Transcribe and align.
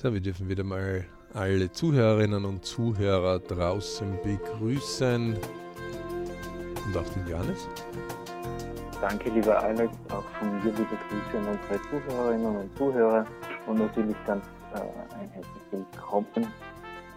So, 0.00 0.14
wir 0.14 0.20
dürfen 0.20 0.48
wieder 0.48 0.62
mal 0.62 1.04
alle 1.34 1.72
Zuhörerinnen 1.72 2.44
und 2.44 2.64
Zuhörer 2.64 3.40
draußen 3.40 4.16
begrüßen. 4.22 5.34
Und 6.86 6.96
auch 6.96 7.08
den 7.14 7.26
Johannes. 7.28 7.68
Danke, 9.00 9.28
lieber 9.30 9.60
Alex. 9.60 9.92
Auch 10.10 10.22
von 10.38 10.54
mir 10.54 10.66
liebe 10.66 10.84
Grüße 10.84 11.38
an 11.38 11.48
unsere 11.48 11.82
Zuhörerinnen 11.90 12.56
und 12.58 12.78
Zuhörer 12.78 13.26
und 13.66 13.78
natürlich 13.80 14.14
ganz 14.24 14.44
äh, 14.72 14.78
ein 15.18 15.30
herzliches 15.30 15.72
Willkommen 15.72 16.46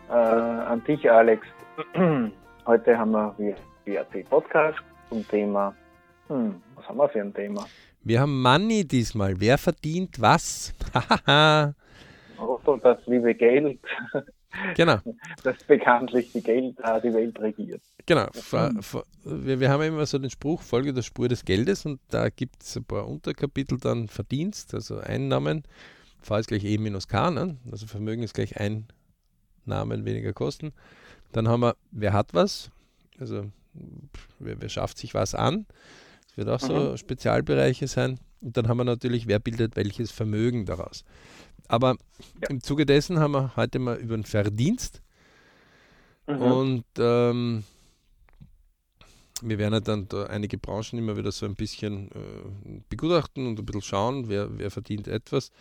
äh, 0.09 0.13
an 0.13 0.83
dich, 0.85 1.07
Alex. 1.07 1.45
Heute 2.65 2.97
haben 2.97 3.11
wir 3.11 3.55
WRT 3.85 4.27
Podcast 4.27 4.79
zum 5.07 5.27
Thema. 5.27 5.75
Hm, 6.29 6.59
was 6.73 6.89
haben 6.89 6.97
wir 6.97 7.09
für 7.09 7.21
ein 7.21 7.31
Thema? 7.31 7.63
Wir 8.03 8.21
haben 8.21 8.41
Money 8.41 8.87
diesmal. 8.87 9.39
Wer 9.39 9.59
verdient 9.59 10.19
was? 10.19 10.73
oh, 12.73 12.77
das 12.77 13.05
liebe 13.05 13.33
Geld. 13.35 13.79
Genau. 14.75 14.97
Das 15.43 15.63
bekanntlich 15.63 16.33
die 16.33 16.41
Geld 16.41 16.77
äh, 16.83 17.01
die 17.01 17.13
Welt 17.13 17.39
regiert. 17.39 17.81
Genau. 18.05 18.27
wir, 19.23 19.59
wir 19.59 19.69
haben 19.69 19.83
immer 19.83 20.05
so 20.05 20.19
den 20.19 20.29
Spruch, 20.29 20.61
Folge 20.61 20.93
der 20.93 21.03
Spur 21.03 21.29
des 21.29 21.45
Geldes 21.45 21.85
und 21.85 22.01
da 22.09 22.29
gibt 22.29 22.61
es 22.61 22.75
ein 22.75 22.83
paar 22.83 23.07
Unterkapitel 23.07 23.77
dann 23.79 24.09
Verdienst, 24.09 24.73
also 24.73 24.97
Einnahmen. 24.97 25.63
V 26.21 26.35
ist 26.35 26.47
gleich 26.47 26.65
E 26.65 26.77
minus 26.77 27.07
K, 27.07 27.31
ne? 27.31 27.57
also 27.71 27.87
Vermögen 27.87 28.23
ist 28.23 28.33
gleich 28.33 28.55
Einnahmen 28.59 30.03
weniger 30.05 30.33
Kosten. 30.33 30.73
Dann 31.31 31.47
haben 31.47 31.61
wir, 31.61 31.75
wer 31.91 32.13
hat 32.13 32.33
was, 32.33 32.71
also 33.19 33.45
wer, 34.39 34.61
wer 34.61 34.69
schafft 34.69 34.97
sich 34.97 35.13
was 35.13 35.33
an. 35.33 35.65
Das 36.27 36.37
wird 36.37 36.49
auch 36.49 36.61
mhm. 36.61 36.67
so 36.67 36.97
Spezialbereiche 36.97 37.87
sein. 37.87 38.19
Und 38.41 38.57
dann 38.57 38.67
haben 38.67 38.77
wir 38.77 38.83
natürlich, 38.83 39.27
wer 39.27 39.39
bildet 39.39 39.75
welches 39.75 40.11
Vermögen 40.11 40.65
daraus. 40.65 41.03
Aber 41.71 41.95
ja. 42.41 42.49
im 42.49 42.61
Zuge 42.61 42.85
dessen 42.85 43.19
haben 43.19 43.31
wir 43.31 43.55
heute 43.55 43.79
mal 43.79 43.97
über 43.97 44.17
den 44.17 44.25
Verdienst. 44.25 45.01
Mhm. 46.27 46.41
Und 46.41 46.85
ähm, 46.97 47.63
wir 49.41 49.57
werden 49.57 49.73
ja 49.75 49.79
dann 49.79 50.07
da 50.09 50.25
einige 50.25 50.57
Branchen 50.57 50.99
immer 50.99 51.15
wieder 51.15 51.31
so 51.31 51.45
ein 51.45 51.55
bisschen 51.55 52.09
äh, 52.11 52.81
begutachten 52.89 53.47
und 53.47 53.57
ein 53.57 53.65
bisschen 53.65 53.81
schauen, 53.81 54.27
wer, 54.27 54.57
wer 54.57 54.69
verdient 54.69 55.07
etwas. 55.07 55.51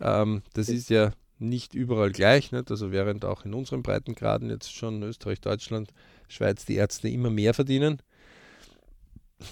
Ähm, 0.00 0.42
das 0.52 0.68
ist 0.68 0.90
ja 0.90 1.12
nicht 1.38 1.74
überall 1.74 2.12
gleich. 2.12 2.52
Nicht? 2.52 2.70
Also 2.70 2.92
während 2.92 3.24
auch 3.24 3.46
in 3.46 3.54
unseren 3.54 3.82
Breitengraden 3.82 4.50
jetzt 4.50 4.74
schon 4.74 5.02
Österreich, 5.02 5.40
Deutschland, 5.40 5.92
Schweiz 6.28 6.66
die 6.66 6.74
Ärzte 6.74 7.08
immer 7.08 7.30
mehr 7.30 7.54
verdienen. 7.54 8.02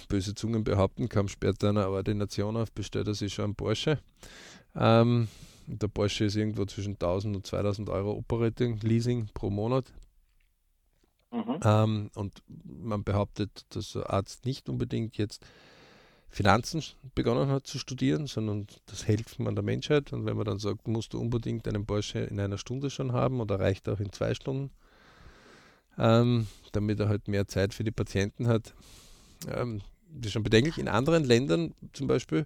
Böse 0.09 0.35
Zungen 0.35 0.63
behaupten, 0.63 1.09
kaum 1.09 1.27
später 1.27 1.69
eine 1.69 1.89
Ordination 1.89 2.55
auf, 2.55 2.71
bestellt 2.71 3.07
er 3.07 3.15
sich 3.15 3.33
schon 3.33 3.45
einen 3.45 3.55
Porsche. 3.55 3.99
Ähm, 4.75 5.27
der 5.67 5.87
Porsche 5.89 6.25
ist 6.25 6.35
irgendwo 6.35 6.65
zwischen 6.65 6.93
1000 6.93 7.35
und 7.35 7.45
2000 7.45 7.89
Euro 7.89 8.13
Operating 8.13 8.79
Leasing 8.79 9.27
pro 9.33 9.49
Monat. 9.49 9.91
Mhm. 11.31 11.59
Ähm, 11.61 12.09
und 12.15 12.41
man 12.63 13.03
behauptet, 13.03 13.65
dass 13.69 13.95
ein 13.95 14.03
Arzt 14.03 14.45
nicht 14.45 14.69
unbedingt 14.69 15.17
jetzt 15.17 15.45
Finanzen 16.29 16.83
begonnen 17.15 17.49
hat 17.49 17.67
zu 17.67 17.79
studieren, 17.79 18.27
sondern 18.27 18.67
das 18.85 19.07
Helfen 19.07 19.47
an 19.47 19.55
der 19.55 19.63
Menschheit. 19.63 20.13
Und 20.13 20.25
wenn 20.25 20.37
man 20.37 20.45
dann 20.45 20.59
sagt, 20.59 20.87
musst 20.87 21.13
du 21.13 21.19
unbedingt 21.19 21.67
einen 21.67 21.85
Porsche 21.85 22.19
in 22.19 22.39
einer 22.39 22.57
Stunde 22.57 22.89
schon 22.89 23.11
haben 23.11 23.41
oder 23.41 23.59
reicht 23.59 23.89
auch 23.89 23.99
in 23.99 24.11
zwei 24.11 24.33
Stunden, 24.33 24.71
ähm, 25.97 26.47
damit 26.71 26.99
er 26.99 27.09
halt 27.09 27.27
mehr 27.27 27.47
Zeit 27.47 27.73
für 27.73 27.83
die 27.83 27.91
Patienten 27.91 28.47
hat. 28.47 28.73
Ähm, 29.53 29.81
das 30.09 30.27
ist 30.27 30.33
schon 30.33 30.43
bedenklich. 30.43 30.77
In 30.77 30.87
anderen 30.87 31.25
Ländern 31.25 31.73
zum 31.91 32.07
Beispiel 32.07 32.45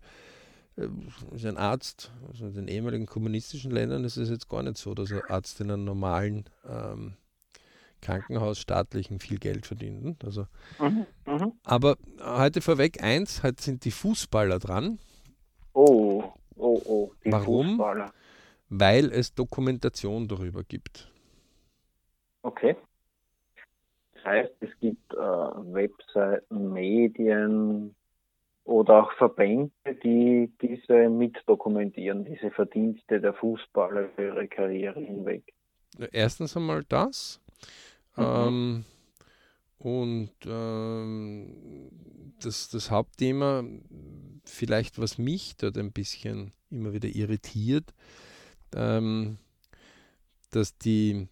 ist 0.75 1.45
ein 1.45 1.57
Arzt, 1.57 2.11
also 2.27 2.47
in 2.47 2.53
den 2.53 2.67
ehemaligen 2.67 3.05
kommunistischen 3.05 3.71
Ländern 3.71 4.03
ist 4.03 4.17
es 4.17 4.29
jetzt 4.29 4.49
gar 4.49 4.63
nicht 4.63 4.77
so, 4.77 4.93
dass 4.93 5.11
ein 5.11 5.21
Arzt 5.27 5.59
in 5.59 5.69
einem 5.69 5.83
normalen 5.83 6.45
ähm, 6.67 7.13
Krankenhaus 8.01 8.59
staatlichen 8.59 9.19
viel 9.19 9.37
Geld 9.37 9.65
verdienen. 9.65 10.17
Also, 10.23 10.47
mhm, 10.79 11.05
mh. 11.25 11.51
Aber 11.63 11.97
heute 12.23 12.61
vorweg 12.61 13.03
eins, 13.03 13.43
heute 13.43 13.61
sind 13.61 13.85
die 13.85 13.91
Fußballer 13.91 14.59
dran. 14.59 14.99
Oh, 15.73 16.33
oh, 16.55 16.81
oh. 16.85 17.11
Warum? 17.25 17.69
Fußballer. 17.69 18.13
Weil 18.69 19.11
es 19.11 19.33
Dokumentation 19.33 20.27
darüber 20.27 20.63
gibt. 20.63 21.11
Okay. 22.41 22.75
Das 24.13 24.25
heißt, 24.25 24.53
es 24.61 24.69
gibt 24.79 25.13
äh, 25.13 25.17
Webseiten, 25.17 26.71
Medien 26.71 27.95
oder 28.63 29.03
auch 29.03 29.11
Verbände, 29.13 29.71
die 30.03 30.51
diese 30.61 31.09
mitdokumentieren, 31.09 32.25
diese 32.25 32.51
Verdienste 32.51 33.19
der 33.19 33.33
Fußballer 33.33 34.09
für 34.15 34.27
ihre 34.27 34.47
Karriere 34.47 34.99
hinweg. 34.99 35.53
Erstens 36.11 36.55
einmal 36.55 36.83
das. 36.87 37.41
Mhm. 38.15 38.23
Ähm, 38.23 38.85
und 39.77 40.31
ähm, 40.45 41.89
das, 42.39 42.69
das 42.69 42.91
Hauptthema, 42.91 43.63
vielleicht 44.45 44.99
was 44.99 45.17
mich 45.17 45.55
dort 45.57 45.77
ein 45.77 45.91
bisschen 45.91 46.53
immer 46.69 46.93
wieder 46.93 47.09
irritiert, 47.09 47.93
ähm, 48.75 49.37
dass 50.51 50.77
die, 50.77 51.27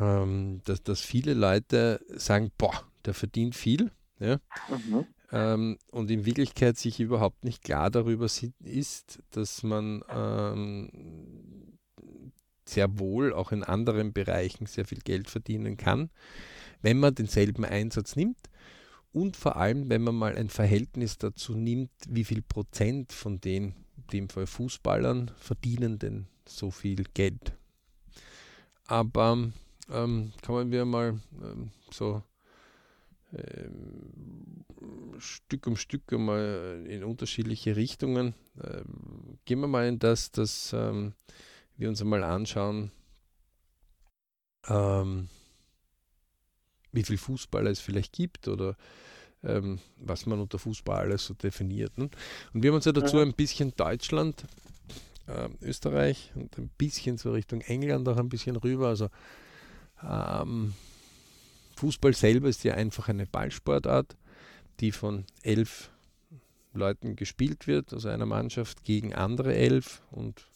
ähm, 0.00 0.62
dass, 0.64 0.82
dass 0.82 1.00
viele 1.02 1.34
Leute 1.34 2.00
sagen, 2.08 2.50
boah, 2.56 2.84
der 3.04 3.14
verdient 3.14 3.54
viel, 3.54 3.90
ja? 4.18 4.38
Mhm. 4.68 5.06
Ähm, 5.32 5.78
und 5.90 6.10
in 6.10 6.26
Wirklichkeit 6.26 6.76
sich 6.76 7.00
überhaupt 7.00 7.44
nicht 7.44 7.62
klar 7.62 7.90
darüber 7.90 8.26
ist, 8.60 9.22
dass 9.30 9.62
man 9.62 10.04
ähm, 10.10 11.78
sehr 12.64 12.98
wohl 12.98 13.32
auch 13.32 13.50
in 13.50 13.64
anderen 13.64 14.12
Bereichen 14.12 14.66
sehr 14.66 14.84
viel 14.84 15.00
Geld 15.00 15.30
verdienen 15.30 15.76
kann, 15.76 16.10
wenn 16.82 17.00
man 17.00 17.14
denselben 17.14 17.64
Einsatz 17.64 18.14
nimmt 18.14 18.38
und 19.12 19.36
vor 19.36 19.56
allem, 19.56 19.88
wenn 19.88 20.02
man 20.02 20.14
mal 20.14 20.36
ein 20.36 20.48
Verhältnis 20.48 21.18
dazu 21.18 21.54
nimmt, 21.54 21.90
wie 22.08 22.24
viel 22.24 22.42
Prozent 22.42 23.12
von 23.12 23.40
den, 23.40 23.74
in 23.96 24.06
dem 24.12 24.28
Fall 24.28 24.46
Fußballern, 24.46 25.30
verdienen 25.36 25.98
denn 25.98 26.26
so 26.46 26.70
viel 26.70 27.04
Geld. 27.14 27.52
Aber 28.86 29.50
ähm, 29.90 30.32
kommen 30.44 30.70
wir 30.70 30.84
mal 30.84 31.20
ähm, 31.42 31.70
so 31.90 32.22
Stück 35.18 35.66
um 35.66 35.76
Stück 35.76 36.12
einmal 36.12 36.84
in 36.88 37.04
unterschiedliche 37.04 37.76
Richtungen. 37.76 38.34
Ähm, 38.62 39.38
gehen 39.44 39.60
wir 39.60 39.68
mal 39.68 39.86
in 39.86 39.98
das, 39.98 40.32
dass 40.32 40.72
ähm, 40.72 41.14
wir 41.76 41.88
uns 41.88 42.00
einmal 42.00 42.22
anschauen, 42.24 42.90
ähm, 44.68 45.28
wie 46.92 47.02
viel 47.02 47.16
Fußballer 47.16 47.70
es 47.70 47.80
vielleicht 47.80 48.12
gibt 48.12 48.48
oder 48.48 48.76
ähm, 49.42 49.78
was 49.96 50.26
man 50.26 50.40
unter 50.40 50.58
Fußball 50.58 50.98
alles 50.98 51.26
so 51.26 51.34
definiert. 51.34 51.96
Ne? 51.98 52.10
Und 52.52 52.62
wir 52.62 52.70
haben 52.70 52.76
uns 52.76 52.84
ja 52.84 52.92
dazu 52.92 53.18
ein 53.18 53.32
bisschen 53.32 53.74
Deutschland, 53.76 54.44
äh, 55.26 55.48
Österreich 55.62 56.32
und 56.34 56.58
ein 56.58 56.70
bisschen 56.76 57.18
so 57.18 57.32
Richtung 57.32 57.60
England 57.62 58.08
auch 58.08 58.18
ein 58.18 58.28
bisschen 58.28 58.56
rüber. 58.56 58.88
Also 58.88 59.08
ähm, 60.02 60.74
Fußball 61.76 62.14
selber 62.14 62.48
ist 62.48 62.64
ja 62.64 62.74
einfach 62.74 63.08
eine 63.08 63.26
Ballsportart, 63.26 64.16
die 64.80 64.92
von 64.92 65.24
elf 65.42 65.90
Leuten 66.74 67.16
gespielt 67.16 67.66
wird, 67.66 67.92
also 67.92 68.08
einer 68.08 68.26
Mannschaft 68.26 68.84
gegen 68.84 69.14
andere 69.14 69.54
elf. 69.54 70.02
Und 70.10 70.46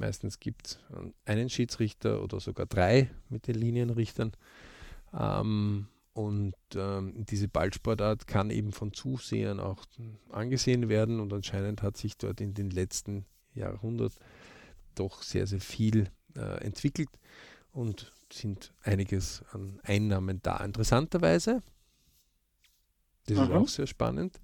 Meistens 0.00 0.40
gibt 0.40 0.66
es 0.66 0.78
einen 1.26 1.50
Schiedsrichter 1.50 2.22
oder 2.22 2.40
sogar 2.40 2.64
drei 2.64 3.10
mit 3.28 3.46
den 3.46 3.56
Linienrichtern. 3.56 4.32
Ähm, 5.12 5.88
und 6.14 6.54
ähm, 6.74 7.26
diese 7.26 7.48
Ballsportart 7.48 8.26
kann 8.26 8.48
eben 8.48 8.72
von 8.72 8.94
Zusehern 8.94 9.60
auch 9.60 9.84
angesehen 10.30 10.88
werden. 10.88 11.20
Und 11.20 11.34
anscheinend 11.34 11.82
hat 11.82 11.98
sich 11.98 12.16
dort 12.16 12.40
in 12.40 12.54
den 12.54 12.70
letzten 12.70 13.26
Jahrhunderten 13.52 14.18
doch 14.94 15.22
sehr, 15.22 15.46
sehr 15.46 15.60
viel 15.60 16.08
äh, 16.34 16.64
entwickelt. 16.64 17.10
Und 17.70 18.10
sind 18.32 18.72
einiges 18.82 19.42
an 19.52 19.80
Einnahmen 19.82 20.40
da. 20.42 20.58
Interessanterweise, 20.64 21.62
das 23.26 23.38
mhm. 23.38 23.44
ist 23.44 23.50
auch 23.50 23.68
sehr 23.68 23.86
spannend, 23.86 24.40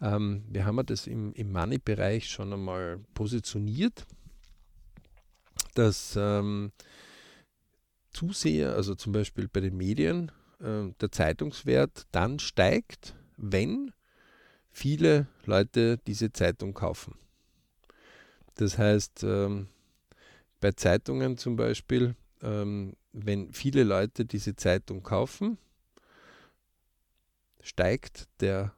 ähm, 0.00 0.44
wir 0.48 0.66
haben 0.66 0.84
das 0.84 1.06
im, 1.06 1.32
im 1.32 1.52
Money-Bereich 1.52 2.28
schon 2.28 2.52
einmal 2.52 2.98
positioniert 3.14 4.06
dass 5.76 6.16
ähm, 6.16 6.72
Zuseher, 8.12 8.74
also 8.74 8.94
zum 8.94 9.12
Beispiel 9.12 9.48
bei 9.48 9.60
den 9.60 9.76
Medien, 9.76 10.32
äh, 10.60 10.90
der 11.00 11.12
Zeitungswert 11.12 12.06
dann 12.12 12.38
steigt, 12.38 13.14
wenn 13.36 13.92
viele 14.70 15.26
Leute 15.44 15.98
diese 16.06 16.32
Zeitung 16.32 16.74
kaufen. 16.74 17.14
Das 18.54 18.78
heißt, 18.78 19.22
ähm, 19.24 19.68
bei 20.60 20.72
Zeitungen 20.72 21.36
zum 21.36 21.56
Beispiel, 21.56 22.16
ähm, 22.42 22.94
wenn 23.16 23.52
viele 23.52 23.82
Leute 23.82 24.26
diese 24.26 24.56
Zeitung 24.56 25.02
kaufen, 25.02 25.56
steigt 27.62 28.28
der 28.40 28.72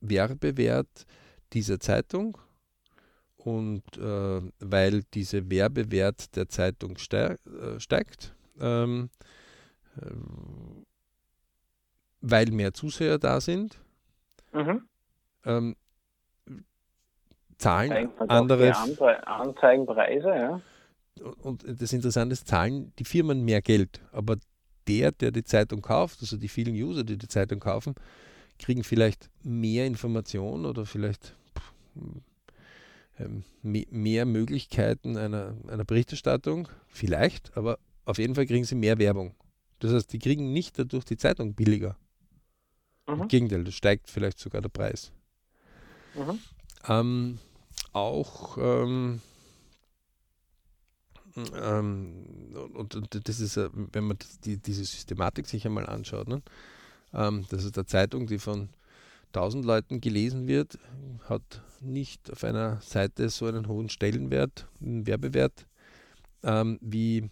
Werbewert 0.00 1.06
dieser 1.52 1.78
Zeitung 1.78 2.38
und 3.36 3.82
äh, 3.98 4.40
weil 4.60 5.02
dieser 5.12 5.50
Werbewert 5.50 6.34
der 6.34 6.48
Zeitung 6.48 6.96
steig, 6.96 7.38
äh, 7.46 7.78
steigt, 7.78 8.34
ähm, 8.58 9.10
äh, 10.00 10.06
weil 12.22 12.46
mehr 12.46 12.72
Zuseher 12.72 13.18
da 13.18 13.40
sind, 13.40 13.78
mhm. 14.52 14.88
ähm, 15.44 15.76
zahlen 17.58 18.10
andere 18.28 18.74
Anzeigenpreise, 19.26 20.28
ja. 20.28 20.60
Und 21.20 21.64
das 21.66 21.92
Interessante 21.92 22.32
ist, 22.32 22.48
zahlen 22.48 22.92
die 22.98 23.04
Firmen 23.04 23.44
mehr 23.44 23.62
Geld, 23.62 24.00
aber 24.12 24.36
der, 24.88 25.12
der 25.12 25.30
die 25.30 25.44
Zeitung 25.44 25.80
kauft, 25.80 26.20
also 26.20 26.36
die 26.36 26.48
vielen 26.48 26.74
User, 26.74 27.04
die 27.04 27.16
die 27.16 27.28
Zeitung 27.28 27.60
kaufen, 27.60 27.94
kriegen 28.58 28.84
vielleicht 28.84 29.30
mehr 29.42 29.86
Informationen 29.86 30.66
oder 30.66 30.86
vielleicht 30.86 31.36
ähm, 33.18 33.44
mehr 33.62 34.26
Möglichkeiten 34.26 35.16
einer, 35.16 35.56
einer 35.68 35.84
Berichterstattung, 35.84 36.68
vielleicht, 36.88 37.56
aber 37.56 37.78
auf 38.04 38.18
jeden 38.18 38.34
Fall 38.34 38.46
kriegen 38.46 38.64
sie 38.64 38.74
mehr 38.74 38.98
Werbung. 38.98 39.34
Das 39.78 39.92
heißt, 39.92 40.12
die 40.12 40.18
kriegen 40.18 40.52
nicht 40.52 40.78
dadurch 40.78 41.04
die 41.04 41.16
Zeitung 41.16 41.54
billiger. 41.54 41.96
Mhm. 43.06 43.22
Im 43.22 43.28
Gegenteil, 43.28 43.64
das 43.64 43.74
steigt 43.74 44.10
vielleicht 44.10 44.38
sogar 44.38 44.60
der 44.60 44.68
Preis. 44.68 45.12
Mhm. 46.14 46.38
Ähm, 46.88 47.38
auch 47.92 48.58
ähm, 48.58 49.20
ähm, 51.36 52.54
und, 52.74 52.94
und, 52.94 53.28
das 53.28 53.40
ist, 53.40 53.56
wenn 53.56 54.04
man 54.04 54.18
die, 54.44 54.58
diese 54.58 54.84
Systematik 54.84 55.46
sich 55.46 55.66
einmal 55.66 55.86
anschaut, 55.86 56.28
ne? 56.28 56.42
ähm, 57.12 57.44
das 57.50 57.64
ist 57.64 57.76
eine 57.76 57.86
Zeitung, 57.86 58.26
die 58.26 58.38
von 58.38 58.68
1000 59.28 59.64
Leuten 59.64 60.00
gelesen 60.00 60.46
wird, 60.46 60.78
hat 61.28 61.62
nicht 61.80 62.30
auf 62.30 62.44
einer 62.44 62.80
Seite 62.80 63.28
so 63.28 63.46
einen 63.46 63.66
hohen 63.66 63.88
Stellenwert, 63.88 64.68
einen 64.80 65.06
Werbewert, 65.06 65.66
ähm, 66.42 66.78
wie 66.80 67.30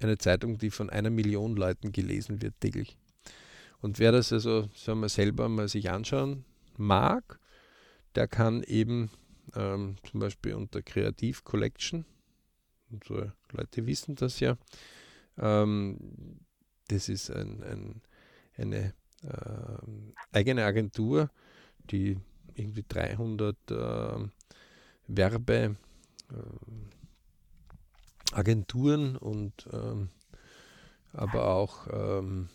eine 0.00 0.18
Zeitung, 0.18 0.58
die 0.58 0.70
von 0.70 0.90
einer 0.90 1.10
Million 1.10 1.56
Leuten 1.56 1.92
gelesen 1.92 2.42
wird 2.42 2.54
täglich. 2.60 2.96
Und 3.80 3.98
wer 3.98 4.12
das 4.12 4.32
also 4.32 4.68
sagen 4.74 5.00
wir, 5.00 5.08
selber 5.08 5.48
mal 5.48 5.68
sich 5.68 5.90
anschauen 5.90 6.44
mag, 6.76 7.38
der 8.14 8.26
kann 8.26 8.62
eben 8.64 9.10
ähm, 9.54 9.96
zum 10.10 10.20
Beispiel 10.20 10.54
unter 10.54 10.82
Kreativ 10.82 11.44
Collection, 11.44 12.04
unsere 12.90 13.32
Leute 13.52 13.86
wissen 13.86 14.14
das 14.16 14.40
ja, 14.40 14.56
ähm, 15.38 16.40
das 16.88 17.08
ist 17.08 17.30
ein, 17.30 17.62
ein, 17.62 18.02
eine 18.56 18.94
äh, 19.22 19.78
eigene 20.32 20.64
Agentur, 20.64 21.30
die 21.90 22.18
irgendwie 22.54 22.84
300 22.88 23.56
äh, 23.70 24.28
Werbe 25.06 25.76
äh, 26.30 26.36
und 29.20 29.68
ähm, 29.72 30.08
aber 31.12 31.48
auch 31.48 31.86
ähm, 31.90 32.48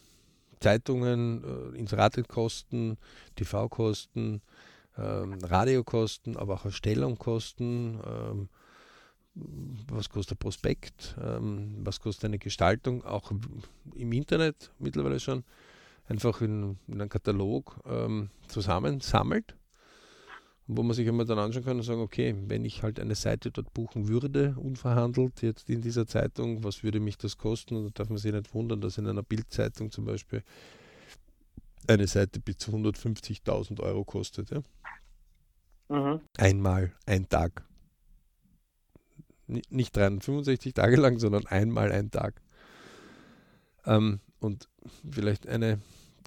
Zeitungen, 0.59 1.43
äh, 1.43 1.77
Inseratkosten, 1.77 2.97
TV-Kosten, 3.35 4.41
ähm, 4.97 5.39
Radiokosten, 5.43 6.37
aber 6.37 6.53
auch 6.55 6.65
Erstellungskosten, 6.65 7.99
ähm, 8.05 8.49
was 9.35 10.09
kostet 10.09 10.39
Prospekt, 10.39 11.15
ähm, 11.21 11.75
was 11.83 11.99
kostet 11.99 12.25
eine 12.25 12.39
Gestaltung, 12.39 13.03
auch 13.03 13.31
im 13.95 14.11
Internet 14.11 14.71
mittlerweile 14.79 15.19
schon, 15.19 15.43
einfach 16.07 16.41
in, 16.41 16.77
in 16.87 17.01
einem 17.01 17.09
Katalog 17.09 17.79
ähm, 17.85 18.29
zusammensammelt, 18.47 19.55
wo 20.67 20.83
man 20.83 20.95
sich 20.95 21.07
immer 21.07 21.25
dann 21.25 21.39
anschauen 21.39 21.65
kann 21.65 21.77
und 21.77 21.83
sagen, 21.83 22.01
okay, 22.01 22.35
wenn 22.47 22.63
ich 22.65 22.83
halt 22.83 22.99
eine 22.99 23.15
Seite 23.15 23.51
dort 23.51 23.73
buchen 23.73 24.07
würde, 24.07 24.55
unverhandelt, 24.57 25.41
jetzt 25.41 25.69
in 25.69 25.81
dieser 25.81 26.05
Zeitung, 26.07 26.63
was 26.63 26.83
würde 26.83 26.99
mich 26.99 27.17
das 27.17 27.37
kosten? 27.37 27.75
Und 27.75 27.85
da 27.85 27.89
darf 28.03 28.09
man 28.09 28.17
sich 28.17 28.31
nicht 28.31 28.53
wundern, 28.53 28.81
dass 28.81 28.97
in 28.97 29.07
einer 29.07 29.23
Bildzeitung 29.23 29.91
zum 29.91 30.05
Beispiel 30.05 30.43
eine 31.87 32.07
Seite 32.07 32.39
bis 32.39 32.57
zu 32.57 32.71
150.000 32.71 33.81
Euro 33.81 34.05
kostet. 34.05 34.51
Ja? 34.51 34.61
Mhm. 35.89 36.21
Einmal, 36.37 36.93
ein 37.05 37.27
Tag. 37.27 37.65
Nicht 39.69 39.95
365 39.95 40.73
Tage 40.73 40.95
lang, 40.97 41.19
sondern 41.19 41.45
einmal 41.47 41.91
ein 41.91 42.11
Tag. 42.11 42.41
Ähm, 43.85 44.19
und 44.39 44.67
vielleicht 45.09 45.47
eine 45.47 45.79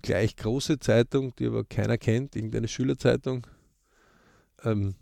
gleich 0.02 0.36
große 0.36 0.78
Zeitung, 0.78 1.34
die 1.36 1.46
aber 1.46 1.64
keiner 1.64 1.98
kennt, 1.98 2.36
irgendeine 2.36 2.68
Schülerzeitung, 2.68 3.46
ähm, 4.64 4.94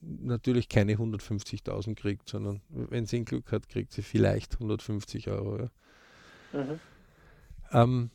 natürlich 0.00 0.68
keine 0.68 0.94
150.000 0.94 1.94
kriegt, 1.94 2.28
sondern 2.28 2.60
wenn 2.68 3.06
sie 3.06 3.16
ein 3.18 3.24
Glück 3.24 3.52
hat, 3.52 3.68
kriegt 3.68 3.92
sie 3.92 4.02
vielleicht 4.02 4.54
150 4.54 5.28
Euro. 5.28 5.58
Ja. 6.52 6.64
Mhm. 6.64 6.80
Ähm, 7.72 8.10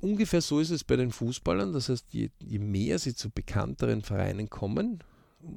ungefähr 0.00 0.40
so 0.40 0.60
ist 0.60 0.70
es 0.70 0.84
bei 0.84 0.96
den 0.96 1.10
Fußballern. 1.10 1.72
Das 1.72 1.88
heißt, 1.88 2.12
je, 2.12 2.30
je 2.38 2.58
mehr 2.58 2.98
sie 2.98 3.14
zu 3.14 3.30
bekannteren 3.30 4.02
Vereinen 4.02 4.50
kommen, 4.50 5.02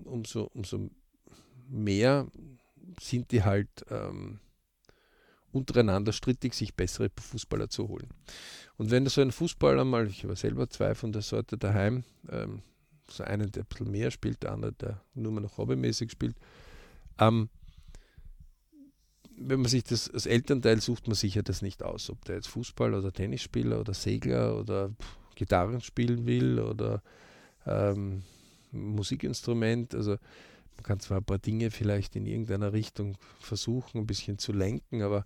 umso, 0.06 0.44
umso 0.54 0.90
mehr 1.70 2.28
sind 3.00 3.32
die 3.32 3.44
halt 3.44 3.70
ähm, 3.90 4.40
untereinander 5.52 6.14
strittig, 6.14 6.54
sich 6.54 6.76
bessere 6.76 7.10
Fußballer 7.20 7.70
zu 7.70 7.88
holen. 7.88 8.08
Und 8.78 8.92
wenn 8.92 9.06
so 9.08 9.22
ein 9.22 9.32
Fußballer 9.32 9.86
mal, 9.86 10.08
ich 10.08 10.24
habe 10.24 10.36
selber 10.36 10.70
zwei 10.70 10.96
von 10.96 11.12
der 11.12 11.22
Sorte 11.22 11.58
daheim, 11.58 12.04
ähm, 12.30 12.62
so 13.10 13.24
einen, 13.24 13.52
der 13.52 13.64
ein 13.64 13.68
bisschen 13.68 13.92
mehr 13.92 14.12
spielt, 14.12 14.44
der 14.44 14.52
andere, 14.52 14.74
der 14.74 15.02
nur 15.14 15.32
noch 15.32 15.58
hobbymäßig 15.58 16.12
spielt, 16.12 16.36
ähm, 17.20 17.50
wenn 19.42 19.62
man 19.62 19.70
sich 19.70 19.84
das 19.84 20.10
als 20.10 20.26
Elternteil 20.26 20.82
sucht, 20.82 21.08
man 21.08 21.16
sich 21.16 21.36
ja 21.36 21.42
das 21.42 21.62
nicht 21.62 21.82
aus, 21.82 22.10
ob 22.10 22.24
der 22.26 22.36
jetzt 22.36 22.50
Fußball 22.50 22.94
oder 22.94 23.12
Tennisspieler 23.12 23.80
oder 23.80 23.94
Segler 23.94 24.60
oder 24.60 24.92
Gitarren 25.36 25.82
spielen 25.82 26.26
will 26.26 26.60
oder 26.60 27.02
ähm, 27.66 28.24
Musikinstrument. 28.72 29.96
Also 29.96 30.18
man 30.80 30.84
kann 30.84 31.00
zwar 31.02 31.18
ein 31.18 31.26
paar 31.26 31.40
Dinge 31.40 31.72
vielleicht 31.72 32.16
in 32.16 32.26
irgendeiner 32.26 32.72
Richtung 32.72 33.18
versuchen, 33.40 34.00
ein 34.00 34.08
bisschen 34.08 34.38
zu 34.38 34.54
lenken, 34.54 35.02
aber 35.02 35.26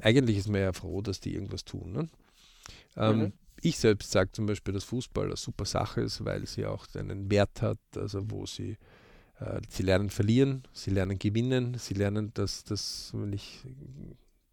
eigentlich 0.00 0.38
ist 0.38 0.48
man 0.48 0.62
ja 0.62 0.72
froh, 0.72 1.02
dass 1.02 1.20
die 1.20 1.34
irgendwas 1.34 1.64
tun. 1.64 1.92
Ne? 1.92 2.08
Ähm, 2.96 3.18
mhm. 3.18 3.32
Ich 3.60 3.78
selbst 3.78 4.10
sage 4.10 4.32
zum 4.32 4.46
Beispiel, 4.46 4.72
dass 4.72 4.84
Fußball 4.84 5.26
eine 5.26 5.36
super 5.36 5.66
Sache 5.66 6.00
ist, 6.00 6.24
weil 6.24 6.46
sie 6.46 6.64
auch 6.64 6.86
einen 6.94 7.30
Wert 7.30 7.60
hat, 7.60 7.78
also 7.96 8.30
wo 8.30 8.46
sie 8.46 8.78
äh, 9.40 9.60
sie 9.68 9.82
lernen 9.82 10.08
verlieren, 10.08 10.62
sie 10.72 10.90
lernen 10.90 11.18
gewinnen, 11.18 11.76
sie 11.78 11.94
lernen, 11.94 12.32
dass, 12.34 12.64
dass 12.64 13.10
wenn 13.14 13.32
ich 13.32 13.60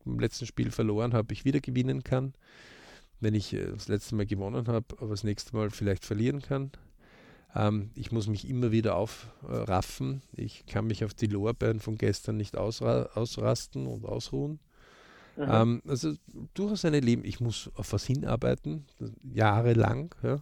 im 0.06 0.20
letzten 0.20 0.46
Spiel 0.46 0.72
verloren 0.72 1.14
habe, 1.14 1.34
ich 1.34 1.46
wieder 1.46 1.62
gewinnen 1.62 2.04
kann. 2.04 2.34
Wenn 3.22 3.36
ich 3.36 3.54
äh, 3.54 3.72
das 3.72 3.88
letzte 3.88 4.16
Mal 4.16 4.26
gewonnen 4.26 4.68
habe, 4.68 4.86
aber 4.98 5.12
das 5.12 5.24
nächste 5.24 5.56
Mal 5.56 5.70
vielleicht 5.70 6.04
verlieren 6.04 6.42
kann. 6.42 6.72
Ähm, 7.56 7.92
ich 7.96 8.12
muss 8.12 8.28
mich 8.28 8.48
immer 8.48 8.72
wieder 8.72 8.96
aufraffen. 8.96 10.22
ich 10.36 10.66
kann 10.66 10.88
mich 10.88 11.04
auf 11.04 11.14
die 11.14 11.28
Lorbeeren 11.28 11.80
von 11.80 11.98
gestern 11.98 12.38
nicht 12.38 12.58
ausra 12.58 13.10
ausrasten 13.14 13.88
und 13.88 14.06
ausruhen. 14.06 14.60
Ähm, 15.38 15.82
also 15.88 16.14
durchaus 16.54 16.86
eine 16.86 17.00
Leben. 17.00 17.24
Ich 17.26 17.40
muss 17.40 17.70
auf 17.76 17.94
was 17.94 18.06
hinarbeiten, 18.06 18.86
jahrelang. 19.24 20.14
Ja. 20.24 20.42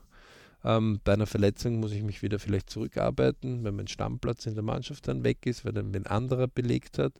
Ähm, 0.63 0.99
bei 1.03 1.13
einer 1.13 1.27
Verletzung 1.27 1.79
muss 1.79 1.91
ich 1.91 2.03
mich 2.03 2.21
wieder 2.21 2.39
vielleicht 2.39 2.69
zurückarbeiten, 2.69 3.63
wenn 3.63 3.75
mein 3.75 3.87
Stammplatz 3.87 4.45
in 4.45 4.55
der 4.55 4.63
Mannschaft 4.63 5.07
dann 5.07 5.23
weg 5.23 5.45
ist, 5.45 5.63
weil 5.63 5.73
dann 5.73 5.95
ein 5.95 6.07
anderer 6.07 6.47
belegt 6.47 6.97
hat. 6.97 7.13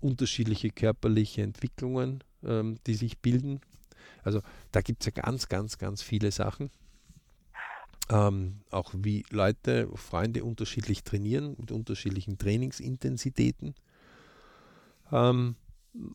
Unterschiedliche 0.00 0.70
körperliche 0.70 1.42
Entwicklungen, 1.42 2.24
ähm, 2.44 2.78
die 2.86 2.94
sich 2.94 3.18
bilden. 3.18 3.60
Also 4.24 4.40
da 4.72 4.80
gibt 4.80 5.02
es 5.02 5.06
ja 5.14 5.22
ganz, 5.22 5.48
ganz, 5.48 5.78
ganz 5.78 6.02
viele 6.02 6.32
Sachen. 6.32 6.70
Ähm, 8.10 8.60
auch 8.70 8.92
wie 8.96 9.24
Leute, 9.30 9.88
Freunde 9.94 10.44
unterschiedlich 10.44 11.04
trainieren, 11.04 11.54
mit 11.58 11.70
unterschiedlichen 11.70 12.36
Trainingsintensitäten. 12.36 13.74
Ähm, 15.12 15.56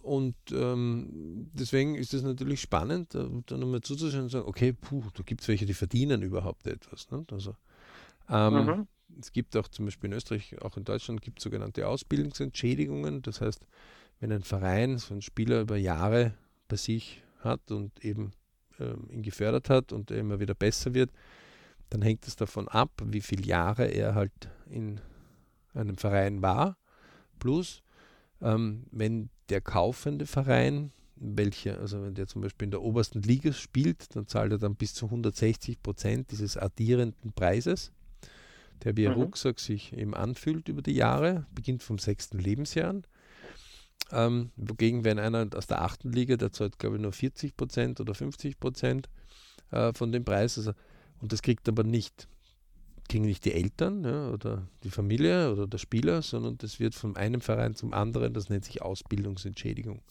und 0.01 0.36
ähm, 0.51 1.50
deswegen 1.53 1.96
ist 1.96 2.13
es 2.13 2.24
natürlich 2.24 2.62
spannend, 2.62 3.15
äh, 3.15 3.25
dann 3.46 3.60
nochmal 3.60 3.82
zuzuschauen 3.82 4.24
und 4.24 4.29
sagen, 4.29 4.48
okay, 4.48 4.74
puh, 4.74 5.03
da 5.13 5.24
gibt 5.24 5.41
es 5.41 5.48
welche, 5.48 5.65
die 5.65 5.74
verdienen 5.74 6.24
überhaupt 6.24 6.67
etwas. 6.67 7.10
Ne? 7.12 7.25
Also, 7.32 7.56
ähm, 8.29 8.65
mhm. 8.65 8.88
Es 9.20 9.32
gibt 9.32 9.56
auch 9.56 9.67
zum 9.67 9.86
Beispiel 9.86 10.12
in 10.12 10.17
Österreich, 10.17 10.62
auch 10.62 10.77
in 10.77 10.84
Deutschland, 10.84 11.22
gibt 11.22 11.39
es 11.39 11.44
sogenannte 11.44 11.88
Ausbildungsentschädigungen. 11.88 13.22
Das 13.22 13.41
heißt, 13.41 13.65
wenn 14.20 14.32
ein 14.32 14.44
Verein 14.44 14.98
so 14.98 15.13
einen 15.13 15.22
Spieler 15.22 15.62
über 15.62 15.77
Jahre 15.77 16.34
bei 16.67 16.75
sich 16.75 17.24
hat 17.39 17.72
und 17.72 18.03
eben 18.03 18.32
ähm, 18.79 19.08
ihn 19.10 19.22
gefördert 19.22 19.70
hat 19.70 19.94
und 19.94 20.12
er 20.12 20.17
immer 20.17 20.39
wieder 20.39 20.56
besser 20.56 20.94
wird, 20.94 21.12
dann 21.89 22.01
hängt 22.01 22.27
es 22.27 22.36
davon 22.36 22.67
ab, 22.67 22.91
wie 23.06 23.22
viele 23.22 23.44
Jahre 23.46 23.86
er 23.86 24.15
halt 24.15 24.50
in 24.70 25.00
einem 25.74 25.98
Verein 25.98 26.41
war. 26.41 26.77
Plus, 27.39 27.84
ähm, 28.41 28.86
wenn 28.91 29.29
der 29.50 29.62
kaufende 29.62 30.25
Verein, 30.25 30.91
welcher, 31.15 31.79
also 31.79 32.03
wenn 32.03 32.15
der 32.15 32.27
zum 32.27 32.41
Beispiel 32.41 32.65
in 32.65 32.72
der 32.72 32.82
obersten 32.82 33.22
Liga 33.22 33.53
spielt, 33.53 34.15
dann 34.15 34.27
zahlt 34.27 34.51
er 34.51 34.58
dann 34.58 34.75
bis 34.75 34.94
zu 34.94 35.06
160 35.06 35.82
Prozent 35.82 36.32
dieses 36.32 36.58
addierenden 36.58 37.32
Preises. 37.34 37.91
der 38.84 38.96
wie 38.96 39.08
ein 39.08 39.15
mhm. 39.15 39.24
Rucksack 39.24 39.60
sich 39.60 39.91
eben 39.94 40.13
anfühlt 40.13 40.70
über 40.70 40.84
die 40.84 40.94
Jahre, 40.94 41.48
beginnt 41.56 41.82
vom 41.82 41.98
sechsten 41.98 42.38
Lebensjahr 42.38 42.89
an. 42.89 43.03
Ähm, 44.12 44.51
wogegen, 44.56 45.03
wenn 45.03 45.17
einer 45.17 45.48
aus 45.56 45.65
der 45.65 45.82
achten 45.82 46.12
Liga, 46.12 46.38
der 46.38 46.51
zahlt, 46.51 46.77
glaube 46.77 46.98
ich, 46.98 47.01
nur 47.01 47.12
40 47.12 47.58
Prozent 47.58 48.00
oder 48.00 48.13
50 48.13 48.60
Prozent 48.60 49.10
äh, 49.72 49.91
von 49.94 50.12
dem 50.12 50.24
Preis. 50.24 50.58
Also, 50.58 50.74
und 51.21 51.31
das 51.31 51.41
kriegt 51.41 51.67
aber 51.67 51.83
nicht, 51.83 52.27
kriegen 53.09 53.25
nicht 53.25 53.45
die 53.45 53.53
Eltern 53.53 54.03
ja, 54.03 54.29
oder 54.29 54.67
die 54.83 54.89
Familie 54.89 55.51
oder 55.51 55.67
der 55.67 55.77
Spieler, 55.77 56.21
sondern 56.21 56.57
das 56.57 56.79
wird 56.79 56.95
von 56.95 57.15
einem 57.15 57.41
Verein 57.41 57.75
zum 57.75 57.93
anderen, 57.93 58.33
das 58.33 58.50
nennt 58.50 58.65
sich 58.65 58.81
Ausbildungsentschädigung. 58.81 59.97
Und 59.97 60.03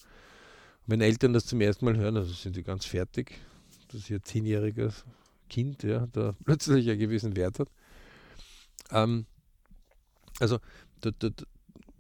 wenn 0.87 1.01
Eltern 1.01 1.33
das 1.33 1.47
zum 1.47 1.61
ersten 1.61 1.85
Mal 1.85 1.97
hören, 1.97 2.17
also 2.17 2.33
sind 2.33 2.55
sie 2.55 2.63
ganz 2.63 2.85
fertig, 2.85 3.39
dass 3.89 4.09
ihr 4.11 4.23
zehnjähriges 4.23 5.05
Kind 5.49 5.83
ja, 5.83 6.07
da 6.13 6.35
plötzlich 6.45 6.89
einen 6.89 6.99
gewissen 6.99 7.37
Wert 7.37 7.59
hat. 7.59 7.69
Ähm, 8.91 9.27
also 10.39 10.59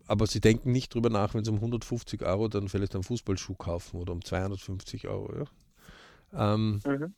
aber 0.07 0.27
sie 0.27 0.41
denken 0.41 0.73
nicht 0.73 0.95
drüber 0.95 1.11
nach, 1.11 1.35
wenn 1.35 1.45
sie 1.45 1.51
um 1.51 1.57
150 1.57 2.23
Euro 2.23 2.49
dann 2.49 2.69
vielleicht 2.69 2.95
einen 2.95 3.05
Fußballschuh 3.05 3.55
kaufen 3.55 4.01
oder 4.01 4.13
um 4.13 4.25
250 4.25 5.09
Euro. 5.09 5.45
Ja. 6.33 6.55
Ähm, 6.55 6.81
mhm. 6.85 7.15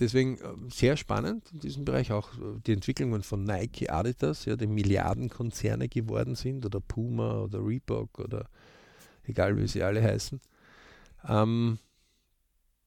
Deswegen 0.00 0.38
äh, 0.38 0.70
sehr 0.70 0.96
spannend 0.96 1.50
in 1.52 1.60
diesem 1.60 1.84
Bereich 1.84 2.12
auch 2.12 2.32
äh, 2.34 2.60
die 2.66 2.72
Entwicklungen 2.72 3.22
von 3.22 3.44
Nike, 3.44 3.90
Adidas, 3.90 4.44
ja, 4.44 4.56
die 4.56 4.66
Milliardenkonzerne 4.66 5.88
geworden 5.88 6.34
sind 6.34 6.64
oder 6.64 6.80
Puma 6.80 7.42
oder 7.42 7.64
Reebok 7.64 8.18
oder 8.18 8.48
egal 9.24 9.56
wie 9.56 9.66
sie 9.66 9.82
alle 9.82 10.02
heißen. 10.02 10.40
Ähm, 11.26 11.78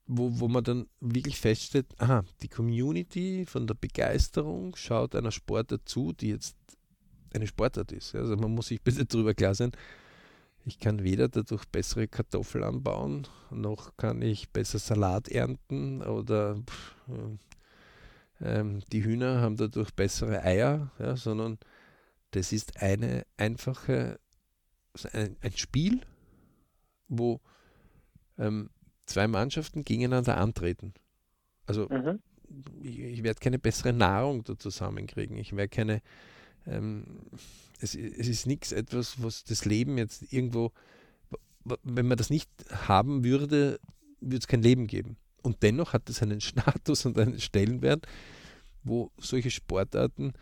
wo, 0.08 0.40
wo 0.40 0.48
man 0.48 0.64
dann 0.64 0.88
wirklich 1.02 1.40
feststellt, 1.40 1.88
aha, 1.98 2.24
die 2.42 2.48
Community 2.48 3.46
von 3.46 3.68
der 3.68 3.76
Begeisterung 3.76 4.76
schaut 4.76 5.16
einer 5.16 5.32
Sportart 5.32 5.88
zu, 5.88 6.14
die 6.14 6.30
jetzt 6.30 6.56
eine 7.34 7.48
Sportart 7.48 7.92
ist. 7.92 8.16
Also 8.16 8.38
man 8.38 8.52
muss 8.52 8.68
sich 8.68 8.82
bitte 8.82 9.06
darüber 9.06 9.34
klar 9.34 9.54
sein, 9.54 9.72
ich 10.68 10.80
kann 10.80 11.02
weder 11.02 11.30
dadurch 11.30 11.64
bessere 11.66 12.10
Kartoffeln 12.10 12.64
anbauen, 12.66 13.26
noch 13.52 13.96
kann 13.96 14.22
ich 14.22 14.50
besser 14.50 14.80
Salat 14.80 15.30
ernten 15.30 16.02
oder 16.02 16.62
äh, 18.42 18.64
die 18.92 19.04
Hühner 19.06 19.40
haben 19.40 19.56
dadurch 19.56 19.94
bessere 19.94 20.44
Eier, 20.44 20.92
ja, 21.00 21.16
sondern 21.16 21.58
das 22.32 22.52
ist 22.52 22.82
eine 22.82 23.26
einfache, 23.38 24.20
ein, 25.14 25.38
ein 25.40 25.54
Spiel, 25.54 26.02
wo 27.08 27.40
ähm, 28.38 28.70
zwei 29.06 29.30
Mannschaften 29.30 29.86
gegeneinander 29.86 30.36
antreten. 30.36 30.94
Also 31.66 31.88
mhm. 31.88 32.20
ich, 32.82 33.00
ich 33.00 33.24
werde 33.24 33.40
keine 33.40 33.58
bessere 33.58 33.94
Nahrung 33.94 34.44
da 34.44 34.60
zusammenkriegen. 34.60 35.38
Ich 35.38 35.56
werde 35.56 35.70
keine 35.70 36.02
ähm, 36.66 37.22
es, 37.80 37.96
es 37.96 38.28
ist 38.28 38.48
nichts 38.48 38.72
etwas, 38.72 39.22
was 39.22 39.44
das 39.44 39.66
Leben 39.66 39.98
jetzt 39.98 40.32
irgendwo, 40.32 40.72
wenn 41.84 42.08
man 42.08 42.18
das 42.18 42.30
nicht 42.30 42.50
haben 42.72 43.24
würde, 43.24 43.80
würde 44.20 44.38
es 44.38 44.48
kein 44.48 44.62
Leben 44.62 44.88
geben. 44.88 45.18
Und 45.44 45.64
dennoch 45.64 45.94
hat 45.94 46.10
es 46.10 46.22
einen 46.22 46.42
Status 46.42 47.06
und 47.06 47.18
einen 47.18 47.40
Stellenwert, 47.40 48.08
wo 48.84 49.12
solche 49.18 49.52
Sportarten 49.52 50.34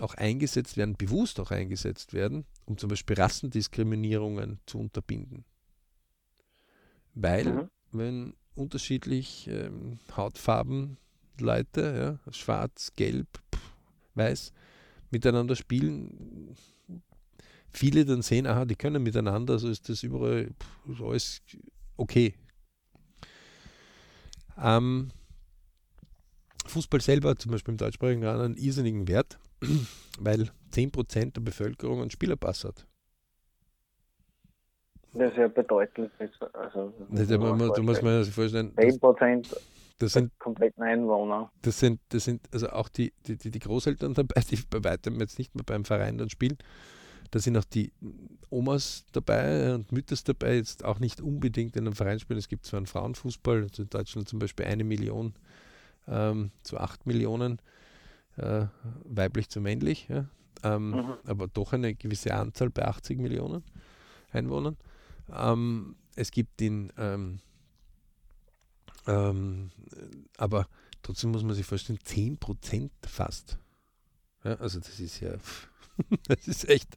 auch 0.00 0.14
eingesetzt 0.14 0.76
werden, 0.76 0.96
bewusst 0.96 1.38
auch 1.38 1.50
eingesetzt 1.50 2.12
werden, 2.12 2.44
um 2.64 2.78
zum 2.78 2.88
Beispiel 2.88 3.16
Rassendiskriminierungen 3.16 4.58
zu 4.66 4.78
unterbinden. 4.78 5.44
Weil, 7.14 7.44
mhm. 7.44 7.68
wenn 7.92 8.34
unterschiedlich 8.56 9.48
ähm, 9.48 9.98
Hautfarben 10.16 10.96
Leute, 11.38 12.18
ja, 12.26 12.32
schwarz, 12.32 12.92
gelb, 12.96 13.28
pff, 13.54 13.72
weiß, 14.14 14.52
miteinander 15.14 15.56
spielen, 15.56 16.54
viele 17.70 18.04
dann 18.04 18.22
sehen, 18.22 18.46
aha, 18.46 18.64
die 18.66 18.76
können 18.76 19.02
miteinander, 19.02 19.54
also 19.54 19.68
ist 19.68 19.88
das 19.88 20.02
überall 20.02 20.50
ist 20.86 21.00
alles 21.00 21.42
okay. 21.96 22.34
Ähm, 24.62 25.10
Fußball 26.66 27.00
selber 27.00 27.36
zum 27.36 27.52
Beispiel 27.52 27.72
im 27.72 27.78
deutschsprachigen 27.78 28.24
Raum 28.24 28.40
einen 28.40 28.56
irrsinnigen 28.56 29.08
Wert, 29.08 29.38
weil 30.18 30.50
10% 30.72 31.32
der 31.32 31.40
Bevölkerung 31.40 32.00
einen 32.00 32.10
Spielerpass 32.10 32.64
hat. 32.64 32.86
Das 35.12 35.30
ist 35.30 35.38
ja 35.38 35.46
bedeutend. 35.46 36.10
Also, 36.52 36.92
das, 37.08 37.28
du 37.28 37.82
musst 37.82 38.02
mir 38.02 38.24
vorstellen. 38.24 38.74
10% 38.74 39.46
das 39.98 40.12
sind 40.12 40.36
kompletten 40.38 40.82
Einwohner. 40.82 41.50
Das 41.62 41.78
sind, 41.78 42.00
das 42.08 42.24
sind 42.24 42.42
also 42.52 42.70
auch 42.70 42.88
die, 42.88 43.12
die, 43.26 43.36
die 43.36 43.58
Großeltern 43.58 44.14
dabei, 44.14 44.40
die 44.50 44.58
bei 44.68 44.82
weitem 44.82 45.20
jetzt 45.20 45.38
nicht 45.38 45.54
mehr 45.54 45.64
beim 45.64 45.84
Verein 45.84 46.18
dann 46.18 46.30
spielen. 46.30 46.58
Da 47.30 47.40
sind 47.40 47.56
auch 47.56 47.64
die 47.64 47.92
Omas 48.50 49.06
dabei 49.12 49.74
und 49.74 49.90
Mütters 49.90 50.22
dabei, 50.22 50.56
jetzt 50.56 50.84
auch 50.84 51.00
nicht 51.00 51.20
unbedingt 51.20 51.76
in 51.76 51.86
einem 51.86 51.96
Verein 51.96 52.20
spielen. 52.20 52.38
Es 52.38 52.48
gibt 52.48 52.66
zwar 52.66 52.78
einen 52.78 52.86
Frauenfußball, 52.86 53.62
also 53.62 53.82
in 53.82 53.90
Deutschland 53.90 54.28
zum 54.28 54.38
Beispiel 54.38 54.66
eine 54.66 54.84
Million 54.84 55.34
ähm, 56.06 56.50
zu 56.62 56.78
acht 56.78 57.06
Millionen, 57.06 57.60
äh, 58.36 58.66
weiblich 59.04 59.48
zu 59.48 59.60
männlich, 59.60 60.06
ja. 60.08 60.26
ähm, 60.62 60.90
mhm. 60.90 61.14
aber 61.26 61.48
doch 61.48 61.72
eine 61.72 61.94
gewisse 61.94 62.34
Anzahl 62.34 62.70
bei 62.70 62.84
80 62.84 63.18
Millionen 63.18 63.64
Einwohnern. 64.32 64.76
Ähm, 65.34 65.96
es 66.14 66.30
gibt 66.30 66.60
den 66.60 66.92
ähm, 69.06 69.70
aber 70.36 70.66
trotzdem 71.02 71.30
muss 71.30 71.42
man 71.42 71.54
sich 71.54 71.66
vorstellen, 71.66 71.98
10% 71.98 72.90
fast. 73.06 73.58
Ja, 74.44 74.54
also 74.56 74.80
das 74.80 75.00
ist 75.00 75.20
ja, 75.20 75.34
das 76.28 76.48
ist 76.48 76.68
echt. 76.68 76.96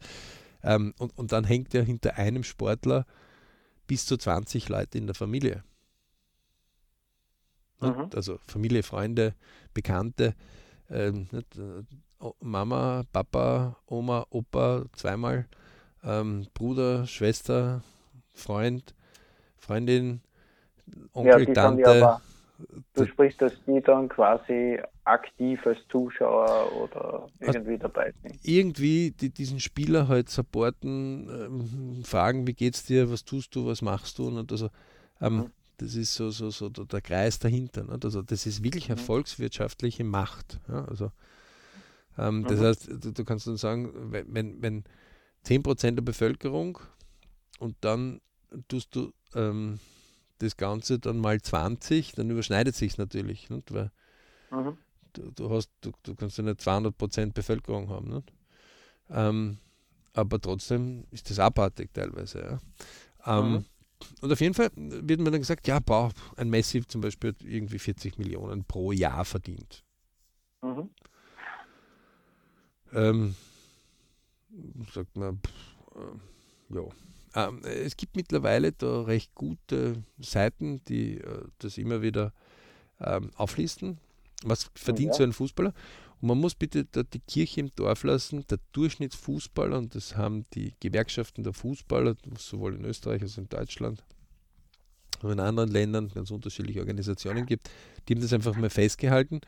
Ähm, 0.63 0.93
und, 0.97 1.17
und 1.17 1.31
dann 1.31 1.43
hängt 1.43 1.73
ja 1.73 1.81
hinter 1.81 2.15
einem 2.15 2.43
Sportler 2.43 3.05
bis 3.87 4.05
zu 4.05 4.17
20 4.17 4.69
Leute 4.69 4.97
in 4.97 5.07
der 5.07 5.15
Familie. 5.15 5.63
Mhm. 7.79 8.09
Also 8.13 8.39
Familie, 8.47 8.83
Freunde, 8.83 9.35
Bekannte, 9.73 10.35
ähm, 10.89 11.27
Mama, 12.39 13.03
Papa, 13.11 13.77
Oma, 13.85 14.25
Opa, 14.29 14.85
zweimal, 14.93 15.47
ähm, 16.03 16.47
Bruder, 16.53 17.05
Schwester, 17.05 17.83
Freund, 18.33 18.95
Freundin, 19.57 20.21
Onkel, 21.13 21.47
ja, 21.47 21.53
Tante. 21.53 21.87
Aber, 21.87 22.21
du 22.93 23.05
sprichst, 23.05 23.41
dass 23.41 23.53
die 23.65 23.81
dann 23.81 24.09
quasi 24.09 24.79
aktiv 25.03 25.65
als 25.65 25.79
Zuschauer 25.89 26.71
oder 26.73 27.27
irgendwie 27.39 27.73
also 27.73 27.83
dabei 27.83 28.13
sind. 28.21 28.39
Irgendwie 28.43 29.11
die, 29.11 29.29
diesen 29.29 29.59
Spieler 29.59 30.07
halt 30.07 30.29
supporten, 30.29 31.29
ähm, 31.29 32.03
fragen, 32.03 32.47
wie 32.47 32.53
geht's 32.53 32.85
dir, 32.85 33.11
was 33.11 33.23
tust 33.25 33.55
du, 33.55 33.65
was 33.65 33.81
machst 33.81 34.19
du 34.19 34.27
und 34.27 34.51
also 34.51 34.69
ähm, 35.21 35.37
mhm. 35.37 35.51
das 35.77 35.95
ist 35.95 36.15
so, 36.15 36.29
so, 36.29 36.49
so 36.49 36.69
der 36.69 37.01
Kreis 37.01 37.39
dahinter. 37.39 37.83
Nicht? 37.83 38.05
Also 38.05 38.21
das 38.21 38.45
ist 38.45 38.63
wirklich 38.63 38.89
eine 38.89 38.99
mhm. 38.99 39.05
volkswirtschaftliche 39.05 40.03
Macht. 40.03 40.59
Ja? 40.67 40.85
Also 40.85 41.11
ähm, 42.17 42.39
mhm. 42.39 42.47
das 42.47 42.59
heißt, 42.59 42.87
du, 42.87 43.11
du, 43.11 43.23
kannst 43.23 43.47
dann 43.47 43.57
sagen, 43.57 43.91
wenn, 44.11 44.61
wenn 44.61 44.83
10% 45.45 45.91
der 45.91 46.01
Bevölkerung 46.01 46.79
und 47.59 47.75
dann 47.81 48.21
tust 48.67 48.95
du 48.95 49.11
ähm, 49.35 49.79
das 50.39 50.57
Ganze 50.57 50.99
dann 50.99 51.17
mal 51.17 51.41
20, 51.41 52.13
dann 52.13 52.29
überschneidet 52.29 52.75
sich 52.75 52.97
natürlich. 52.97 53.49
Nicht? 53.49 53.73
Weil 53.73 53.91
mhm. 54.51 54.77
du, 55.13 55.31
du, 55.31 55.49
hast, 55.49 55.69
du, 55.81 55.91
du 56.03 56.15
kannst 56.15 56.37
ja 56.37 56.43
nicht 56.43 56.61
200% 56.61 57.33
Bevölkerung 57.33 57.89
haben. 57.89 58.09
Nicht? 58.09 58.33
Ähm, 59.09 59.57
aber 60.13 60.39
trotzdem 60.39 61.05
ist 61.11 61.29
das 61.29 61.39
abartig 61.39 61.93
teilweise. 61.93 62.59
Ja. 63.25 63.39
Ähm, 63.39 63.51
mhm. 63.51 63.65
Und 64.21 64.31
auf 64.31 64.41
jeden 64.41 64.53
Fall 64.53 64.69
wird 64.75 65.19
mir 65.19 65.31
dann 65.31 65.41
gesagt, 65.41 65.67
ja, 65.67 65.79
boah, 65.79 66.11
ein 66.35 66.49
Messi 66.49 66.85
zum 66.85 67.01
Beispiel 67.01 67.31
hat 67.31 67.41
irgendwie 67.41 67.79
40 67.79 68.17
Millionen 68.17 68.63
pro 68.63 68.91
Jahr 68.91 69.25
verdient. 69.25 69.83
Mhm. 70.61 70.89
Ähm, 72.93 73.35
sagt 74.93 75.15
man, 75.17 75.39
pff, 75.39 75.95
äh, 75.95 76.75
ja, 76.75 76.81
ähm, 77.35 77.61
es 77.63 77.97
gibt 77.97 78.15
mittlerweile 78.15 78.71
da 78.71 79.01
recht 79.01 79.35
gute 79.35 80.03
Seiten, 80.19 80.83
die 80.85 81.17
äh, 81.17 81.43
das 81.59 81.77
immer 81.77 82.01
wieder 82.01 82.33
ähm, 82.99 83.31
auflisten. 83.35 83.99
Was 84.43 84.69
verdient 84.75 85.13
ja. 85.13 85.17
so 85.17 85.23
ein 85.23 85.33
Fußballer? 85.33 85.73
Und 86.21 86.29
man 86.29 86.39
muss 86.39 86.55
bitte 86.55 86.85
die 86.85 87.19
Kirche 87.19 87.59
im 87.59 87.75
Dorf 87.75 88.03
lassen. 88.03 88.45
Der 88.47 88.59
Durchschnittsfußballer, 88.71 89.77
und 89.77 89.95
das 89.95 90.15
haben 90.15 90.45
die 90.53 90.73
Gewerkschaften 90.79 91.43
der 91.43 91.53
Fußballer, 91.53 92.15
sowohl 92.37 92.75
in 92.75 92.85
Österreich 92.85 93.21
als 93.21 93.33
auch 93.33 93.39
in 93.39 93.49
Deutschland, 93.49 94.03
und 95.21 95.31
in 95.31 95.39
anderen 95.39 95.71
Ländern 95.71 96.09
ganz 96.09 96.31
unterschiedliche 96.31 96.79
Organisationen 96.79 97.45
gibt, 97.45 97.69
die 98.07 98.13
haben 98.13 98.21
das 98.21 98.33
einfach 98.33 98.55
mal 98.55 98.69
festgehalten. 98.69 99.41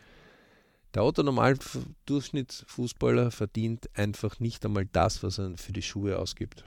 Der 0.96 1.04
Autonormal-Durchschnittsfußballer 1.04 3.30
verdient 3.30 3.96
einfach 3.96 4.40
nicht 4.40 4.66
einmal 4.66 4.88
das, 4.88 5.22
was 5.22 5.38
er 5.38 5.56
für 5.58 5.74
die 5.74 5.84
Schuhe 5.84 6.18
ausgibt. 6.18 6.66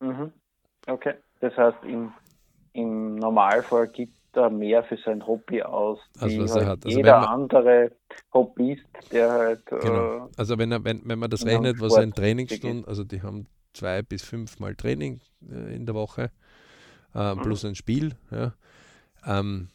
Mhm. 0.00 0.32
Okay. 0.86 1.14
Das 1.40 1.56
heißt, 1.56 1.78
im, 1.84 2.12
im 2.72 3.16
Normalfall 3.16 3.88
gibt 3.88 4.14
da 4.32 4.50
mehr 4.50 4.84
für 4.84 4.96
sein 4.98 5.26
Hobby 5.26 5.62
aus, 5.62 5.98
Also 6.18 6.36
wie 6.36 6.40
was 6.42 6.50
er 6.50 6.54
halt 6.56 6.66
hat. 6.66 6.86
Also 6.86 6.98
jeder 6.98 7.12
wenn 7.14 7.20
man- 7.20 7.30
andere 7.30 7.92
Hobbyist, 8.32 8.86
der 9.10 9.30
halt 9.30 9.72
Genau. 9.80 10.26
äh, 10.26 10.28
Also 10.36 10.58
wenn, 10.58 10.72
er, 10.72 10.84
wenn, 10.84 11.02
wenn 11.04 11.18
man 11.18 11.30
das 11.30 11.44
rechnet, 11.46 11.80
was 11.80 11.94
ein 11.94 12.12
Trainingsstunden, 12.12 12.84
also 12.86 13.04
die 13.04 13.22
haben 13.22 13.46
zwei 13.72 14.02
bis 14.02 14.22
fünfmal 14.22 14.74
Training 14.74 15.20
äh, 15.50 15.74
in 15.74 15.86
der 15.86 15.94
Woche, 15.94 16.30
äh, 17.14 17.34
Mhm. 17.34 17.42
plus 17.42 17.64
ein 17.64 17.74
Spiel. 17.74 18.16
Ja. 18.30 18.54
Ähm, 19.26 19.68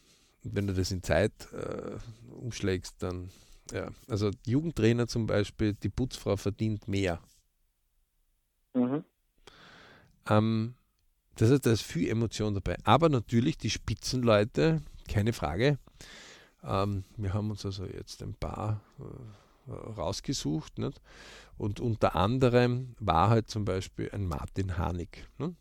wenn 0.44 0.68
du 0.68 0.74
das 0.74 0.92
in 0.92 1.04
Zeit 1.04 1.32
äh, 1.54 1.98
umschlägst, 2.34 3.02
dann 3.04 3.30
ja. 3.74 3.90
Also 4.10 4.32
Jugendtrainer 4.46 5.08
zum 5.08 5.28
Beispiel, 5.28 5.74
die 5.74 5.90
Putzfrau 5.90 6.36
verdient 6.38 6.88
mehr. 6.88 7.20
mhm. 8.74 9.04
Ähm, 10.30 10.76
das 11.36 11.52
heißt, 11.52 11.66
da 11.66 11.72
ist 11.72 11.84
viel 11.84 12.10
Emotion 12.10 12.54
dabei. 12.54 12.78
Aber 12.84 13.10
natürlich 13.10 13.58
die 13.58 13.70
Spitzenleute, 13.70 14.82
keine 15.08 15.34
Frage. 15.34 15.78
Ähm, 16.64 17.04
wir 17.18 17.34
haben 17.34 17.50
uns 17.50 17.66
also 17.66 17.86
jetzt 17.86 18.22
ein 18.22 18.36
paar 18.36 18.82
äh, 19.00 19.72
rausgesucht. 19.72 20.78
Nicht? 20.78 21.02
Und 21.58 21.80
unter 21.80 22.16
anderem 22.16 22.96
war 23.00 23.30
halt 23.30 23.50
zum 23.50 23.66
Beispiel 23.66 24.10
ein 24.12 24.26
Martin 24.26 24.78
Hanig. 24.78 25.28
Ne? 25.38 25.56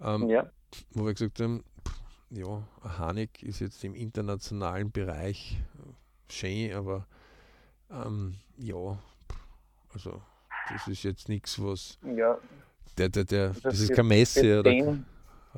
Ähm, 0.00 0.28
ja, 0.28 0.50
Wo 0.90 1.06
wir 1.06 1.14
gesagt 1.14 1.40
haben, 1.40 1.64
ja, 2.30 2.66
Hanig 2.82 3.42
ist 3.42 3.60
jetzt 3.60 3.84
im 3.84 3.94
internationalen 3.94 4.90
Bereich 4.90 5.60
äh, 5.78 6.32
schön, 6.32 6.72
aber 6.74 7.06
ähm, 7.90 8.36
ja, 8.56 8.98
also 9.92 10.22
das 10.70 10.88
ist 10.88 11.02
jetzt 11.02 11.28
nichts, 11.28 11.62
was 11.62 11.98
ja, 12.16 12.38
der, 12.98 13.08
der, 13.08 13.24
der, 13.24 13.48
Also 13.48 13.60
das 13.60 13.80
ist 13.80 13.92
kein 13.92 14.06
Messi 14.06 14.40
für 14.40 14.60
oder, 14.60 14.70
den, 14.70 15.04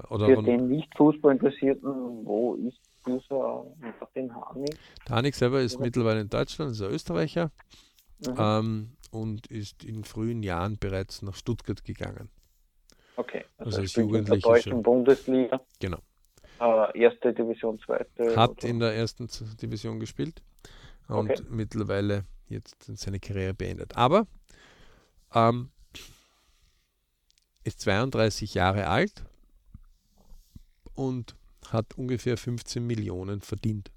oder 0.08 0.26
für 0.26 0.42
den 0.42 0.68
nicht 0.68 0.96
Fußballinteressierten, 0.96 2.24
wo 2.24 2.54
ist 2.54 2.78
dieser 3.06 3.64
Martin 4.00 4.34
Hanig? 4.34 4.76
der 5.08 5.16
Hanig 5.16 5.34
selber 5.34 5.60
ist 5.60 5.74
Ja. 5.74 5.80
mittlerweile 5.80 6.20
in 6.20 6.28
Deutschland, 6.28 6.72
ist 6.72 6.82
ein 6.82 6.90
Österreicher 6.92 7.50
Mhm. 8.26 8.34
ähm, 8.38 8.96
und 9.10 9.46
ist 9.48 9.84
in 9.84 10.04
frühen 10.04 10.42
Jahren 10.42 10.78
bereits 10.78 11.20
nach 11.22 11.34
Stuttgart 11.34 11.84
gegangen. 11.84 12.30
okay, 13.16 13.44
also 13.58 13.78
also, 13.78 13.80
als 13.80 13.84
er 13.84 13.88
spielt 13.88 14.06
in 14.06 14.12
der 14.12 14.20
Jugendlicher 14.20 14.48
deutschen. 14.50 14.82
Bundesliga. 14.82 15.60
Genau. 15.80 15.98
Äh, 16.60 16.98
erste 17.00 17.34
Division, 17.34 17.78
zweite. 17.80 18.34
Hat 18.36 18.50
oder- 18.62 18.68
in 18.68 18.78
der 18.78 18.94
ersten 18.94 19.28
Division 19.60 19.98
gespielt 20.00 20.42
und 21.08 21.30
Okay. 21.30 21.42
mittlerweile 21.50 22.24
jetzt 22.48 22.84
seine 22.96 23.18
Karriere 23.20 23.52
beendet. 23.54 23.96
Aber 23.96 24.26
ähm, 25.34 25.70
ist 27.64 27.80
32 27.80 28.54
Jahre 28.54 28.86
alt 28.86 29.24
und 30.94 31.34
hat 31.70 31.94
ungefähr 31.96 32.36
15 32.36 32.86
Millionen 32.86 33.40
verdient 33.40 33.90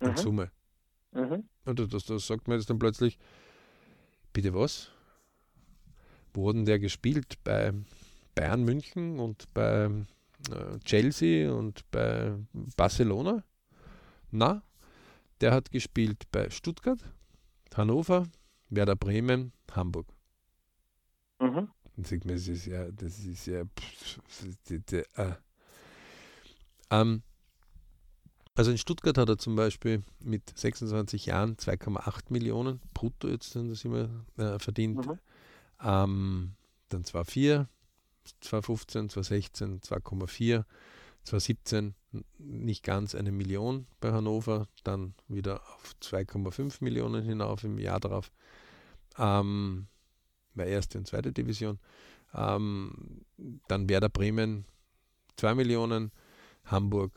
in 0.00 0.10
mhm. 0.10 0.16
Summe. 0.16 0.50
Mhm. 1.12 1.48
Und 1.64 1.92
das, 1.92 2.04
das 2.04 2.26
sagt 2.26 2.48
man 2.48 2.58
jetzt 2.58 2.70
dann 2.70 2.78
plötzlich, 2.78 3.18
bitte 4.32 4.54
was? 4.54 4.90
Wo 6.34 6.48
hat 6.48 6.56
denn 6.56 6.66
der 6.66 6.78
gespielt? 6.78 7.42
Bei 7.42 7.72
Bayern 8.34 8.62
München 8.64 9.18
und 9.18 9.52
bei 9.54 9.90
äh, 10.50 10.78
Chelsea 10.84 11.50
und 11.50 11.90
bei 11.90 12.34
Barcelona? 12.76 13.42
Na, 14.30 14.62
der 15.40 15.52
hat 15.52 15.70
gespielt 15.70 16.24
bei 16.30 16.50
Stuttgart, 16.50 17.00
Hannover, 17.74 18.26
Werder 18.68 18.96
Bremen, 18.96 19.52
Hamburg. 19.72 20.06
Mhm. 21.40 21.68
Dann 21.96 22.04
sagt 22.04 22.24
man, 22.26 22.34
das 22.34 22.46
ist 22.48 22.66
ja, 22.66 22.90
das 22.92 23.18
ist 23.20 23.46
ja. 23.46 23.62
äh. 25.16 25.32
ähm, 26.90 27.22
also 28.54 28.70
in 28.70 28.78
Stuttgart 28.78 29.18
hat 29.18 29.28
er 29.28 29.38
zum 29.38 29.54
Beispiel 29.56 30.02
mit 30.20 30.58
26 30.58 31.26
Jahren 31.26 31.56
2,8 31.56 32.24
Millionen 32.30 32.80
brutto 32.94 33.28
jetzt 33.28 33.50
sind 33.52 33.68
das 33.70 33.84
immer 33.84 34.08
äh, 34.38 34.58
verdient. 34.58 35.06
Mhm. 35.06 35.18
Ähm, 35.82 36.52
dann 36.88 37.02
2,4, 37.02 37.66
2015, 38.40 39.10
2016 39.10 39.80
2,4, 39.80 40.64
2017 41.24 41.94
n- 42.12 42.24
nicht 42.38 42.82
ganz 42.82 43.14
eine 43.14 43.30
Million 43.32 43.86
bei 44.00 44.12
Hannover, 44.12 44.68
dann 44.84 45.14
wieder 45.28 45.60
auf 45.74 45.94
2,5 46.00 46.76
Millionen 46.80 47.24
hinauf 47.24 47.62
im 47.64 47.78
Jahr 47.78 48.00
darauf. 48.00 48.32
Ähm, 49.18 49.86
war 50.56 50.66
erste 50.66 50.98
und 50.98 51.06
zweite 51.06 51.32
Division. 51.32 51.78
Ähm, 52.34 53.24
dann 53.68 53.88
Werder 53.88 54.08
Bremen 54.08 54.64
2 55.36 55.54
Millionen, 55.54 56.12
Hamburg 56.64 57.12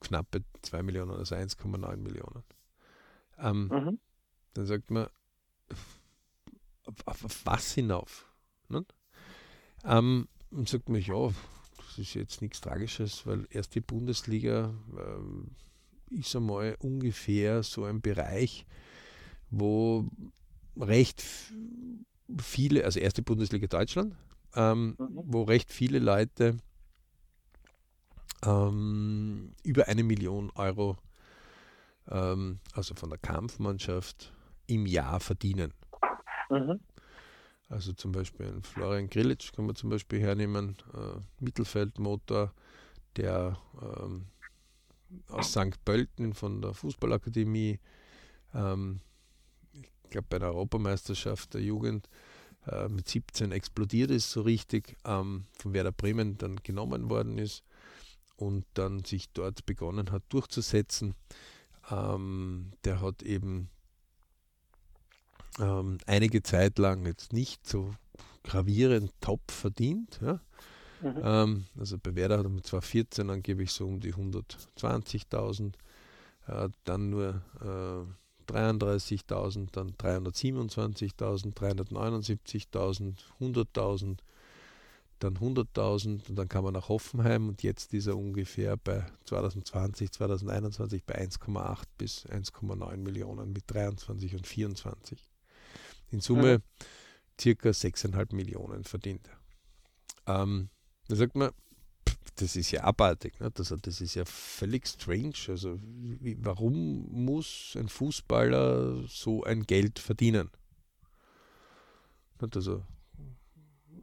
knappe 0.00 0.42
2 0.62 0.82
Millionen, 0.82 1.10
also 1.12 1.34
1,9 1.34 1.96
Millionen. 1.96 2.42
Ähm, 3.38 3.70
Mhm. 3.70 3.98
dann 4.54 4.66
sagt 4.66 4.90
man, 4.90 5.08
auf, 6.84 6.94
auf, 7.06 7.24
auf 7.24 7.46
was 7.46 7.72
hinauf? 7.72 8.26
Nicht? 8.68 8.94
Ähm, 9.84 10.28
und 10.50 10.68
sagt 10.68 10.88
man, 10.88 11.00
ja, 11.00 11.30
das 11.76 11.98
ist 11.98 12.14
jetzt 12.14 12.42
nichts 12.42 12.60
Tragisches, 12.60 13.26
weil 13.26 13.46
erst 13.50 13.74
die 13.74 13.80
Bundesliga 13.80 14.74
ähm, 14.98 15.52
ist 16.10 16.34
einmal 16.34 16.76
ungefähr 16.80 17.62
so 17.62 17.84
ein 17.84 18.00
Bereich, 18.00 18.66
wo 19.50 20.08
recht 20.76 21.22
viele, 22.38 22.84
also 22.84 23.00
erste 23.00 23.22
Bundesliga 23.22 23.66
Deutschland, 23.66 24.14
ähm, 24.54 24.96
Mhm. 24.98 25.20
wo 25.24 25.42
recht 25.42 25.72
viele 25.72 25.98
Leute 25.98 26.56
ähm, 28.44 29.52
über 29.62 29.88
eine 29.88 30.02
Million 30.02 30.50
Euro, 30.54 30.96
ähm, 32.08 32.60
also 32.72 32.94
von 32.94 33.10
der 33.10 33.18
Kampfmannschaft, 33.18 34.32
im 34.66 34.86
Jahr 34.86 35.20
verdienen. 35.20 35.72
Mhm. 36.48 36.80
Also 37.68 37.92
zum 37.92 38.12
Beispiel 38.12 38.46
einen 38.46 38.62
Florian 38.62 39.08
Grillitsch 39.08 39.52
kann 39.52 39.66
man 39.66 39.76
zum 39.76 39.90
Beispiel 39.90 40.20
hernehmen, 40.20 40.76
äh, 40.94 41.20
Mittelfeldmotor, 41.38 42.52
der 43.16 43.58
ähm, 43.80 44.26
aus 45.28 45.52
St. 45.52 45.84
Pölten 45.84 46.34
von 46.34 46.62
der 46.62 46.74
Fußballakademie, 46.74 47.78
ähm, 48.54 49.00
ich 50.10 50.12
glaube 50.12 50.26
bei 50.28 50.40
der 50.40 50.48
Europameisterschaft 50.48 51.54
der 51.54 51.62
Jugend 51.62 52.08
äh, 52.66 52.88
mit 52.88 53.08
17 53.08 53.52
explodiert 53.52 54.10
ist 54.10 54.32
so 54.32 54.42
richtig, 54.42 54.96
ähm, 55.04 55.44
von 55.56 55.72
Werder 55.72 55.92
Bremen 55.92 56.36
dann 56.36 56.56
genommen 56.56 57.08
worden 57.08 57.38
ist 57.38 57.62
und 58.34 58.66
dann 58.74 59.04
sich 59.04 59.30
dort 59.30 59.64
begonnen 59.66 60.10
hat 60.10 60.24
durchzusetzen. 60.30 61.14
Ähm, 61.92 62.72
der 62.82 63.00
hat 63.00 63.22
eben 63.22 63.70
ähm, 65.60 65.98
einige 66.06 66.42
Zeit 66.42 66.80
lang 66.80 67.06
jetzt 67.06 67.32
nicht 67.32 67.64
so 67.64 67.94
gravierend 68.42 69.12
top 69.20 69.48
verdient. 69.48 70.18
Ja? 70.20 70.40
Mhm. 71.02 71.20
Ähm, 71.22 71.64
also 71.78 71.98
bei 71.98 72.16
Werder 72.16 72.38
hat 72.38 72.46
er 72.46 72.50
mit 72.50 72.66
2014 72.66 73.30
angeblich 73.30 73.70
so 73.70 73.86
um 73.86 74.00
die 74.00 74.12
120.000, 74.12 75.74
äh, 76.48 76.68
dann 76.82 77.10
nur 77.10 77.42
äh, 77.60 78.12
33.000, 78.50 79.68
dann 79.72 79.92
327.000, 79.92 81.54
379.000, 81.54 83.14
100.000, 83.40 84.18
dann 85.18 85.38
100.000 85.38 86.28
und 86.28 86.36
dann 86.36 86.48
kam 86.48 86.64
er 86.64 86.72
nach 86.72 86.88
Hoffenheim 86.88 87.48
und 87.48 87.62
jetzt 87.62 87.92
ist 87.94 88.06
er 88.06 88.16
ungefähr 88.16 88.76
bei 88.76 89.06
2020, 89.24 90.10
2021 90.12 91.04
bei 91.04 91.20
1,8 91.20 91.82
bis 91.98 92.26
1,9 92.26 92.96
Millionen 92.96 93.52
mit 93.52 93.64
23 93.66 94.34
und 94.34 94.46
24. 94.46 95.30
In 96.10 96.20
Summe 96.20 96.62
circa 97.40 97.70
6,5 97.70 98.34
Millionen 98.34 98.84
verdient. 98.84 99.28
er. 100.26 100.42
Ähm, 100.42 100.70
da 101.08 101.16
sagt 101.16 101.36
man, 101.36 101.50
das 102.40 102.56
ist 102.56 102.70
ja 102.70 102.84
abartig. 102.84 103.38
Ne? 103.40 103.50
Das, 103.50 103.74
das 103.82 104.00
ist 104.00 104.14
ja 104.14 104.24
völlig 104.24 104.86
strange. 104.86 105.34
Also, 105.48 105.78
wie, 105.82 106.36
warum 106.40 107.08
muss 107.10 107.76
ein 107.78 107.88
Fußballer 107.88 109.04
so 109.08 109.44
ein 109.44 109.64
Geld 109.64 109.98
verdienen? 109.98 110.50
Nicht? 112.40 112.56
Also, 112.56 112.82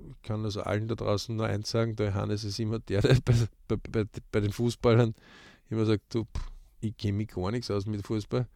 ich 0.09 0.21
kann 0.21 0.43
also 0.43 0.61
allen 0.61 0.87
da 0.87 0.95
draußen 0.95 1.35
nur 1.35 1.47
eins 1.47 1.69
sagen: 1.69 1.95
der 1.95 2.07
Johannes 2.07 2.43
ist 2.43 2.59
immer 2.59 2.79
der, 2.79 3.01
der 3.01 3.17
bei, 3.67 3.77
bei, 3.77 4.05
bei, 4.31 4.39
den 4.39 4.51
Fußballern 4.51 5.15
immer 5.69 5.85
sagt: 5.85 6.13
du, 6.13 6.27
ich 6.81 6.95
kenne 6.97 7.17
mich 7.17 7.29
gar 7.29 7.51
nichts 7.51 7.71
aus 7.71 7.85
mit 7.85 8.05
Fußball, 8.05 8.47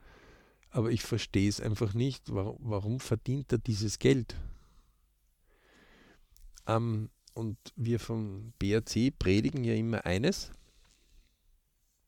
aber 0.69 0.91
ich 0.91 1.01
verstehe 1.01 1.49
es 1.49 1.59
einfach 1.59 1.93
nicht. 1.93 2.33
Warum, 2.33 2.57
warum 2.59 2.99
verdient 2.99 3.51
er 3.51 3.57
dieses 3.57 3.99
Geld? 3.99 4.35
Ähm, 6.67 7.09
und 7.33 7.57
wir 7.75 7.99
vom 7.99 8.53
BRC 8.59 9.17
predigen 9.17 9.63
ja 9.63 9.73
immer 9.73 10.05
eines: 10.05 10.51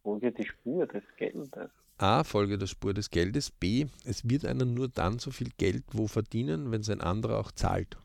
Folge 0.04 0.32
die 0.32 0.46
Spur 0.46 0.86
des 0.88 1.04
Geldes. 1.18 1.70
A, 1.98 2.24
Folge 2.24 2.58
der 2.58 2.68
Spur 2.68 2.94
des 2.94 3.10
Geldes. 3.12 3.52
B, 3.52 3.86
es 4.04 4.28
wird 4.28 4.46
einer 4.46 4.66
nur 4.66 4.90
dann 4.90 5.20
so 5.20 5.32
viel 5.32 5.50
Geld 5.58 5.84
wo 5.92 6.08
verdienen, 6.08 6.72
wenn 6.72 6.84
sein 6.84 7.02
anderer 7.02 7.40
auch 7.40 7.52
zahlt. 7.52 7.98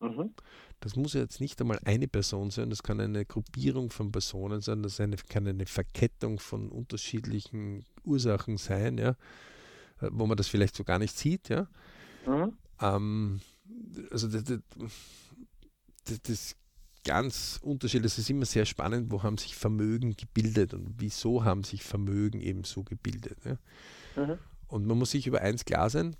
Mhm. 0.00 0.34
Das 0.80 0.94
muss 0.94 1.14
ja 1.14 1.20
jetzt 1.20 1.40
nicht 1.40 1.60
einmal 1.60 1.80
eine 1.84 2.06
Person 2.06 2.50
sein, 2.50 2.70
das 2.70 2.84
kann 2.84 3.00
eine 3.00 3.24
Gruppierung 3.24 3.90
von 3.90 4.12
Personen 4.12 4.60
sein, 4.60 4.82
das 4.82 5.00
eine, 5.00 5.16
kann 5.16 5.48
eine 5.48 5.66
Verkettung 5.66 6.38
von 6.38 6.68
unterschiedlichen 6.68 7.84
Ursachen 8.04 8.58
sein, 8.58 8.96
ja, 8.96 9.16
wo 10.00 10.26
man 10.26 10.36
das 10.36 10.46
vielleicht 10.46 10.76
so 10.76 10.84
gar 10.84 11.00
nicht 11.00 11.16
sieht, 11.16 11.48
ja. 11.48 11.66
Mhm. 12.26 12.56
Ähm, 12.80 13.40
also 14.12 14.28
das, 14.28 14.44
das, 14.44 14.60
das 16.10 16.56
ganz 17.04 17.58
unterschiedlich, 17.62 18.12
das 18.12 18.18
ist 18.18 18.30
immer 18.30 18.44
sehr 18.44 18.66
spannend, 18.66 19.10
wo 19.10 19.22
haben 19.22 19.38
sich 19.38 19.54
Vermögen 19.54 20.16
gebildet 20.16 20.74
und 20.74 20.94
wieso 20.98 21.44
haben 21.44 21.64
sich 21.64 21.82
Vermögen 21.82 22.40
eben 22.40 22.64
so 22.64 22.82
gebildet. 22.82 23.38
Ja. 23.44 23.58
Mhm. 24.16 24.38
Und 24.66 24.86
man 24.86 24.98
muss 24.98 25.12
sich 25.12 25.26
über 25.26 25.40
eins 25.40 25.64
klar 25.64 25.88
sein, 25.88 26.16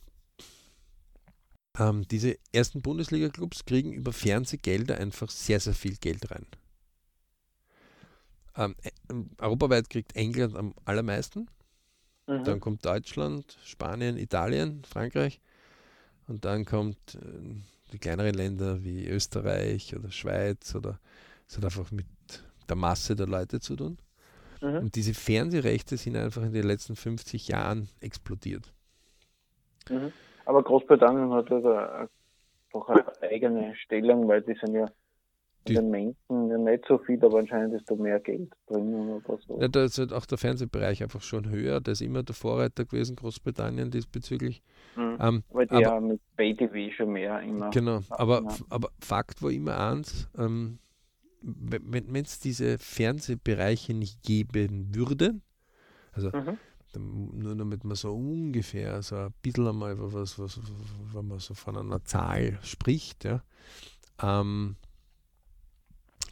ähm, 1.78 2.06
diese 2.08 2.38
ersten 2.52 2.82
Bundesliga-Clubs 2.82 3.64
kriegen 3.64 3.92
über 3.92 4.12
Fernsehgelder 4.12 4.98
einfach 4.98 5.30
sehr, 5.30 5.60
sehr 5.60 5.74
viel 5.74 5.96
Geld 5.96 6.30
rein. 6.30 6.46
Ähm, 8.56 8.74
äh, 8.82 8.90
europaweit 9.38 9.88
kriegt 9.88 10.16
England 10.16 10.56
am 10.56 10.74
allermeisten. 10.84 11.48
Mhm. 12.26 12.44
Dann 12.44 12.60
kommt 12.60 12.84
Deutschland, 12.84 13.58
Spanien, 13.64 14.16
Italien, 14.16 14.82
Frankreich. 14.84 15.40
Und 16.26 16.44
dann 16.44 16.64
kommt 16.64 17.14
äh, 17.14 17.54
die 17.92 17.98
kleineren 17.98 18.34
Länder 18.34 18.82
wie 18.84 19.06
Österreich 19.08 19.96
oder 19.96 20.10
Schweiz 20.10 20.74
oder 20.74 20.98
es 21.46 21.56
hat 21.56 21.64
einfach 21.64 21.90
mit 21.90 22.06
der 22.68 22.76
Masse 22.76 23.16
der 23.16 23.26
Leute 23.26 23.60
zu 23.60 23.76
tun. 23.76 23.98
Mhm. 24.60 24.78
Und 24.78 24.96
diese 24.96 25.14
Fernsehrechte 25.14 25.96
sind 25.96 26.16
einfach 26.16 26.42
in 26.42 26.52
den 26.52 26.66
letzten 26.66 26.96
50 26.96 27.48
Jahren 27.48 27.88
explodiert. 28.00 28.72
Mhm. 29.88 30.12
Aber 30.44 30.62
Großbritannien 30.62 31.32
hat 31.32 31.50
also 31.50 32.08
doch 32.72 32.88
eine 32.88 33.04
eigene 33.22 33.74
Stellung, 33.76 34.28
weil 34.28 34.42
die 34.42 34.54
sind 34.54 34.74
ja 34.74 34.86
die, 35.66 35.74
den 35.74 35.90
Menschen 35.90 36.50
ja 36.50 36.58
nicht 36.58 36.84
so 36.86 36.98
viel, 36.98 37.22
aber 37.24 37.38
anscheinend 37.38 37.74
ist 37.74 37.90
da 37.90 37.94
mehr 37.94 38.20
Geld 38.20 38.50
drin 38.66 38.94
oder 38.94 39.38
so. 39.46 39.60
Ja, 39.60 39.68
da 39.68 39.84
ist 39.84 39.98
halt 39.98 40.12
auch 40.12 40.26
der 40.26 40.38
Fernsehbereich 40.38 41.02
einfach 41.02 41.22
schon 41.22 41.50
höher. 41.50 41.80
Der 41.80 41.92
ist 41.92 42.00
immer 42.00 42.22
der 42.22 42.34
Vorreiter 42.34 42.84
gewesen, 42.84 43.16
Großbritannien 43.16 43.90
diesbezüglich. 43.90 44.62
Mhm, 44.96 45.18
ähm, 45.20 45.42
weil 45.50 45.66
die 45.66 45.74
aber, 45.74 45.82
ja 45.82 46.00
mit 46.00 46.20
Pay-TV 46.36 46.94
schon 46.94 47.12
mehr 47.12 47.40
immer. 47.40 47.70
Genau, 47.70 48.00
aber, 48.10 48.42
aber 48.70 48.90
Fakt 49.00 49.42
war 49.42 49.50
immer 49.50 49.78
eins, 49.78 50.28
ähm, 50.38 50.78
wenn 51.40 52.24
es 52.24 52.40
diese 52.40 52.78
Fernsehbereiche 52.78 53.94
nicht 53.94 54.22
geben 54.22 54.94
würde, 54.94 55.40
also 56.12 56.30
mhm 56.32 56.58
nur 56.96 57.54
damit 57.54 57.84
man 57.84 57.96
so 57.96 58.14
ungefähr 58.14 59.02
so 59.02 59.16
ein 59.16 59.34
bisschen 59.42 59.66
einmal 59.66 59.94
was, 59.98 60.38
was, 60.38 60.58
wenn 61.12 61.28
man 61.28 61.38
so 61.38 61.54
von 61.54 61.76
einer 61.76 62.02
Zahl 62.04 62.58
spricht, 62.62 63.24
ja, 63.24 63.42
ähm, 64.22 64.76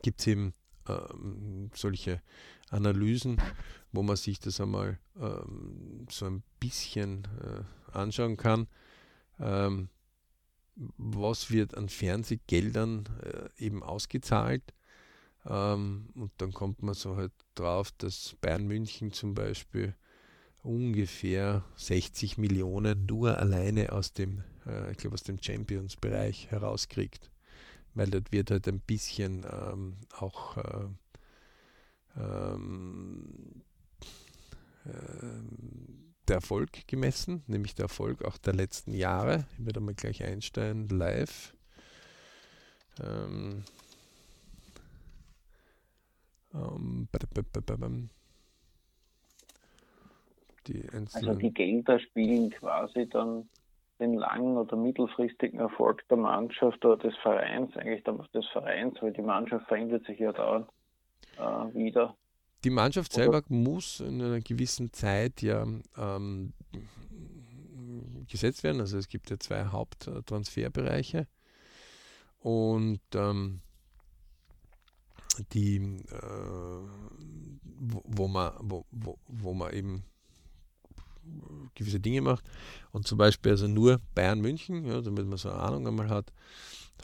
gibt 0.07 0.21
es 0.21 0.29
eben 0.29 0.55
ähm, 0.88 1.69
solche 1.75 2.23
Analysen, 2.71 3.42
wo 3.90 4.05
man 4.05 4.14
sich 4.14 4.38
das 4.38 4.61
einmal 4.61 5.01
ähm, 5.21 6.07
so 6.09 6.27
ein 6.27 6.45
bisschen 6.61 7.27
äh, 7.42 7.90
anschauen 7.90 8.37
kann. 8.37 8.69
Ähm, 9.40 9.88
was 10.77 11.51
wird 11.51 11.77
an 11.77 11.88
Fernsehgeldern 11.88 13.09
äh, 13.21 13.64
eben 13.64 13.83
ausgezahlt? 13.83 14.62
Ähm, 15.45 16.11
und 16.14 16.31
dann 16.37 16.53
kommt 16.53 16.85
man 16.85 16.95
so 16.95 17.16
halt 17.16 17.33
drauf, 17.57 17.90
dass 17.99 18.37
Bayern 18.40 18.69
München 18.69 19.11
zum 19.11 19.35
Beispiel 19.35 19.97
ungefähr 20.62 21.64
60 21.75 22.38
Millionen 22.38 23.07
nur 23.07 23.38
alleine 23.38 23.90
aus 23.90 24.12
dem, 24.12 24.45
äh, 24.66 24.92
ich 24.92 24.99
glaube, 24.99 25.14
aus 25.14 25.25
dem 25.25 25.42
Champions-Bereich 25.42 26.53
herauskriegt. 26.53 27.29
Weil 27.96 28.09
dort 28.11 28.30
wird 28.30 28.50
halt 28.50 28.68
ein 28.68 28.80
bisschen 28.80 29.46
ähm, 29.50 29.96
auch 30.18 30.59
äh, 30.59 30.87
ähm, 32.20 33.62
äh, 34.85 34.90
der 36.28 36.37
Erfolg 36.37 36.87
gemessen, 36.87 37.42
nämlich 37.46 37.74
der 37.74 37.85
Erfolg 37.85 38.22
auch 38.22 38.37
der 38.37 38.52
letzten 38.52 38.92
Jahre. 38.92 39.46
Ich 39.59 39.64
werde 39.64 39.80
mal 39.80 39.94
gleich 39.94 40.22
einsteigen, 40.22 40.88
live. 40.88 41.54
Ähm, 43.02 43.64
ähm, 46.52 47.09
die 50.66 50.85
also 51.12 51.35
die 51.35 51.54
Gelder 51.54 51.98
spielen 51.98 52.50
quasi 52.50 53.09
dann 53.09 53.48
den 53.98 54.14
langen 54.14 54.56
oder 54.56 54.76
mittelfristigen 54.76 55.59
Erfolg 55.59 56.06
der 56.09 56.18
Mannschaft 56.18 56.85
oder 56.85 56.96
des 56.96 57.16
Vereins, 57.18 57.76
eigentlich 57.76 58.04
des 58.04 58.46
Vereins, 58.52 59.00
weil 59.00 59.12
die 59.12 59.22
Mannschaft 59.22 59.66
verändert 59.68 60.04
sich 60.06 60.18
ja 60.18 60.32
dauernd 60.32 60.68
äh, 61.38 61.74
wieder. 61.74 62.14
Die 62.64 62.70
Mannschaft 62.70 63.12
selber 63.12 63.38
oder? 63.38 63.46
muss 63.48 64.00
in 64.00 64.20
einer 64.20 64.40
gewissen 64.40 64.92
Zeit 64.92 65.42
ja 65.42 65.64
ähm, 65.96 66.52
gesetzt 68.28 68.64
werden. 68.64 68.80
Also 68.80 68.98
es 68.98 69.09
gibt 69.09 69.30
ja 69.30 69.38
zwei 69.38 69.66
Haupttransferbereiche 69.66 71.26
und 72.40 73.00
ähm, 73.14 73.61
die, 75.52 75.76
äh, 75.76 76.80
wo, 77.78 78.02
wo, 78.04 78.28
man, 78.28 78.52
wo, 78.61 78.85
wo, 78.90 79.18
wo 79.28 79.54
man 79.54 79.72
eben 79.72 80.04
gewisse 81.75 82.01
Dinge 82.01 82.21
macht. 82.23 82.45
Und 82.93 83.07
zum 83.07 83.19
Beispiel 83.19 83.53
also 83.53 83.69
nur 83.69 84.01
Bayern 84.15 84.41
München, 84.41 84.85
ja, 84.85 85.01
damit 85.01 85.27
man 85.27 85.39
so 85.39 85.51
eine 85.51 85.61
Ahnung 85.61 85.87
einmal 85.87 86.09
hat, 86.09 86.33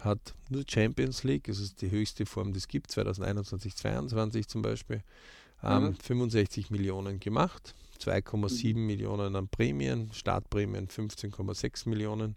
hat 0.00 0.34
nur 0.48 0.64
Champions 0.66 1.22
League, 1.22 1.44
das 1.44 1.58
ist 1.58 1.80
die 1.82 1.90
höchste 1.90 2.26
Form, 2.26 2.52
die 2.52 2.58
es 2.58 2.68
gibt, 2.68 2.90
2021, 2.90 3.76
2022 3.76 4.48
zum 4.48 4.62
Beispiel, 4.62 5.02
ähm, 5.62 5.84
mhm. 5.84 5.94
65 5.96 6.70
Millionen 6.70 7.20
gemacht, 7.20 7.74
2,7 8.00 8.74
mhm. 8.74 8.86
Millionen 8.86 9.36
an 9.36 9.48
Prämien, 9.48 10.10
Startprämien 10.12 10.88
15,6 10.88 11.88
Millionen 11.88 12.36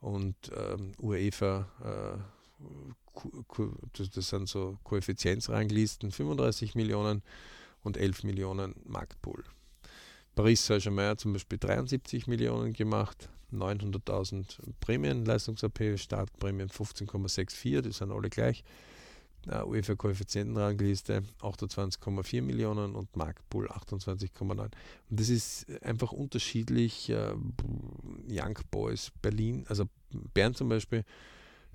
und 0.00 0.36
ähm, 0.56 0.92
UEFA, 1.00 1.66
äh, 1.82 2.18
das 4.12 4.28
sind 4.28 4.48
so 4.48 4.78
Koeffizienzranglisten, 4.84 6.10
35 6.10 6.74
Millionen 6.74 7.22
und 7.82 7.96
11 7.96 8.24
Millionen 8.24 8.74
Marktpool. 8.84 9.44
Paris 10.34 10.66
Saint-Germain 10.66 11.16
zum 11.16 11.32
Beispiel 11.32 11.58
73 11.58 12.26
Millionen 12.26 12.72
gemacht, 12.72 13.28
900.000 13.52 14.58
Prämien, 14.80 15.24
Leistungs-AP, 15.24 15.98
Startprämien 15.98 16.68
15,64, 16.68 17.82
die 17.82 17.92
sind 17.92 18.10
alle 18.10 18.30
gleich. 18.30 18.64
Uh, 19.46 19.68
UEFA 19.68 19.94
Koeffizientenrangliste 19.94 21.22
28,4 21.42 22.40
Millionen 22.40 22.94
und 22.94 23.14
Marktpool 23.14 23.68
28,9. 23.68 24.40
Und 24.40 24.74
das 25.10 25.28
ist 25.28 25.66
einfach 25.82 26.12
unterschiedlich. 26.12 27.12
Uh, 27.12 27.36
Young 28.26 28.58
Boys 28.70 29.12
Berlin, 29.20 29.66
also 29.68 29.84
Bern 30.32 30.54
zum 30.54 30.70
Beispiel, 30.70 31.04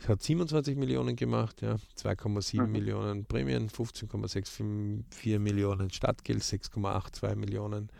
hat 0.07 0.23
27 0.23 0.77
Millionen 0.77 1.15
gemacht, 1.15 1.61
ja, 1.61 1.75
2,7 1.95 2.63
mhm. 2.63 2.71
Millionen 2.71 3.25
Prämien, 3.25 3.69
15,64 3.69 5.37
Millionen 5.37 5.91
Stadtgeld, 5.91 6.41
6,82 6.41 7.35
Millionen 7.35 7.91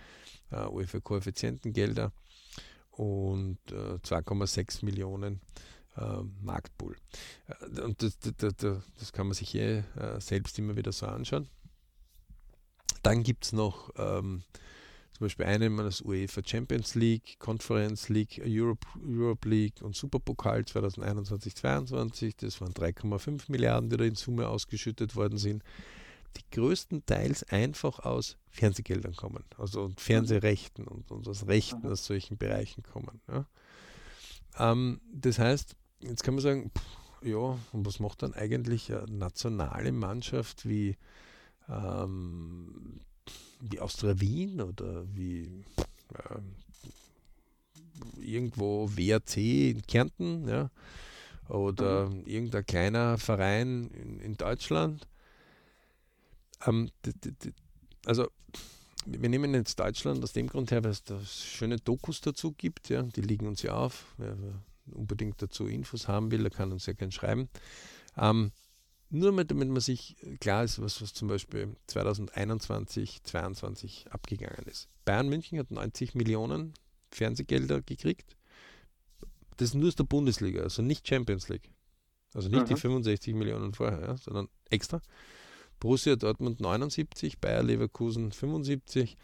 äh, 0.52 0.66
UEFA-Koeffizientengelder 0.66 2.12
und 2.92 3.60
äh, 3.72 3.98
2,6 4.04 4.84
Millionen 4.84 5.42
äh, 5.98 6.22
Marktpool. 6.42 6.96
Äh, 7.48 7.82
und 7.82 8.02
das, 8.02 8.18
das, 8.20 8.56
das, 8.56 9.14
kann 9.14 9.28
man 9.28 9.34
sich 9.34 9.56
eh 9.56 9.80
äh, 9.80 10.20
selbst 10.20 10.58
immer 10.60 10.76
wieder 10.76 10.92
so 10.92 11.06
anschauen. 11.06 11.48
Dann 13.04 13.24
gibt 13.24 13.46
es 13.46 13.54
noch 13.54 13.92
ähm, 13.98 14.44
zum 15.14 15.26
Beispiel 15.26 15.46
einen 15.46 15.78
das 15.78 16.02
UEFA 16.02 16.42
Champions 16.46 16.96
League, 16.96 17.40
Conference 17.40 18.10
League, 18.10 18.42
Europe, 18.46 18.86
Europe 19.06 19.48
League 19.48 19.82
und 19.82 19.96
Superpokal 19.96 20.62
2021-22. 20.62 22.36
Das 22.38 22.60
waren 22.60 22.74
3,5 22.74 23.44
Milliarden, 23.48 23.90
die 23.90 23.98
da 23.98 24.04
in 24.04 24.16
Summe 24.16 24.48
ausgeschüttet 24.48 25.16
worden 25.16 25.38
sind 25.38 25.64
die 26.38 26.44
größtenteils 26.52 27.44
einfach 27.46 28.00
aus 28.00 28.38
Fernsehgeldern 28.50 29.16
kommen, 29.16 29.44
also 29.58 29.92
Fernsehrechten 29.98 30.88
und, 30.88 31.12
und 31.12 31.28
aus 31.28 31.48
Rechten 31.48 31.88
aus 31.88 32.06
solchen 32.06 32.38
Bereichen 32.38 32.84
kommen. 32.84 33.22
Ja. 33.28 33.46
Ähm, 34.58 35.02
das 35.14 35.40
heißt, 35.40 35.76
jetzt 36.02 36.24
kann 36.24 36.36
man 36.36 36.44
sagen, 36.44 36.72
pff, 36.76 37.26
ja, 37.26 37.58
und 37.72 37.86
was 37.86 38.00
macht 38.00 38.24
dann 38.24 38.34
eigentlich 38.34 38.94
eine 38.94 39.12
nationale 39.12 39.92
Mannschaft 39.92 40.68
wie, 40.68 40.98
ähm, 41.68 43.02
wie 43.60 43.80
Austria 43.80 44.20
Wien 44.20 44.62
oder 44.62 45.06
wie 45.14 45.64
äh, 46.14 46.40
irgendwo 48.22 48.90
WRC 48.96 49.38
in 49.38 49.82
Kärnten 49.84 50.48
ja, 50.48 50.70
oder 51.50 52.10
mhm. 52.10 52.26
irgendein 52.26 52.66
kleiner 52.66 53.18
Verein 53.18 53.90
in, 53.92 54.20
in 54.20 54.38
Deutschland? 54.38 55.08
Ähm, 56.66 56.90
also 58.06 58.28
wir 59.06 59.30
nehmen 59.30 59.54
jetzt 59.54 59.80
Deutschland 59.80 60.24
aus 60.24 60.34
dem 60.34 60.48
Grund 60.48 60.72
her, 60.72 60.84
weil 60.84 60.92
es 60.92 61.04
da 61.04 61.20
schöne 61.24 61.78
Dokus 61.78 62.22
dazu 62.22 62.52
gibt, 62.52 62.90
ja, 62.90 63.02
die 63.04 63.22
liegen 63.22 63.48
uns 63.48 63.62
ja 63.62 63.74
auf. 63.74 64.16
Ja, 64.18 64.36
unbedingt 64.92 65.42
dazu 65.42 65.68
Infos 65.68 66.08
haben 66.08 66.32
will, 66.32 66.42
der 66.42 66.52
kann 66.52 66.72
uns 66.72 66.86
ja 66.86 66.94
gerne 66.94 67.12
schreiben. 67.12 67.50
Ähm, 68.18 68.52
nur 69.12 69.32
damit, 69.32 69.50
damit 69.50 69.70
man 69.70 69.82
sich 69.82 70.16
klar 70.40 70.64
ist, 70.64 70.82
was, 70.82 71.02
was 71.02 71.14
zum 71.14 71.28
Beispiel 71.28 71.76
2021, 71.88 73.24
2022 73.24 74.08
abgegangen 74.12 74.66
ist. 74.68 74.88
Bayern 75.06 75.30
München 75.30 75.58
hat 75.58 75.72
90 75.72 76.14
Millionen 76.14 76.74
Fernsehgelder 77.12 77.82
gekriegt. 77.82 78.36
Das 79.58 79.70
ist 79.70 79.74
nur 79.74 79.88
aus 79.88 79.96
der 79.96 80.04
Bundesliga, 80.04 80.62
also 80.62 80.82
nicht 80.82 81.08
Champions 81.08 81.50
League. 81.50 81.72
Also 82.34 82.50
nicht 82.50 82.62
mhm. 82.62 82.76
die 82.76 82.76
65 82.76 83.34
Millionen 83.34 83.74
vorher, 83.74 84.02
ja, 84.02 84.18
sondern 84.18 84.48
extra. 84.70 85.02
Borussia 85.80 86.16
Dortmund 86.16 86.60
79, 86.60 87.40
Bayer 87.40 87.64
Leverkusen 87.64 88.32
75, 88.32 89.18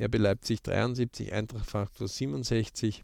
RB 0.00 0.18
Leipzig 0.18 0.62
73, 0.62 1.32
Eintracht 1.32 1.70
Frankfurt 1.70 2.08
67. 2.08 3.02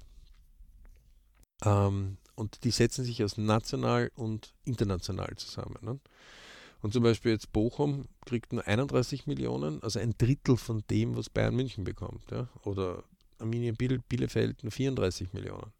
Ähm, 1.64 2.16
und 2.34 2.64
die 2.64 2.70
setzen 2.70 3.04
sich 3.04 3.22
aus 3.24 3.38
national 3.38 4.10
und 4.14 4.52
international 4.64 5.34
zusammen. 5.36 5.76
Ne? 5.80 5.98
Und 6.82 6.92
zum 6.92 7.02
Beispiel 7.02 7.32
jetzt 7.32 7.52
Bochum 7.52 8.06
kriegt 8.26 8.52
nur 8.52 8.66
31 8.66 9.26
Millionen, 9.26 9.82
also 9.82 9.98
ein 9.98 10.14
Drittel 10.18 10.56
von 10.56 10.84
dem, 10.90 11.16
was 11.16 11.30
Bayern 11.30 11.56
München 11.56 11.84
bekommt. 11.84 12.30
Ja? 12.30 12.48
Oder 12.62 13.04
Arminia 13.38 13.72
Bielefeld 13.72 14.62
nur 14.62 14.72
34 14.72 15.32
Millionen. 15.32 15.72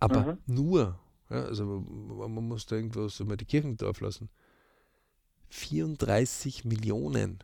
Aber 0.00 0.34
mhm. 0.34 0.38
nur, 0.46 0.98
ja, 1.30 1.44
also 1.44 1.64
man 1.64 2.32
muss 2.32 2.66
da 2.66 2.76
irgendwas 2.76 3.20
immer 3.20 3.36
die 3.36 3.44
Kirchendorf 3.44 4.00
lassen. 4.00 4.28
34 5.50 6.64
Millionen. 6.64 7.38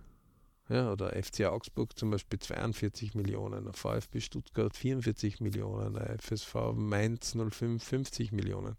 Ja, 0.69 0.90
oder 0.93 1.11
FC 1.11 1.43
Augsburg 1.43 1.99
zum 1.99 2.11
Beispiel 2.11 2.38
42 2.38 3.14
Millionen, 3.14 3.71
VfB 3.75 4.21
Stuttgart 4.21 4.75
44 4.75 5.40
Millionen, 5.40 5.97
FSV 6.19 6.73
Mainz 6.75 7.37
05 7.37 7.85
50 7.85 8.33
Millionen. 8.33 8.77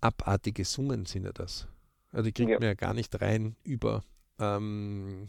Abartige 0.00 0.64
Summen 0.64 1.04
sind 1.04 1.24
ja 1.24 1.32
das. 1.32 1.66
Also 2.12 2.26
die 2.26 2.32
kriegt 2.32 2.50
ja. 2.50 2.58
man 2.58 2.68
ja 2.68 2.74
gar 2.74 2.94
nicht 2.94 3.20
rein 3.20 3.56
über, 3.64 4.04
ähm, 4.38 5.28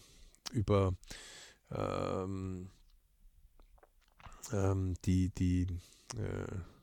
über 0.51 0.93
ähm, 1.71 2.69
ähm, 4.53 4.93
die, 5.03 5.29
die 5.29 5.63
äh, 6.15 6.76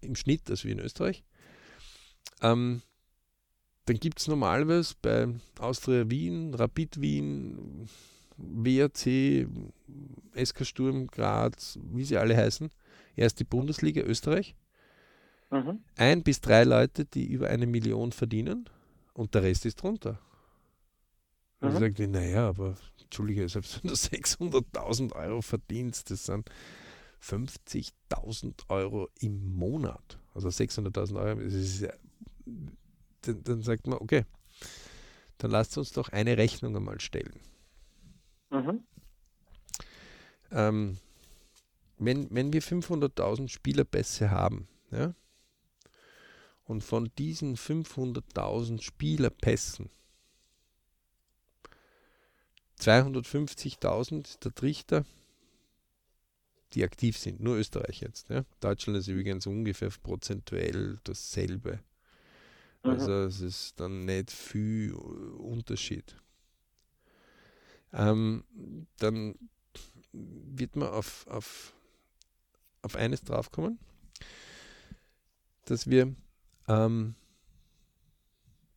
im 0.00 0.16
Schnitt 0.16 0.50
als 0.50 0.64
wie 0.64 0.70
in 0.70 0.78
Österreich, 0.78 1.22
ähm, 2.40 2.80
dann 3.84 3.98
gibt 3.98 4.20
es 4.20 4.28
normalerweise 4.28 4.94
bei 5.02 5.28
Austria 5.58 6.08
Wien, 6.08 6.54
Rapid 6.54 7.00
Wien, 7.00 7.88
WRC, 8.38 9.46
SK 10.34 10.64
Sturm 10.64 11.08
Graz, 11.08 11.78
wie 11.82 12.04
sie 12.04 12.16
alle 12.16 12.36
heißen, 12.36 12.70
erst 13.16 13.38
die 13.40 13.44
Bundesliga 13.44 14.00
Österreich 14.00 14.54
Mhm. 15.50 15.80
Ein 15.96 16.22
bis 16.22 16.40
drei 16.40 16.64
Leute, 16.64 17.04
die 17.04 17.26
über 17.26 17.48
eine 17.48 17.66
Million 17.66 18.12
verdienen 18.12 18.68
und 19.14 19.34
der 19.34 19.42
Rest 19.42 19.66
ist 19.66 19.82
drunter. 19.82 20.20
Mhm. 21.60 21.68
Und 21.68 21.78
sagt, 21.78 21.98
naja, 21.98 22.48
aber 22.48 22.76
Entschuldige, 23.02 23.48
selbst 23.48 23.82
wenn 23.82 23.88
du 23.88 23.94
600.000 23.96 25.12
Euro 25.14 25.42
verdienst, 25.42 26.10
das 26.10 26.26
sind 26.26 26.48
50.000 27.20 28.68
Euro 28.68 29.08
im 29.18 29.56
Monat. 29.56 30.18
Also 30.32 30.48
600.000 30.48 31.16
Euro, 31.16 31.40
ja, 31.40 31.92
dann, 33.22 33.42
dann, 33.42 33.62
sagt 33.62 33.86
man, 33.88 33.98
okay, 33.98 34.24
dann 35.38 35.50
lasst 35.50 35.76
uns 35.76 35.92
doch 35.92 36.10
eine 36.10 36.38
Rechnung 36.38 36.76
einmal 36.76 37.00
stellen. 37.00 37.34
Mhm. 38.50 38.84
Ähm, 40.52 40.98
wenn, 41.98 42.30
wenn 42.30 42.52
wir 42.52 42.62
500.000 42.62 43.48
Spielerpässe 43.48 44.30
haben, 44.30 44.68
ja, 44.90 45.14
und 46.70 46.84
von 46.84 47.10
diesen 47.18 47.56
500.000 47.56 48.80
Spielerpässen 48.80 49.90
250.000 52.78 54.38
der 54.38 54.54
Trichter, 54.54 55.04
die 56.72 56.84
aktiv 56.84 57.18
sind, 57.18 57.40
nur 57.40 57.56
Österreich 57.56 58.02
jetzt. 58.02 58.30
Ja? 58.30 58.44
Deutschland 58.60 59.00
ist 59.00 59.08
übrigens 59.08 59.48
ungefähr 59.48 59.90
prozentuell 60.00 61.00
dasselbe. 61.02 61.80
Mhm. 62.84 62.90
Also 62.90 63.14
es 63.24 63.40
ist 63.40 63.80
dann 63.80 64.04
nicht 64.04 64.30
viel 64.30 64.92
Unterschied. 64.92 66.14
Ähm, 67.92 68.44
dann 68.98 69.34
wird 70.12 70.76
man 70.76 70.88
auf, 70.90 71.26
auf, 71.26 71.74
auf 72.82 72.94
eines 72.94 73.24
draufkommen, 73.24 73.80
dass 75.64 75.90
wir 75.90 76.14
ähm, 76.68 77.14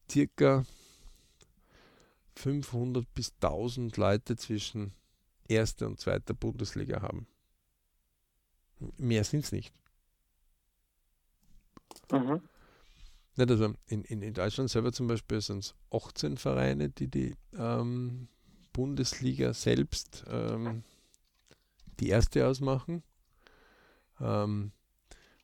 circa 0.10 0.66
500 2.36 3.12
bis 3.14 3.34
1000 3.42 3.98
Leute 3.98 4.36
zwischen 4.36 4.94
erster 5.48 5.88
und 5.88 6.00
zweiter 6.00 6.34
Bundesliga 6.34 7.02
haben. 7.02 7.28
Mehr 8.98 9.24
sind 9.24 9.46
es 9.46 9.52
nicht. 9.52 9.74
Mhm. 12.12 12.42
Nicht 13.36 13.50
also 13.50 13.74
in, 13.88 14.04
in, 14.04 14.22
in 14.22 14.34
Deutschland 14.34 14.70
selber 14.70 14.92
zum 14.92 15.08
Beispiel 15.08 15.42
sind 15.42 15.60
es 15.60 15.76
18 15.92 16.38
Vereine, 16.38 16.90
die 16.90 17.08
die 17.08 17.36
ähm, 17.58 18.28
Bundesliga 18.74 19.54
selbst 19.54 20.24
ähm, 20.28 20.84
die 22.00 22.10
erste 22.10 22.48
ausmachen. 22.48 23.04
Ähm, 24.20 24.72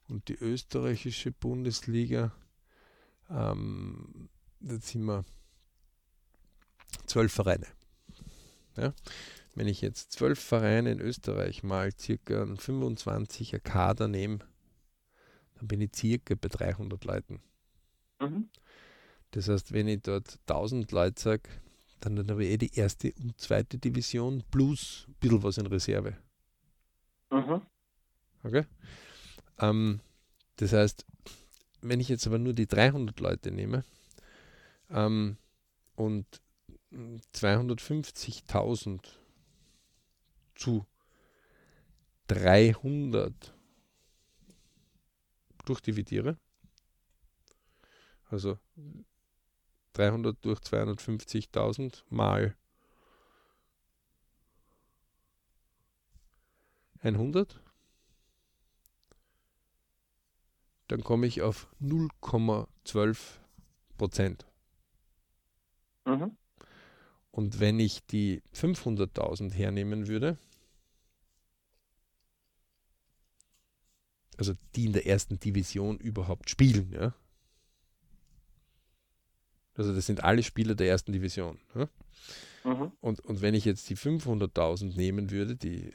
und 0.09 0.27
die 0.27 0.35
österreichische 0.35 1.31
Bundesliga, 1.31 2.33
ähm, 3.29 4.29
da 4.59 4.79
sind 4.79 5.03
wir 5.03 5.23
zwölf 7.05 7.31
Vereine. 7.31 7.67
Ja? 8.75 8.93
Wenn 9.55 9.67
ich 9.67 9.81
jetzt 9.81 10.11
zwölf 10.11 10.39
Vereine 10.39 10.91
in 10.91 10.99
Österreich 10.99 11.63
mal 11.63 11.91
circa 11.97 12.41
einen 12.41 12.57
25er 12.57 13.59
Kader 13.59 14.07
nehme, 14.07 14.39
dann 15.55 15.67
bin 15.67 15.81
ich 15.81 15.95
circa 15.95 16.35
bei 16.35 16.47
300 16.47 17.03
Leuten. 17.05 17.41
Mhm. 18.19 18.49
Das 19.31 19.47
heißt, 19.47 19.73
wenn 19.73 19.87
ich 19.87 20.01
dort 20.01 20.39
1000 20.47 20.91
Leute 20.91 21.21
sage, 21.21 21.49
dann, 21.99 22.15
dann 22.15 22.29
habe 22.31 22.45
ich 22.45 22.51
eh 22.51 22.57
die 22.57 22.73
erste 22.73 23.13
und 23.21 23.39
zweite 23.39 23.77
Division 23.77 24.43
plus 24.49 25.05
ein 25.07 25.15
bisschen 25.19 25.43
was 25.43 25.57
in 25.57 25.67
Reserve. 25.67 26.17
Mhm. 27.31 27.61
Okay? 28.43 28.65
Ähm, 29.59 30.01
das 30.57 30.73
heißt, 30.73 31.05
wenn 31.81 31.99
ich 31.99 32.09
jetzt 32.09 32.27
aber 32.27 32.37
nur 32.37 32.53
die 32.53 32.67
300 32.67 33.19
Leute 33.19 33.51
nehme 33.51 33.83
ähm, 34.89 35.37
und 35.95 36.25
250.000 36.91 38.99
zu 40.55 40.85
300 42.27 43.53
durchdividiere, 45.65 46.37
Also 48.29 48.59
300 49.93 50.37
durch 50.45 50.59
250.000 50.59 52.03
mal 52.09 52.55
100. 57.01 57.59
Dann 60.89 61.03
komme 61.03 61.27
ich 61.27 61.43
auf 61.43 61.67
0,12 61.81 63.17
Prozent. 63.97 64.45
Mhm. 66.05 66.35
Und 67.31 67.59
wenn 67.59 67.79
ich 67.79 68.05
die 68.07 68.41
500.000 68.55 69.53
hernehmen 69.53 70.07
würde, 70.07 70.37
also 74.37 74.53
die 74.75 74.85
in 74.85 74.93
der 74.93 75.05
ersten 75.05 75.39
Division 75.39 75.99
überhaupt 75.99 76.49
spielen, 76.49 76.91
ja. 76.91 77.13
Also 79.75 79.93
das 79.93 80.07
sind 80.07 80.23
alle 80.23 80.41
Spieler 80.41 80.73
der 80.73 80.87
ersten 80.87 81.13
Division. 81.13 81.59
Ja? 81.75 81.87
Mhm. 82.63 82.91
Und, 82.99 83.19
und 83.19 83.41
wenn 83.41 83.53
ich 83.53 83.63
jetzt 83.63 83.87
die 83.91 83.95
500.000 83.95 84.95
nehmen 84.95 85.29
würde, 85.29 85.55
die 85.55 85.93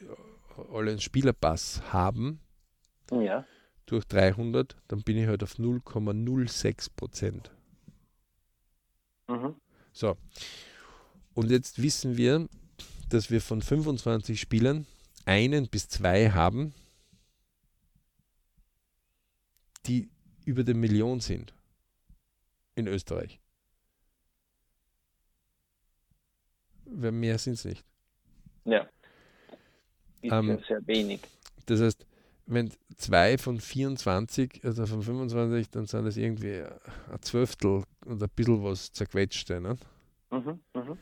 alle 0.72 0.92
einen 0.92 1.00
Spielerpass 1.00 1.92
haben, 1.92 2.40
ja. 3.10 3.44
Durch 3.86 4.04
300, 4.06 4.76
dann 4.88 5.02
bin 5.02 5.16
ich 5.16 5.26
halt 5.26 5.42
auf 5.42 5.54
0,06 5.54 6.90
Prozent. 6.96 7.50
Mhm. 9.28 9.54
So. 9.92 10.16
Und 11.34 11.50
jetzt 11.50 11.82
wissen 11.82 12.16
wir, 12.16 12.48
dass 13.08 13.30
wir 13.30 13.40
von 13.40 13.62
25 13.62 14.40
Spielern 14.40 14.86
einen 15.24 15.68
bis 15.68 15.88
zwei 15.88 16.30
haben, 16.30 16.74
die 19.86 20.08
über 20.44 20.64
der 20.64 20.74
Million 20.74 21.20
sind 21.20 21.54
in 22.74 22.86
Österreich. 22.86 23.40
Mehr 26.86 27.38
sind 27.38 27.54
es 27.54 27.64
nicht. 27.64 27.84
Ja. 28.64 28.88
Ist 30.22 30.32
ähm, 30.32 30.48
ja 30.48 30.58
sehr 30.66 30.86
wenig. 30.86 31.20
Das 31.66 31.80
heißt, 31.80 32.06
wenn 32.46 32.70
zwei 32.96 33.38
von 33.38 33.58
24, 33.58 34.60
also 34.64 34.86
von 34.86 35.02
25, 35.02 35.70
dann 35.70 35.86
sind 35.86 36.06
es 36.06 36.16
irgendwie 36.16 36.62
ein 37.10 37.22
Zwölftel 37.22 37.84
und 38.04 38.22
ein 38.22 38.28
bisschen 38.34 38.62
was 38.62 38.92
zerquetschte. 38.92 39.60
Ne? 39.60 39.76
Mhm, 40.30 40.60
mh. 40.74 40.96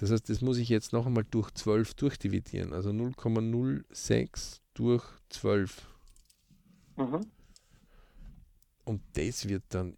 Das 0.00 0.12
heißt, 0.12 0.28
das 0.28 0.40
muss 0.42 0.58
ich 0.58 0.68
jetzt 0.68 0.92
noch 0.92 1.06
einmal 1.06 1.24
durch 1.24 1.50
12 1.52 1.94
durchdividieren. 1.94 2.72
Also 2.72 2.90
0,06 2.90 4.60
durch 4.74 5.04
12. 5.30 5.88
Mhm. 6.96 7.20
Und 8.84 9.02
das 9.14 9.48
wird 9.48 9.64
dann 9.70 9.96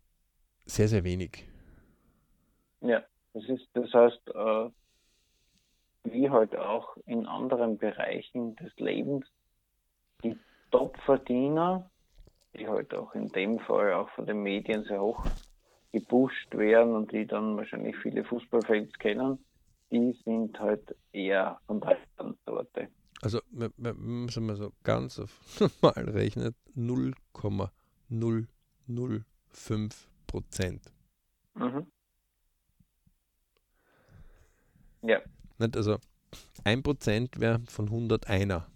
sehr, 0.65 0.89
sehr 0.89 1.05
wenig. 1.05 1.47
Ja, 2.81 3.03
das 3.35 3.45
ist, 3.45 3.69
das 3.75 3.93
heißt, 3.93 4.29
äh, 4.29 4.71
wie 6.05 6.31
halt 6.31 6.57
auch 6.57 6.97
in 7.05 7.27
anderen 7.27 7.77
Bereichen 7.77 8.57
des 8.57 8.75
Lebens, 8.77 9.27
Top-Verdiener, 10.71 11.91
die 12.55 12.67
halt 12.69 12.95
auch 12.95 13.15
in 13.15 13.29
dem 13.29 13.59
Fall 13.61 13.93
auch 13.95 14.09
von 14.11 14.27
den 14.27 14.43
Medien 14.43 14.85
sehr 14.85 15.01
hoch 15.01 15.25
gepusht 15.93 16.57
werden 16.57 16.95
und 16.95 17.13
die 17.13 17.27
dann 17.27 17.57
wahrscheinlich 17.57 17.97
viele 17.99 18.25
Fußballfans 18.25 18.93
kennen, 18.99 19.45
die 19.91 20.13
sind 20.25 20.59
halt 20.61 20.97
eher 21.13 21.61
von 21.67 21.81
der 21.81 21.99
Sorte. 22.47 22.89
Also, 23.23 23.41
wenn 23.51 23.73
man 23.79 24.57
so 24.57 24.73
ganz 24.85 25.19
auf 25.19 25.39
normal 25.83 26.09
rechnet, 26.11 26.55
0,0 26.77 27.71
0,05 28.11 30.07
Prozent. 30.27 30.93
Mhm. 31.55 31.87
Ja. 35.03 35.21
Nicht? 35.59 35.77
Also 35.77 35.99
1 36.65 36.83
Prozent 36.83 37.41
wäre 37.41 37.61
von 37.69 37.87
100 37.87 38.29
einer. 38.29 38.67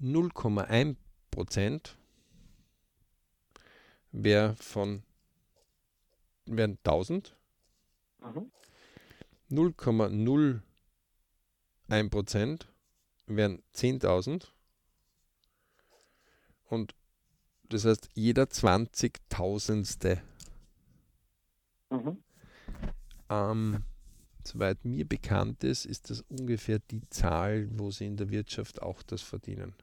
0,1 0.00 0.96
Prozent 1.30 1.96
wäre 4.12 4.56
von 4.56 5.02
wären 6.46 6.78
1000. 6.84 7.36
Mhm. 8.20 8.50
0,01 9.50 12.10
Prozent 12.10 12.68
wären 13.26 13.62
10.000 13.74 14.48
und 16.68 16.94
das 17.68 17.84
heißt, 17.84 18.10
jeder 18.14 18.48
Zwanzigtausendste. 18.48 20.22
Mhm. 21.90 22.22
Ähm, 23.28 23.82
soweit 24.44 24.84
mir 24.84 25.06
bekannt 25.06 25.64
ist, 25.64 25.84
ist 25.84 26.10
das 26.10 26.22
ungefähr 26.28 26.78
die 26.78 27.08
Zahl, 27.10 27.68
wo 27.76 27.90
sie 27.90 28.06
in 28.06 28.16
der 28.16 28.30
Wirtschaft 28.30 28.82
auch 28.82 29.02
das 29.02 29.22
verdienen. 29.22 29.74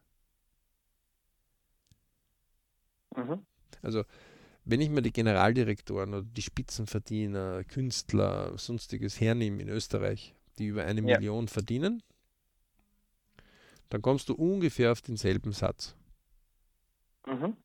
Mhm. 3.16 3.46
Also, 3.82 4.04
wenn 4.66 4.82
ich 4.82 4.90
mir 4.90 5.02
die 5.02 5.12
Generaldirektoren 5.12 6.14
oder 6.14 6.24
die 6.24 6.42
Spitzenverdiener, 6.42 7.64
Künstler, 7.66 8.58
sonstiges 8.58 9.20
hernehme 9.20 9.62
in 9.62 9.70
Österreich, 9.70 10.36
die 10.58 10.68
über 10.68 10.86
eine 10.86 11.02
ja. 11.02 11.18
Million 11.18 11.48
verdienen, 11.48 12.02
dann 13.90 14.02
kommst 14.02 14.30
du 14.30 14.34
ungefähr 14.34 14.92
auf 14.92 15.02
denselben 15.02 15.52
Satz. 15.52 15.96
Mhm. 17.28 17.58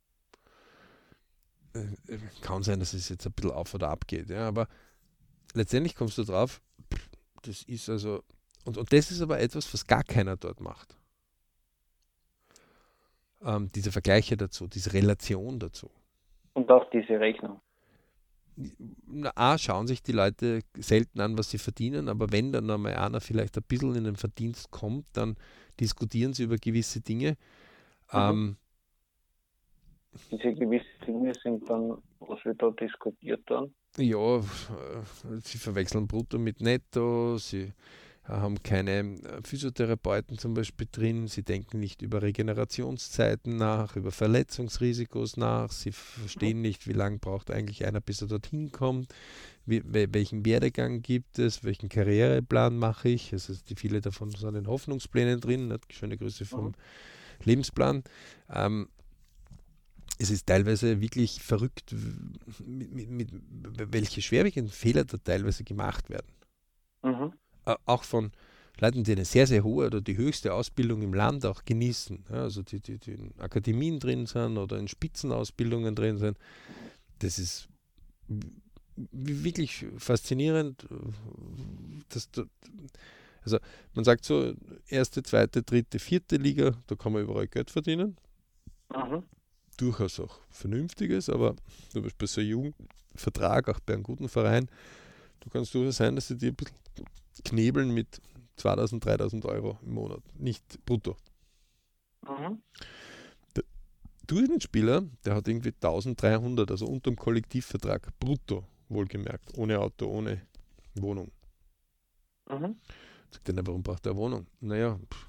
Äh, 1.75 2.19
kann 2.41 2.63
sein, 2.63 2.81
dass 2.81 2.95
es 2.95 3.09
jetzt 3.09 3.27
ein 3.27 3.33
bisschen 3.33 3.53
auf 3.53 3.75
oder 3.75 3.89
ab 3.89 4.07
geht, 4.07 4.29
ja, 4.31 4.49
aber 4.49 4.69
letztendlich 5.55 5.95
kommst 5.95 6.19
du 6.19 6.25
drauf, 6.25 6.61
das 7.43 7.63
ist 7.63 7.89
also, 7.89 8.23
und, 8.65 8.77
und 8.77 8.93
das 8.93 9.11
ist 9.11 9.21
aber 9.21 9.41
etwas, 9.41 9.73
was 9.73 9.87
gar 9.87 10.05
keiner 10.05 10.37
dort 10.37 10.61
macht. 10.61 10.98
Ähm, 13.45 13.71
diese 13.75 13.93
Vergleiche 13.93 14.37
dazu, 14.37 14.67
diese 14.67 14.93
Relation 14.93 15.59
dazu. 15.59 15.91
Und 16.55 16.71
auch 16.71 16.89
diese 16.91 17.21
Rechnung. 17.21 17.61
Na, 19.07 19.31
A, 19.37 19.57
schauen 19.57 19.87
sich 19.87 20.03
die 20.03 20.13
Leute 20.13 20.61
selten 20.77 21.21
an, 21.21 21.39
was 21.39 21.51
sie 21.51 21.59
verdienen, 21.59 22.09
aber 22.09 22.33
wenn 22.33 22.51
dann 22.53 22.69
einmal 22.69 22.95
einer 22.95 23.21
vielleicht 23.21 23.57
ein 23.57 23.63
bisschen 23.63 23.95
in 23.95 24.05
den 24.05 24.17
Verdienst 24.17 24.73
kommt, 24.73 25.07
dann 25.13 25.37
diskutieren 25.79 26.33
sie 26.33 26.43
über 26.43 26.57
gewisse 26.57 27.01
Dinge. 27.01 27.37
Mhm. 28.13 28.19
Ähm, 28.19 28.57
diese 30.31 30.55
gewissen 30.55 30.87
Dinge 31.07 31.33
sind 31.41 31.69
dann, 31.71 31.99
was 32.19 32.45
wird 32.45 32.61
da 32.61 32.71
diskutiert 32.71 33.43
dann? 33.47 33.73
Ja, 33.97 34.43
sie 35.43 35.59
verwechseln 35.59 36.07
Brutto 36.09 36.39
mit 36.39 36.61
Netto, 36.61 37.39
sie 37.39 37.73
haben 38.29 38.63
keine 38.63 39.17
Physiotherapeuten 39.43 40.37
zum 40.39 40.55
Beispiel 40.55 40.87
drin, 40.91 41.29
sie 41.29 41.43
denken 41.43 41.81
nicht 41.81 42.03
über 42.03 42.21
Regenerationszeiten 42.21 43.57
nach, 43.57 43.97
über 43.97 44.13
Verletzungsrisikos 44.13 45.39
nach, 45.39 45.73
sie 45.73 45.93
verstehen 45.93 46.61
nicht, 46.61 46.87
wie 46.87 46.93
lange 46.93 47.19
braucht 47.19 47.51
eigentlich 47.51 47.87
einer, 47.87 48.01
bis 48.01 48.21
er 48.21 48.29
dorthin 48.29 48.71
kommt, 48.71 49.15
wie, 49.65 49.83
welchen 49.85 50.45
Werdegang 50.45 51.01
gibt 51.01 51.39
es, 51.39 51.65
welchen 51.65 51.89
Karriereplan 51.89 52.77
mache 52.77 53.09
ich, 53.09 53.33
also 53.33 53.55
die 53.69 53.77
viele 53.77 54.01
davon 54.03 54.31
sind 54.31 54.55
in 54.55 54.67
Hoffnungsplänen 54.67 55.41
drin, 55.41 55.75
schöne 55.91 56.19
Grüße 56.19 56.45
vom 56.45 56.67
mhm. 56.67 56.75
Lebensplan. 57.45 58.05
Ähm, 58.51 58.89
es 60.19 60.31
ist 60.31 60.47
teilweise 60.47 61.01
wirklich 61.01 61.41
verrückt, 61.41 61.95
mit, 62.67 62.93
mit, 62.93 63.11
mit 63.11 63.31
welche 63.93 64.21
schwerwiegenden 64.21 64.73
Fehler 64.73 65.05
da 65.05 65.17
teilweise 65.17 65.65
gemacht 65.65 66.11
werden. 66.11 66.27
Mhm. 67.03 67.33
Auch 67.85 68.05
von 68.05 68.33
Leuten, 68.81 69.05
die 69.05 69.13
eine 69.13 69.25
sehr, 69.25 69.47
sehr 69.47 69.65
hohe 69.65 69.87
oder 69.87 70.01
die 70.01 70.17
höchste 70.17 70.55
Ausbildung 70.55 71.03
im 71.03 71.15
Land 71.15 71.45
auch 71.45 71.65
genießen. 71.65 72.25
Ja, 72.31 72.43
also 72.43 72.63
die, 72.63 72.81
die, 72.81 72.99
die 72.99 73.13
in 73.13 73.33
Akademien 73.39 73.99
drin 73.99 74.27
sind 74.27 74.57
oder 74.57 74.79
in 74.79 74.89
Spitzenausbildungen 74.89 75.95
drin 75.95 76.19
sind. 76.19 76.39
Das 77.19 77.39
ist 77.39 77.69
wirklich 78.97 79.87
faszinierend. 79.97 80.87
Dass, 82.11 82.29
also 83.43 83.59
man 83.95 84.05
sagt 84.05 84.25
so, 84.25 84.55
erste, 84.87 85.23
zweite, 85.23 85.63
dritte, 85.63 85.99
vierte 85.99 86.37
Liga, 86.37 86.73
da 86.87 86.95
kann 86.95 87.13
man 87.13 87.23
überall 87.23 87.49
Geld 87.49 87.71
verdienen. 87.71 88.17
Mhm 88.95 89.25
durchaus 89.79 90.21
auch 90.21 90.39
Vernünftiges, 90.51 91.31
aber 91.31 91.57
zum 91.89 92.03
Beispiel 92.03 92.29
so 92.29 92.41
ein 92.41 92.47
Jugendvertrag, 92.47 93.69
auch 93.69 93.81
bei 93.81 93.95
einem 93.95 94.03
guten 94.03 94.29
Verein, 94.29 94.69
du 95.41 95.49
kannst 95.49 95.75
durchaus 95.75 95.97
sein, 95.97 96.15
dass 96.15 96.29
sie 96.29 96.37
dir 96.37 96.51
ein 96.51 96.57
bisschen 96.57 96.77
knebeln 97.45 97.93
mit 97.93 98.21
2000, 98.57 99.05
3000 99.05 99.45
Euro 99.47 99.79
im 99.83 99.95
Monat, 99.95 100.23
nicht 100.35 100.85
brutto. 100.85 101.17
Mhm. 102.23 102.63
Der 103.57 103.65
Durchschnittsspieler, 104.27 105.03
der 105.25 105.35
hat 105.35 105.49
irgendwie 105.49 105.73
1300, 105.73 106.71
also 106.71 106.87
unter 106.87 107.11
dem 107.11 107.17
Kollektivvertrag, 107.17 108.09
brutto, 108.19 108.65
wohlgemerkt, 108.89 109.57
ohne 109.57 109.79
Auto, 109.81 110.07
ohne 110.07 110.43
Wohnung. 110.95 111.31
Mhm. 112.51 112.77
Sagt 113.31 113.49
er, 113.49 113.67
warum 113.67 113.83
braucht 113.83 114.07
er 114.07 114.13
eine 114.13 114.21
Wohnung? 114.21 114.47
Naja, 114.61 114.99
pff, 115.13 115.29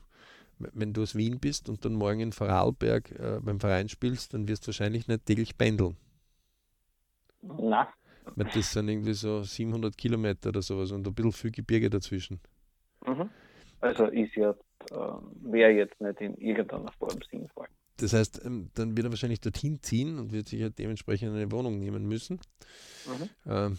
wenn 0.60 0.94
du 0.94 1.04
aus 1.04 1.16
Wien 1.16 1.40
bist 1.40 1.70
und 1.70 1.84
dann 1.86 1.94
morgen 1.94 2.20
in 2.20 2.34
Vorarlberg 2.34 3.12
äh, 3.12 3.40
beim 3.42 3.60
Verein 3.60 3.90
spielst, 3.90 4.34
dann 4.34 4.48
wirst 4.48 4.64
du 4.64 4.68
wahrscheinlich 4.68 5.08
nicht 5.08 5.26
täglich 5.26 5.58
pendeln. 5.58 5.96
Na. 7.42 7.88
Das 8.36 8.72
sind 8.74 8.90
irgendwie 8.90 9.14
so 9.14 9.44
700 9.44 9.98
Kilometer 9.98 10.50
oder 10.50 10.62
sowas 10.62 10.92
und 10.92 11.08
ein 11.08 11.14
bisschen 11.14 11.32
viel 11.32 11.52
Gebirge 11.52 11.90
dazwischen. 11.90 12.40
Mhm. 13.06 13.30
Also 13.82 14.06
ist 14.06 14.36
ja, 14.36 14.52
äh, 14.52 14.96
wäre 15.42 15.72
jetzt 15.72 16.00
nicht 16.02 16.22
in 16.22 16.36
irgendeiner 16.36 16.92
Form 16.94 17.20
sinnvoll. 17.30 17.68
Das 17.98 18.14
heißt, 18.14 18.46
ähm, 18.46 18.70
dann 18.76 18.96
wird 18.96 19.08
er 19.08 19.12
wahrscheinlich 19.12 19.42
dorthin 19.42 19.82
ziehen 19.82 20.20
und 20.20 20.32
wird 20.32 20.48
sich 20.48 20.62
halt 20.62 20.80
dementsprechend 20.80 21.34
eine 21.34 21.52
Wohnung 21.52 21.80
nehmen 21.80 22.06
müssen. 22.08 22.40
Mhm. 23.06 23.30
Ähm, 23.46 23.78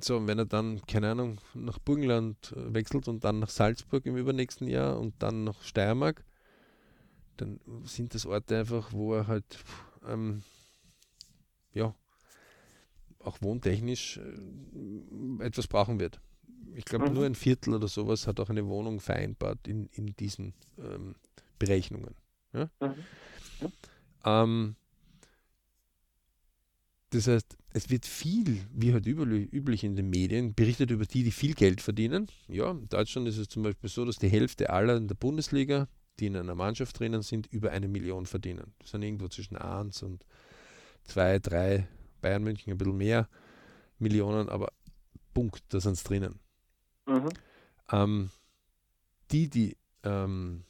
so, 0.00 0.26
wenn 0.26 0.38
er 0.38 0.46
dann, 0.46 0.84
keine 0.86 1.10
Ahnung, 1.12 1.40
nach 1.54 1.78
Burgenland 1.78 2.52
äh, 2.56 2.74
wechselt 2.74 3.06
und 3.08 3.24
dann 3.24 3.38
nach 3.38 3.50
Salzburg 3.50 4.04
im 4.06 4.16
übernächsten 4.16 4.66
Jahr 4.66 4.98
und 4.98 5.14
dann 5.22 5.44
nach 5.44 5.62
Steiermark, 5.62 6.24
dann 7.36 7.60
sind 7.84 8.14
das 8.14 8.26
Orte 8.26 8.58
einfach, 8.58 8.92
wo 8.92 9.14
er 9.14 9.26
halt 9.26 9.58
ähm, 10.08 10.42
ja 11.72 11.94
auch 13.26 13.40
wohntechnisch 13.42 14.18
äh, 14.18 15.44
etwas 15.44 15.66
brauchen 15.66 16.00
wird. 16.00 16.20
Ich 16.74 16.84
glaube, 16.84 17.08
mhm. 17.08 17.14
nur 17.14 17.26
ein 17.26 17.34
Viertel 17.34 17.74
oder 17.74 17.88
sowas 17.88 18.26
hat 18.26 18.40
auch 18.40 18.50
eine 18.50 18.66
Wohnung 18.66 19.00
vereinbart 19.00 19.68
in, 19.68 19.88
in 19.92 20.16
diesen 20.16 20.54
ähm, 20.78 21.14
Berechnungen. 21.58 22.14
Ja? 22.52 22.70
Mhm. 22.80 22.94
Ähm, 24.24 24.76
das 27.10 27.28
heißt, 27.28 27.56
es 27.72 27.90
wird 27.90 28.06
viel, 28.06 28.60
wie 28.72 28.92
halt 28.92 29.06
üblich 29.06 29.84
in 29.84 29.94
den 29.94 30.10
Medien, 30.10 30.54
berichtet 30.54 30.90
über 30.90 31.04
die, 31.04 31.22
die 31.22 31.30
viel 31.30 31.54
Geld 31.54 31.80
verdienen. 31.80 32.28
Ja, 32.48 32.72
in 32.72 32.88
Deutschland 32.88 33.28
ist 33.28 33.38
es 33.38 33.48
zum 33.48 33.62
Beispiel 33.62 33.88
so, 33.88 34.04
dass 34.04 34.16
die 34.16 34.28
Hälfte 34.28 34.70
aller 34.70 34.96
in 34.96 35.06
der 35.06 35.14
Bundesliga, 35.14 35.88
die 36.18 36.26
in 36.26 36.36
einer 36.36 36.54
Mannschaft 36.56 36.98
drinnen 36.98 37.22
sind, 37.22 37.46
über 37.46 37.70
eine 37.70 37.86
Million 37.86 38.26
verdienen. 38.26 38.74
Das 38.80 38.90
sind 38.90 39.02
irgendwo 39.02 39.28
zwischen 39.28 39.56
1 39.56 40.02
und 40.02 40.24
2, 41.04 41.38
3, 41.38 41.88
Bayern 42.24 42.42
München 42.42 42.72
ein 42.72 42.78
bisschen 42.78 42.96
mehr 42.96 43.28
Millionen, 43.98 44.48
aber 44.48 44.72
Punkt, 45.34 45.62
da 45.68 45.78
sind 45.78 45.92
es 45.92 46.04
drinnen. 46.04 46.40
Mhm. 47.06 47.28
Ähm, 47.92 48.30
die, 49.30 49.50
die 49.50 49.76
ähm, 50.04 50.64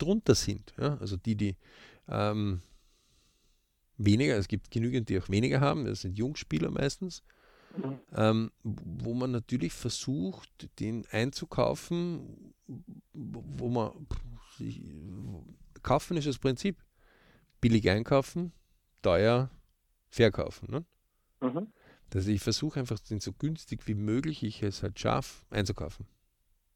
drunter 0.00 0.34
sind, 0.34 0.74
ja, 0.76 0.96
also 0.96 1.16
die, 1.16 1.36
die 1.36 1.56
ähm, 2.08 2.62
weniger, 3.96 4.36
es 4.36 4.48
gibt 4.48 4.72
genügend, 4.72 5.08
die 5.08 5.20
auch 5.20 5.28
weniger 5.28 5.60
haben, 5.60 5.84
das 5.84 6.00
sind 6.00 6.18
Jungspieler 6.18 6.72
meistens, 6.72 7.22
mhm. 7.76 8.00
ähm, 8.16 8.50
wo 8.64 9.14
man 9.14 9.30
natürlich 9.30 9.72
versucht, 9.72 10.68
den 10.80 11.06
einzukaufen, 11.12 12.54
wo 13.12 13.68
man 13.68 13.92
kaufen 15.84 16.16
ist 16.16 16.26
das 16.26 16.38
Prinzip. 16.38 16.82
Billig 17.60 17.88
einkaufen, 17.88 18.52
teuer 19.00 19.50
verkaufen. 20.10 20.70
Ne? 20.70 20.84
Mhm. 21.40 21.72
Also 22.14 22.30
ich 22.30 22.40
versuche 22.40 22.80
einfach 22.80 22.98
den 22.98 23.20
so 23.20 23.32
günstig 23.32 23.86
wie 23.86 23.94
möglich 23.94 24.42
ich 24.42 24.62
es 24.62 24.82
halt 24.82 24.98
schaffe 24.98 25.44
einzukaufen. 25.50 26.06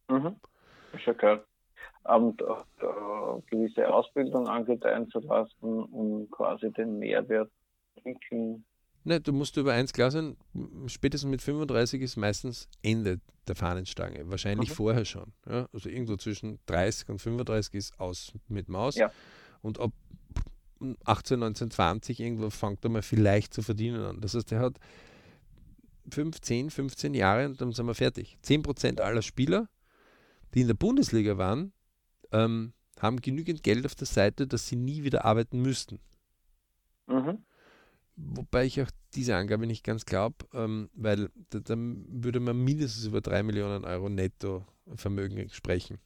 Mhm. 0.08 0.36
Ist 0.92 1.06
ja 1.06 1.14
klar 1.14 1.44
und 2.04 2.40
äh, 2.42 3.40
gewisse 3.50 3.88
Ausbildung 3.92 4.48
angedeihen 4.48 5.08
zu 5.10 5.20
lassen, 5.20 5.84
um 5.84 6.28
quasi 6.30 6.70
den 6.72 6.98
Mehrwert 6.98 7.50
zu 7.94 8.00
entwickeln. 8.00 8.64
Ne, 9.04 9.20
du 9.20 9.32
musst 9.32 9.56
über 9.56 9.72
eins 9.72 9.92
klar 9.92 10.10
sein, 10.10 10.36
spätestens 10.86 11.30
mit 11.30 11.42
35 11.42 12.02
ist 12.02 12.16
meistens 12.16 12.68
Ende 12.82 13.20
der 13.48 13.56
Fahnenstange. 13.56 14.30
Wahrscheinlich 14.30 14.70
mhm. 14.70 14.74
vorher 14.74 15.04
schon. 15.04 15.32
Ja? 15.48 15.68
Also 15.72 15.88
irgendwo 15.88 16.16
zwischen 16.16 16.60
30 16.66 17.08
und 17.08 17.18
35 17.18 17.74
ist 17.74 18.00
aus 18.00 18.32
mit 18.48 18.68
Maus. 18.68 18.96
Ja. 18.96 19.10
Und 19.60 19.80
ab 19.80 19.92
18, 21.04 21.40
19, 21.40 21.70
20 21.70 22.20
irgendwo 22.20 22.50
fängt 22.50 22.84
er 22.84 22.90
mal 22.90 23.02
vielleicht 23.02 23.54
zu 23.54 23.62
verdienen 23.62 24.02
an. 24.02 24.20
Das 24.20 24.34
heißt, 24.34 24.52
er 24.52 24.60
hat 24.60 24.78
15, 26.10 26.70
15 26.70 27.14
Jahre 27.14 27.46
und 27.46 27.60
dann 27.60 27.72
sind 27.72 27.86
wir 27.86 27.94
fertig. 27.94 28.38
10% 28.44 29.00
aller 29.00 29.22
Spieler, 29.22 29.68
die 30.54 30.62
in 30.62 30.66
der 30.66 30.74
Bundesliga 30.74 31.38
waren, 31.38 31.72
ähm, 32.32 32.72
haben 33.00 33.20
genügend 33.20 33.62
Geld 33.62 33.86
auf 33.86 33.94
der 33.94 34.06
Seite, 34.06 34.46
dass 34.46 34.68
sie 34.68 34.76
nie 34.76 35.04
wieder 35.04 35.24
arbeiten 35.24 35.60
müssten. 35.60 35.98
Mhm. 37.06 37.44
Wobei 38.16 38.66
ich 38.66 38.80
auch 38.82 38.90
diese 39.14 39.36
Angabe 39.36 39.66
nicht 39.66 39.84
ganz 39.84 40.04
glaube, 40.04 40.36
ähm, 40.52 40.90
weil 40.94 41.30
da, 41.50 41.60
dann 41.60 42.04
würde 42.08 42.40
man 42.40 42.62
mindestens 42.62 43.06
über 43.06 43.20
3 43.20 43.42
Millionen 43.42 43.84
Euro 43.84 44.08
netto 44.08 44.66
Vermögen 44.94 45.48
sprechen. 45.50 45.98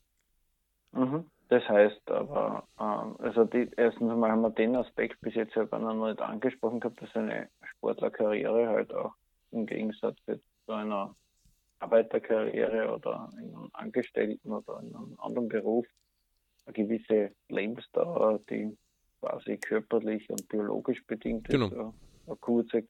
Mhm. 0.92 1.24
Das 1.48 1.68
heißt 1.68 2.10
aber, 2.10 2.66
ähm, 2.80 3.16
also 3.18 3.44
die, 3.44 3.70
erstens 3.76 4.10
einmal 4.10 4.30
haben 4.32 4.42
wir 4.42 4.50
den 4.50 4.74
Aspekt 4.74 5.20
bis 5.20 5.34
jetzt 5.34 5.56
aber 5.56 5.78
noch 5.78 6.08
nicht 6.08 6.20
angesprochen 6.20 6.80
gehabt, 6.80 7.00
dass 7.00 7.14
eine 7.14 7.48
Sportlerkarriere 7.62 8.68
halt 8.68 8.92
auch 8.92 9.12
im 9.52 9.66
Gegensatz 9.66 10.16
zu 10.24 10.72
einer 10.72 11.14
Arbeiterkarriere 11.78 12.92
oder 12.92 13.30
in 13.34 13.54
einem 13.54 13.70
Angestellten 13.72 14.52
oder 14.52 14.80
in 14.80 14.94
einem 14.94 15.16
anderen 15.18 15.48
Beruf 15.48 15.86
eine 16.64 16.72
gewisse 16.72 17.32
Lebensdauer, 17.48 18.40
die 18.50 18.76
quasi 19.20 19.56
körperlich 19.58 20.28
und 20.30 20.48
biologisch 20.48 21.04
bedingt 21.06 21.48
genau. 21.48 21.66
ist, 21.66 21.74
eine 22.26 22.36
kurze 22.40 22.84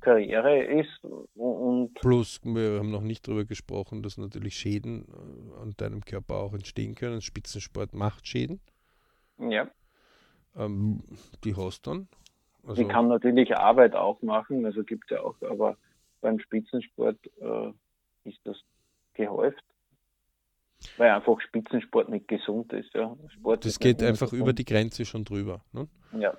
Karriere 0.00 0.62
ist. 0.62 1.04
Und 1.34 1.94
Plus, 1.94 2.40
wir 2.44 2.78
haben 2.78 2.90
noch 2.90 3.02
nicht 3.02 3.26
darüber 3.26 3.44
gesprochen, 3.44 4.02
dass 4.02 4.18
natürlich 4.18 4.54
Schäden 4.54 5.06
äh, 5.08 5.62
an 5.62 5.74
deinem 5.76 6.04
Körper 6.04 6.36
auch 6.36 6.54
entstehen 6.54 6.94
können. 6.94 7.20
Spitzensport 7.20 7.94
macht 7.94 8.26
Schäden. 8.26 8.60
Ja. 9.38 9.68
Ähm, 10.56 11.02
die 11.44 11.56
hast 11.56 11.86
dann. 11.86 12.08
Also, 12.66 12.82
die 12.82 12.88
kann 12.88 13.08
natürlich 13.08 13.56
Arbeit 13.56 13.94
auch 13.94 14.20
machen, 14.22 14.66
also 14.66 14.84
gibt 14.84 15.04
es 15.04 15.16
ja 15.16 15.22
auch, 15.22 15.40
aber 15.42 15.78
beim 16.20 16.38
Spitzensport 16.38 17.16
äh, 17.40 17.72
ist 18.24 18.38
das 18.44 18.56
gehäuft. 19.14 19.62
Weil 20.96 21.10
einfach 21.10 21.40
Spitzensport 21.40 22.08
nicht 22.08 22.26
gesund 22.28 22.72
ist. 22.72 22.92
Ja. 22.94 23.14
Sport 23.28 23.64
das 23.64 23.78
geht 23.78 24.02
einfach 24.02 24.26
gesund. 24.26 24.42
über 24.42 24.52
die 24.52 24.64
Grenze 24.64 25.04
schon 25.04 25.24
drüber. 25.24 25.62
Ne? 25.72 25.88
Ja. 26.18 26.34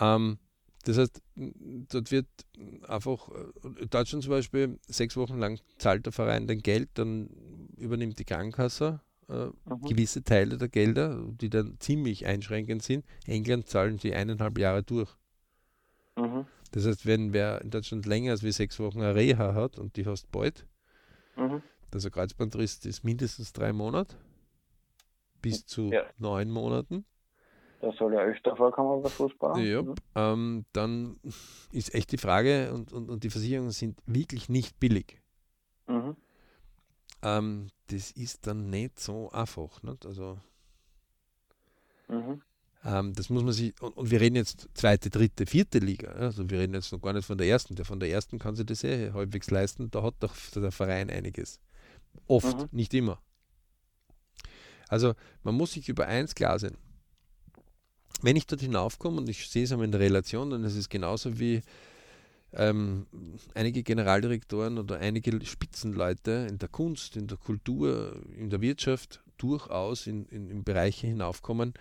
Ähm, 0.00 0.38
das 0.84 0.98
heißt, 0.98 1.22
dort 1.36 2.10
wird 2.10 2.26
einfach, 2.92 3.28
in 3.64 3.76
äh, 3.76 3.86
Deutschland 3.86 4.24
zum 4.24 4.30
Beispiel, 4.30 4.78
sechs 4.86 5.16
Wochen 5.16 5.38
lang 5.38 5.58
zahlt 5.78 6.06
der 6.06 6.12
Verein 6.12 6.46
dein 6.46 6.60
Geld, 6.60 6.90
dann 6.94 7.28
übernimmt 7.76 8.18
die 8.18 8.24
Krankenkasse 8.24 9.00
äh, 9.28 9.46
mhm. 9.46 9.82
gewisse 9.88 10.22
Teile 10.22 10.58
der 10.58 10.68
Gelder, 10.68 11.24
die 11.40 11.50
dann 11.50 11.76
ziemlich 11.80 12.26
einschränkend 12.26 12.82
sind. 12.82 13.04
England 13.26 13.68
zahlen 13.68 13.98
sie 13.98 14.14
eineinhalb 14.14 14.58
Jahre 14.58 14.82
durch. 14.82 15.10
Mhm. 16.16 16.46
Das 16.72 16.86
heißt, 16.86 17.06
wenn 17.06 17.32
wer 17.32 17.60
in 17.60 17.70
Deutschland 17.70 18.06
länger 18.06 18.32
als 18.32 18.42
wie 18.42 18.52
sechs 18.52 18.78
Wochen 18.78 19.00
eine 19.00 19.14
Reha 19.14 19.54
hat 19.54 19.78
und 19.78 19.96
die 19.96 20.06
hast 20.06 20.30
bald, 20.30 20.66
mhm. 21.36 21.62
Also 21.94 22.10
Kreuzbandriss 22.10 22.84
ist 22.86 23.04
mindestens 23.04 23.52
drei 23.52 23.72
Monate 23.72 24.16
bis 25.42 25.66
zu 25.66 25.90
ja. 25.92 26.04
neun 26.18 26.50
Monaten. 26.50 27.04
Das 27.82 27.96
soll 27.96 28.14
ja 28.14 28.20
öfter 28.20 28.54
vorkommen 28.54 29.02
bei 29.02 29.08
Fußball. 29.08 29.60
Ja, 29.60 29.82
mhm. 29.82 29.94
ähm, 30.14 30.64
dann 30.72 31.18
ist 31.72 31.92
echt 31.94 32.12
die 32.12 32.16
Frage, 32.16 32.72
und, 32.72 32.92
und, 32.92 33.10
und 33.10 33.24
die 33.24 33.30
Versicherungen 33.30 33.72
sind 33.72 33.98
wirklich 34.06 34.48
nicht 34.48 34.78
billig. 34.78 35.20
Mhm. 35.88 36.16
Ähm, 37.22 37.70
das 37.88 38.12
ist 38.12 38.46
dann 38.46 38.70
nicht 38.70 39.00
so 39.00 39.32
einfach. 39.32 39.82
Nicht? 39.82 40.06
Also, 40.06 40.38
mhm. 42.06 42.40
ähm, 42.84 43.14
das 43.14 43.30
muss 43.30 43.42
man 43.42 43.52
sich, 43.52 43.74
und, 43.82 43.96
und, 43.96 44.12
wir 44.12 44.20
reden 44.20 44.36
jetzt 44.36 44.68
zweite, 44.74 45.10
dritte, 45.10 45.44
vierte 45.44 45.80
Liga. 45.80 46.12
Also 46.12 46.48
wir 46.48 46.60
reden 46.60 46.74
jetzt 46.74 46.92
noch 46.92 47.02
gar 47.02 47.12
nicht 47.12 47.26
von 47.26 47.36
der 47.36 47.48
ersten. 47.48 47.74
Der 47.74 47.84
von 47.84 47.98
der 47.98 48.10
ersten 48.10 48.38
kann 48.38 48.54
sich 48.54 48.64
das 48.64 48.84
eh 48.84 49.10
halbwegs 49.10 49.50
leisten. 49.50 49.90
Da 49.90 50.04
hat 50.04 50.14
doch 50.20 50.36
der 50.54 50.70
Verein 50.70 51.10
einiges. 51.10 51.60
Oft, 52.28 52.58
mhm. 52.58 52.68
nicht 52.70 52.94
immer. 52.94 53.20
Also 54.86 55.14
man 55.42 55.56
muss 55.56 55.72
sich 55.72 55.88
über 55.88 56.06
eins 56.06 56.36
klar 56.36 56.60
sein. 56.60 56.76
Wenn 58.22 58.36
ich 58.36 58.46
dort 58.46 58.60
hinaufkomme 58.60 59.18
und 59.18 59.28
ich 59.28 59.48
sehe 59.48 59.64
es 59.64 59.72
einmal 59.72 59.84
in 59.84 59.92
der 59.92 60.00
Relation, 60.00 60.50
dann 60.50 60.64
ist 60.64 60.76
es 60.76 60.88
genauso 60.88 61.38
wie 61.38 61.62
ähm, 62.52 63.06
einige 63.54 63.82
Generaldirektoren 63.82 64.78
oder 64.78 64.98
einige 64.98 65.44
Spitzenleute 65.44 66.46
in 66.48 66.58
der 66.58 66.68
Kunst, 66.68 67.16
in 67.16 67.26
der 67.26 67.38
Kultur, 67.38 68.20
in 68.36 68.50
der 68.50 68.60
Wirtschaft 68.60 69.22
durchaus 69.38 70.06
in, 70.06 70.26
in, 70.26 70.50
in 70.50 70.62
Bereiche 70.62 71.06
hinaufkommen, 71.06 71.74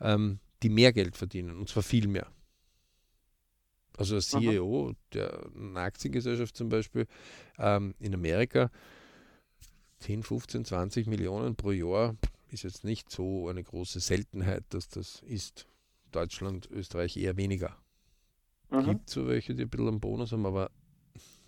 ähm, 0.00 0.38
die 0.62 0.68
mehr 0.68 0.92
Geld 0.92 1.16
verdienen, 1.16 1.58
und 1.58 1.68
zwar 1.68 1.82
viel 1.82 2.06
mehr. 2.06 2.28
Also 3.96 4.16
ein 4.16 4.22
CEO 4.22 4.88
Aha. 4.88 4.96
der 5.12 5.50
einer 5.54 5.80
Aktiengesellschaft 5.80 6.56
zum 6.56 6.68
Beispiel 6.68 7.06
ähm, 7.58 7.94
in 7.98 8.14
Amerika 8.14 8.70
10, 10.00 10.22
15, 10.22 10.64
20 10.64 11.06
Millionen 11.06 11.56
pro 11.56 11.70
Jahr 11.70 12.16
ist 12.50 12.64
jetzt 12.64 12.84
nicht 12.84 13.10
so 13.10 13.48
eine 13.48 13.62
große 13.62 14.00
Seltenheit, 14.00 14.64
dass 14.70 14.88
das 14.88 15.22
ist. 15.26 15.66
Deutschland, 16.12 16.70
Österreich 16.70 17.16
eher 17.16 17.36
weniger. 17.36 17.76
Mhm. 18.70 18.84
Gibt 18.84 19.10
so 19.10 19.26
welche, 19.26 19.54
die 19.54 19.62
ein 19.62 19.70
bisschen 19.70 19.88
einen 19.88 20.00
Bonus 20.00 20.32
haben, 20.32 20.46
aber 20.46 20.70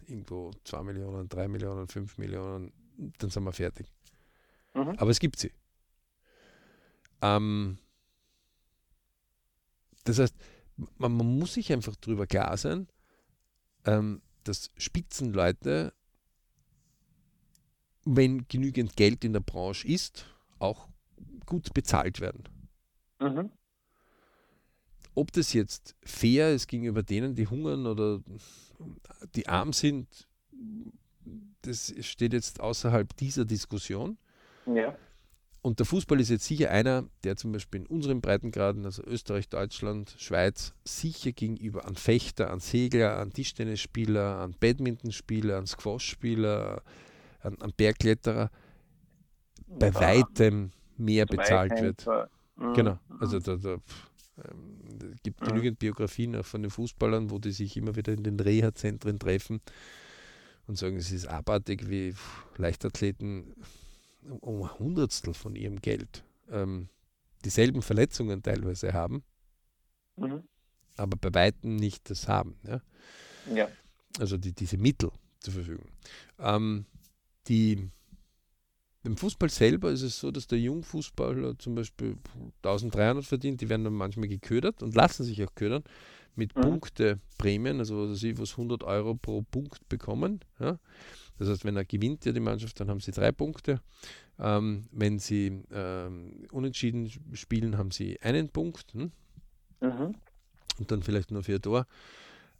irgendwo 0.06 0.50
2 0.64 0.82
Millionen, 0.82 1.28
3 1.28 1.48
Millionen, 1.48 1.88
5 1.88 2.18
Millionen, 2.18 2.72
dann 3.18 3.30
sind 3.30 3.44
wir 3.44 3.52
fertig. 3.52 3.92
Mhm. 4.74 4.94
Aber 4.98 5.10
es 5.10 5.20
gibt 5.20 5.38
sie. 5.38 5.52
Ähm, 7.22 7.78
das 10.04 10.18
heißt, 10.18 10.34
man, 10.98 11.16
man, 11.16 11.38
muss 11.38 11.54
sich 11.54 11.72
einfach 11.72 11.96
darüber 11.96 12.26
klar 12.26 12.56
sein, 12.56 12.88
ähm, 13.86 14.20
dass 14.44 14.70
Spitzenleute, 14.76 15.94
wenn 18.04 18.46
genügend 18.48 18.96
Geld 18.96 19.24
in 19.24 19.32
der 19.32 19.40
Branche 19.40 19.88
ist, 19.88 20.26
auch 20.58 20.88
gut 21.46 21.72
bezahlt 21.72 22.20
werden. 22.20 22.44
Mhm. 23.20 23.50
Ob 25.14 25.32
das 25.32 25.52
jetzt 25.52 25.94
fair 26.04 26.52
ist 26.52 26.66
gegenüber 26.66 27.02
denen, 27.02 27.34
die 27.34 27.46
hungern 27.46 27.86
oder 27.86 28.20
die 29.34 29.46
arm 29.48 29.72
sind, 29.72 30.08
das 31.62 31.94
steht 32.00 32.32
jetzt 32.32 32.60
außerhalb 32.60 33.16
dieser 33.16 33.44
Diskussion. 33.44 34.18
Ja. 34.66 34.96
Und 35.62 35.78
der 35.78 35.86
Fußball 35.86 36.20
ist 36.20 36.28
jetzt 36.28 36.44
sicher 36.44 36.70
einer, 36.70 37.04
der 37.22 37.36
zum 37.36 37.52
Beispiel 37.52 37.80
in 37.80 37.86
unseren 37.86 38.20
Breitengraden, 38.20 38.84
also 38.84 39.02
Österreich, 39.02 39.48
Deutschland, 39.48 40.14
Schweiz, 40.18 40.74
sicher 40.84 41.32
gegenüber 41.32 41.86
an 41.86 41.94
Fechter, 41.94 42.50
an 42.50 42.60
Segler, 42.60 43.16
an 43.16 43.32
Tischtennisspieler, 43.32 44.40
an 44.40 44.54
Badmintonspieler, 44.60 45.56
an 45.56 45.66
Squashspieler, 45.66 46.82
an, 47.40 47.56
an 47.60 47.72
Bergkletterer 47.74 48.50
bei 49.66 49.88
ja. 49.88 49.94
weitem 49.94 50.70
mehr 50.98 51.24
bezahlt 51.24 51.80
wird. 51.80 52.06
Mhm. 52.56 52.74
Genau. 52.74 52.98
Also 53.18 53.40
da, 53.40 53.56
da 53.56 53.78
ähm, 54.38 55.14
gibt 55.22 55.40
mhm. 55.40 55.46
genügend 55.46 55.78
Biografien 55.78 56.34
auch 56.36 56.44
von 56.44 56.62
den 56.62 56.70
Fußballern, 56.70 57.30
wo 57.30 57.38
die 57.38 57.52
sich 57.52 57.76
immer 57.76 57.96
wieder 57.96 58.12
in 58.12 58.24
den 58.24 58.40
Reha-Zentren 58.40 59.18
treffen 59.18 59.60
und 60.66 60.76
sagen, 60.76 60.96
es 60.96 61.12
ist 61.12 61.26
abartig, 61.26 61.88
wie 61.88 62.14
Leichtathleten 62.56 63.54
um 64.40 64.62
ein 64.62 64.78
Hundertstel 64.78 65.34
von 65.34 65.54
ihrem 65.54 65.80
Geld 65.80 66.24
ähm, 66.50 66.88
dieselben 67.44 67.82
Verletzungen 67.82 68.42
teilweise 68.42 68.92
haben, 68.92 69.22
mhm. 70.16 70.42
aber 70.96 71.16
bei 71.16 71.34
Weitem 71.34 71.76
nicht 71.76 72.08
das 72.10 72.28
haben. 72.28 72.56
Ja? 72.66 72.80
ja. 73.54 73.68
Also 74.18 74.38
die, 74.38 74.52
diese 74.52 74.78
Mittel 74.78 75.10
zur 75.40 75.54
Verfügung. 75.54 75.88
Ähm, 76.38 76.86
die, 77.48 77.90
beim 79.04 79.18
Fußball 79.18 79.50
selber 79.50 79.90
ist 79.90 80.02
es 80.02 80.18
so, 80.18 80.30
dass 80.30 80.46
der 80.46 80.58
Jungfußballer 80.58 81.58
zum 81.58 81.74
Beispiel 81.74 82.16
1300 82.62 83.24
verdient, 83.24 83.60
die 83.60 83.68
werden 83.68 83.84
dann 83.84 83.92
manchmal 83.92 84.28
geködert 84.28 84.82
und 84.82 84.94
lassen 84.94 85.24
sich 85.24 85.44
auch 85.44 85.54
ködern 85.54 85.84
mit 86.34 86.56
mhm. 86.56 86.62
Punkteprämien, 86.62 87.78
also 87.78 88.10
was 88.10 88.18
sie 88.18 88.38
was 88.38 88.52
100 88.52 88.82
Euro 88.82 89.14
pro 89.14 89.42
Punkt 89.42 89.86
bekommen. 89.90 90.40
Ja? 90.58 90.78
Das 91.38 91.48
heißt, 91.48 91.66
wenn 91.66 91.76
er 91.76 91.84
gewinnt 91.84 92.24
ja 92.24 92.32
die 92.32 92.40
Mannschaft, 92.40 92.80
dann 92.80 92.88
haben 92.88 93.00
sie 93.00 93.12
drei 93.12 93.30
Punkte. 93.30 93.80
Ähm, 94.38 94.88
wenn 94.90 95.18
sie 95.18 95.62
ähm, 95.70 96.46
unentschieden 96.50 97.10
spielen, 97.34 97.76
haben 97.76 97.90
sie 97.90 98.20
einen 98.22 98.48
Punkt. 98.48 98.94
Hm? 98.94 99.12
Mhm. 99.80 100.14
Und 100.78 100.90
dann 100.90 101.02
vielleicht 101.02 101.30
nur 101.30 101.42
für 101.42 101.56
ein 101.56 101.62
Tor. 101.62 101.86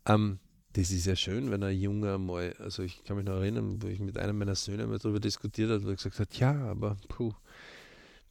Ähm, 0.07 0.39
das 0.75 0.91
ist 0.91 1.07
ja 1.07 1.17
schön, 1.17 1.51
wenn 1.51 1.63
ein 1.63 1.79
Junge 1.79 2.19
mal, 2.19 2.55
also 2.59 2.83
ich 2.83 3.03
kann 3.05 3.17
mich 3.17 3.27
noch 3.27 3.37
erinnern, 3.37 3.83
wo 3.83 3.87
ich 3.89 4.01
mit 4.01 4.19
einem 4.19 4.39
meiner 4.39 4.55
Söhne 4.55 4.87
mal 4.87 4.99
darüber 4.99 5.21
diskutiert 5.21 5.71
habe, 5.71 5.85
wo 5.85 5.89
er 5.89 5.97
gesagt 5.97 6.19
hat, 6.19 6.35
ja, 6.39 6.55
aber 6.67 6.97
puh, 7.09 7.33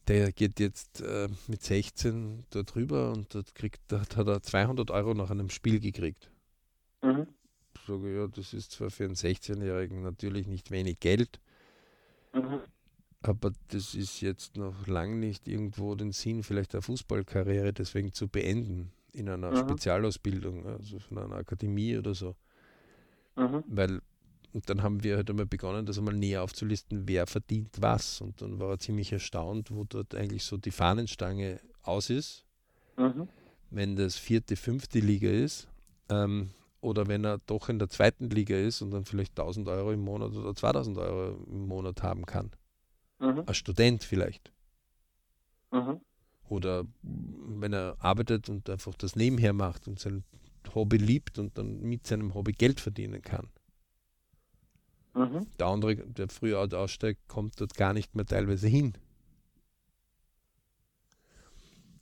der 0.08 0.32
geht 0.32 0.60
jetzt 0.60 1.00
äh, 1.00 1.28
mit 1.48 1.62
16 1.62 2.44
dort 2.50 2.76
rüber 2.76 3.12
und 3.12 3.34
dort 3.34 3.54
kriegt, 3.54 3.80
dort 3.88 4.16
hat 4.16 4.28
er 4.28 4.42
200 4.42 4.90
Euro 4.90 5.14
nach 5.14 5.30
einem 5.30 5.50
Spiel 5.50 5.80
gekriegt. 5.80 6.30
Mhm 7.02 7.26
sage, 7.86 8.14
ja, 8.14 8.26
das 8.26 8.52
ist 8.52 8.72
zwar 8.72 8.90
für 8.90 9.04
einen 9.04 9.14
16-Jährigen 9.14 10.02
natürlich 10.02 10.46
nicht 10.46 10.70
wenig 10.70 11.00
Geld, 11.00 11.40
mhm. 12.32 12.60
aber 13.22 13.52
das 13.68 13.94
ist 13.94 14.20
jetzt 14.20 14.56
noch 14.56 14.86
lang 14.86 15.20
nicht 15.20 15.48
irgendwo 15.48 15.94
den 15.94 16.12
Sinn, 16.12 16.42
vielleicht 16.42 16.74
eine 16.74 16.82
Fußballkarriere 16.82 17.72
deswegen 17.72 18.12
zu 18.12 18.28
beenden 18.28 18.92
in 19.14 19.28
einer 19.28 19.50
mhm. 19.50 19.56
Spezialausbildung, 19.56 20.66
also 20.66 20.98
von 20.98 21.18
einer 21.18 21.36
Akademie 21.36 21.96
oder 21.96 22.14
so. 22.14 22.34
Mhm. 23.36 23.64
Weil, 23.66 24.00
und 24.52 24.68
dann 24.68 24.82
haben 24.82 25.02
wir 25.02 25.16
halt 25.16 25.30
einmal 25.30 25.46
begonnen, 25.46 25.86
das 25.86 25.98
einmal 25.98 26.14
näher 26.14 26.42
aufzulisten, 26.42 27.08
wer 27.08 27.26
verdient 27.26 27.76
was. 27.80 28.20
Und 28.20 28.42
dann 28.42 28.58
war 28.58 28.70
er 28.70 28.78
ziemlich 28.78 29.12
erstaunt, 29.12 29.70
wo 29.70 29.84
dort 29.84 30.14
eigentlich 30.14 30.44
so 30.44 30.56
die 30.56 30.70
Fahnenstange 30.70 31.60
aus 31.82 32.10
ist. 32.10 32.44
Mhm. 32.96 33.28
Wenn 33.70 33.96
das 33.96 34.16
vierte, 34.16 34.56
fünfte 34.56 35.00
Liga 35.00 35.30
ist, 35.30 35.68
ähm, 36.08 36.50
oder 36.80 37.06
wenn 37.06 37.24
er 37.24 37.38
doch 37.46 37.68
in 37.68 37.78
der 37.78 37.88
zweiten 37.88 38.28
Liga 38.28 38.56
ist 38.56 38.82
und 38.82 38.90
dann 38.90 39.04
vielleicht 39.06 39.38
1000 39.38 39.68
Euro 39.68 39.92
im 39.92 40.00
Monat 40.00 40.32
oder 40.32 40.54
2000 40.54 40.98
Euro 40.98 41.42
im 41.46 41.66
Monat 41.66 42.02
haben 42.02 42.26
kann. 42.26 42.50
Mhm. 43.20 43.42
Als 43.46 43.56
Student 43.56 44.04
vielleicht. 44.04 44.52
Mhm. 45.72 46.00
Oder 46.48 46.84
wenn 47.02 47.72
er 47.72 47.96
arbeitet 47.98 48.48
und 48.48 48.68
einfach 48.68 48.94
das 48.94 49.16
nebenher 49.16 49.52
macht 49.52 49.88
und 49.88 49.98
sein 49.98 50.24
Hobby 50.74 50.96
liebt 50.96 51.38
und 51.38 51.56
dann 51.58 51.80
mit 51.80 52.06
seinem 52.06 52.34
Hobby 52.34 52.52
Geld 52.52 52.80
verdienen 52.80 53.22
kann. 53.22 53.48
Mhm. 55.14 55.46
Der 55.58 55.66
andere, 55.66 55.96
der 55.96 56.28
früher 56.28 56.68
aussteigt, 56.72 57.28
kommt 57.28 57.60
dort 57.60 57.74
gar 57.74 57.92
nicht 57.92 58.14
mehr 58.14 58.26
teilweise 58.26 58.66
hin. 58.68 58.94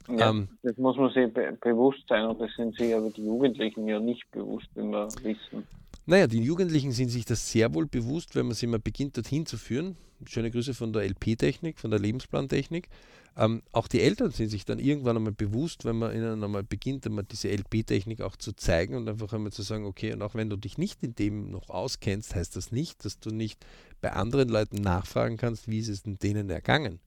Ja, 0.08 0.30
ähm, 0.30 0.48
das 0.62 0.76
muss 0.78 0.96
man 0.96 1.12
sich 1.12 1.32
be 1.32 1.56
bewusst 1.60 2.02
sein 2.08 2.26
und 2.26 2.40
das 2.40 2.50
sind 2.56 2.76
sich 2.76 2.94
aber 2.94 3.10
die 3.10 3.24
Jugendlichen 3.24 3.86
ja 3.86 4.00
nicht 4.00 4.28
bewusst, 4.32 4.68
wie 4.74 4.82
wir 4.82 5.08
wissen. 5.22 5.66
Naja, 6.06 6.26
die 6.26 6.42
Jugendlichen 6.42 6.90
sind 6.90 7.10
sich 7.10 7.24
das 7.24 7.50
sehr 7.52 7.72
wohl 7.74 7.86
bewusst, 7.86 8.34
wenn 8.34 8.46
man 8.46 8.54
sie 8.54 8.66
mal 8.66 8.80
beginnt, 8.80 9.16
dorthin 9.16 9.46
zu 9.46 9.56
führen. 9.56 9.96
Schöne 10.26 10.50
Grüße 10.50 10.74
von 10.74 10.92
der 10.92 11.02
LP-Technik, 11.04 11.78
von 11.78 11.90
der 11.90 12.00
Lebensplan-Technik. 12.00 12.88
Ähm, 13.36 13.62
auch 13.72 13.88
die 13.88 14.02
Eltern 14.02 14.30
sind 14.30 14.50
sich 14.50 14.64
dann 14.64 14.78
irgendwann 14.78 15.16
einmal 15.16 15.32
bewusst, 15.32 15.84
wenn 15.84 15.96
man 15.96 16.14
ihnen 16.14 16.44
einmal 16.44 16.62
beginnt, 16.62 17.06
einmal 17.06 17.24
diese 17.24 17.48
LP-Technik 17.48 18.20
auch 18.20 18.36
zu 18.36 18.52
zeigen 18.52 18.94
und 18.94 19.08
einfach 19.08 19.32
einmal 19.32 19.52
zu 19.52 19.62
sagen, 19.62 19.86
okay, 19.86 20.12
und 20.12 20.20
auch 20.22 20.34
wenn 20.34 20.50
du 20.50 20.56
dich 20.56 20.76
nicht 20.76 21.02
in 21.02 21.14
dem 21.14 21.50
noch 21.50 21.70
auskennst, 21.70 22.34
heißt 22.34 22.56
das 22.56 22.72
nicht, 22.72 23.04
dass 23.04 23.20
du 23.20 23.30
nicht 23.30 23.64
bei 24.02 24.12
anderen 24.12 24.50
Leuten 24.50 24.76
nachfragen 24.76 25.38
kannst, 25.38 25.68
wie 25.68 25.78
ist 25.78 25.88
es 25.88 26.02
denn 26.02 26.18
denen 26.18 26.50
ergangen. 26.50 27.00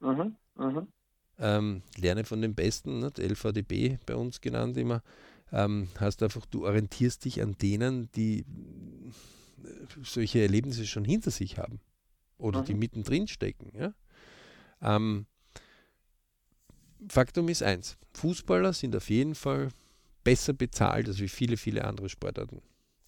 Mhm, 0.00 0.36
mhm 0.56 0.86
ähm, 1.38 1.82
lerne 1.96 2.24
von 2.24 2.40
den 2.40 2.54
Besten, 2.54 3.00
nicht? 3.00 3.18
LVDB 3.18 3.98
bei 4.06 4.16
uns 4.16 4.40
genannt 4.40 4.76
immer, 4.76 5.02
ähm, 5.52 5.88
hast 5.98 6.22
einfach, 6.22 6.46
du 6.46 6.66
orientierst 6.66 7.24
dich 7.24 7.42
an 7.42 7.56
denen, 7.60 8.10
die 8.12 8.40
äh, 8.40 8.44
solche 10.02 10.40
Erlebnisse 10.40 10.86
schon 10.86 11.04
hinter 11.04 11.30
sich 11.30 11.58
haben 11.58 11.80
oder 12.38 12.60
mhm. 12.60 12.66
die 12.66 12.74
mittendrin 12.74 13.28
stecken. 13.28 13.72
Ja? 13.76 13.94
Ähm, 14.82 15.26
Faktum 17.08 17.48
ist 17.48 17.62
eins, 17.62 17.96
Fußballer 18.14 18.72
sind 18.72 18.96
auf 18.96 19.10
jeden 19.10 19.34
Fall 19.34 19.68
besser 20.24 20.52
bezahlt 20.52 21.06
als 21.08 21.20
wie 21.20 21.28
viele, 21.28 21.56
viele 21.56 21.84
andere 21.84 22.08
Sportarten. 22.08 22.62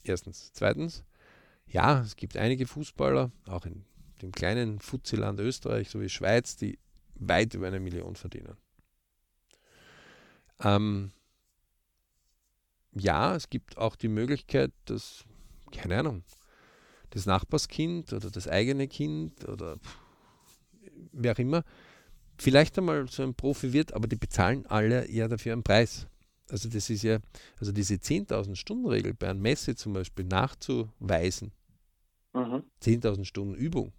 Erstens. 0.04 0.52
Zweitens, 0.52 1.04
ja, 1.66 2.00
es 2.00 2.16
gibt 2.16 2.36
einige 2.36 2.66
Fußballer, 2.66 3.30
auch 3.46 3.66
in 3.66 3.84
dem 4.22 4.32
kleinen 4.32 4.78
Futzeland 4.78 5.40
Österreich, 5.40 5.90
so 5.90 6.00
wie 6.00 6.08
Schweiz, 6.08 6.56
die 6.56 6.78
weit 7.16 7.54
über 7.54 7.66
eine 7.66 7.80
Million 7.80 8.16
verdienen. 8.16 8.56
Ähm, 10.60 11.12
ja, 12.92 13.34
es 13.34 13.50
gibt 13.50 13.76
auch 13.78 13.96
die 13.96 14.08
Möglichkeit, 14.08 14.72
dass, 14.86 15.24
keine 15.72 15.98
Ahnung, 15.98 16.24
das 17.10 17.26
Nachbarskind 17.26 18.12
oder 18.12 18.30
das 18.30 18.48
eigene 18.48 18.88
Kind 18.88 19.48
oder 19.48 19.78
wer 21.12 21.32
auch 21.32 21.38
immer, 21.38 21.64
vielleicht 22.38 22.78
einmal 22.78 23.08
so 23.08 23.22
ein 23.22 23.34
Profi 23.34 23.72
wird, 23.72 23.94
aber 23.94 24.06
die 24.06 24.16
bezahlen 24.16 24.66
alle 24.66 25.10
ja 25.10 25.28
dafür 25.28 25.52
einen 25.52 25.62
Preis. 25.62 26.06
Also 26.50 26.68
das 26.68 26.88
ist 26.88 27.02
ja, 27.02 27.18
also 27.60 27.72
diese 27.72 27.94
10.000 27.94 28.56
Stunden 28.56 28.86
Regel 28.86 29.14
bei 29.14 29.28
einem 29.28 29.42
Messe 29.42 29.76
zum 29.76 29.92
Beispiel 29.92 30.24
nachzuweisen, 30.24 31.52
mhm. 32.32 32.62
10.000 32.82 33.24
Stunden 33.24 33.54
Übung, 33.54 33.92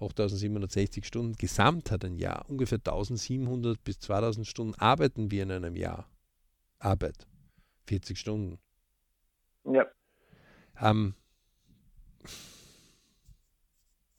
8760 0.00 1.04
Stunden 1.04 1.34
gesamt 1.34 1.90
hat 1.90 2.04
ein 2.04 2.16
Jahr. 2.16 2.48
Ungefähr 2.48 2.78
1700 2.78 3.82
bis 3.82 3.98
2000 3.98 4.46
Stunden 4.46 4.74
arbeiten 4.74 5.30
wir 5.30 5.42
in 5.42 5.50
einem 5.50 5.76
Jahr. 5.76 6.08
Arbeit. 6.78 7.26
40 7.86 8.18
Stunden. 8.18 8.58
Ja. 9.64 9.86
Ähm, 10.80 11.14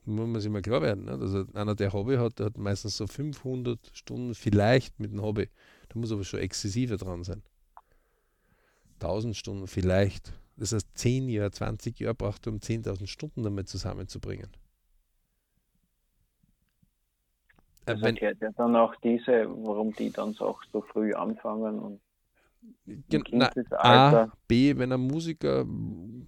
muss 0.05 0.27
man 0.27 0.41
sich 0.41 0.51
mal 0.51 0.61
klar 0.61 0.81
werden. 0.81 1.05
Ne? 1.05 1.11
Also 1.11 1.45
einer, 1.53 1.75
der 1.75 1.93
Hobby 1.93 2.15
hat, 2.17 2.39
der 2.39 2.47
hat 2.47 2.57
meistens 2.57 2.97
so 2.97 3.07
500 3.07 3.79
Stunden 3.93 4.35
vielleicht 4.35 4.99
mit 4.99 5.11
dem 5.11 5.21
Hobby. 5.21 5.49
Da 5.89 5.99
muss 5.99 6.11
aber 6.11 6.23
schon 6.23 6.39
exzessiver 6.39 6.97
dran 6.97 7.23
sein. 7.23 7.43
1000 9.01 9.35
Stunden 9.35 9.67
vielleicht. 9.67 10.33
Das 10.57 10.73
heißt, 10.73 10.87
10 10.95 11.29
Jahre, 11.29 11.51
20 11.51 11.99
Jahre 11.99 12.15
braucht 12.15 12.45
er, 12.47 12.51
um 12.51 12.59
10.000 12.59 13.07
Stunden 13.07 13.43
damit 13.43 13.69
zusammenzubringen. 13.69 14.49
Das 17.85 18.01
wenn, 18.01 18.15
erklärt 18.15 18.41
ja 18.41 18.51
dann 18.51 18.75
auch 18.75 18.93
diese, 18.97 19.47
warum 19.49 19.93
die 19.93 20.11
dann 20.11 20.37
auch 20.39 20.61
so 20.71 20.81
früh 20.81 21.13
anfangen 21.13 21.79
und 21.79 22.01
na, 23.31 23.51
A, 23.71 24.31
B, 24.47 24.77
wenn 24.77 24.91
ein 24.91 25.01
Musiker, 25.01 25.65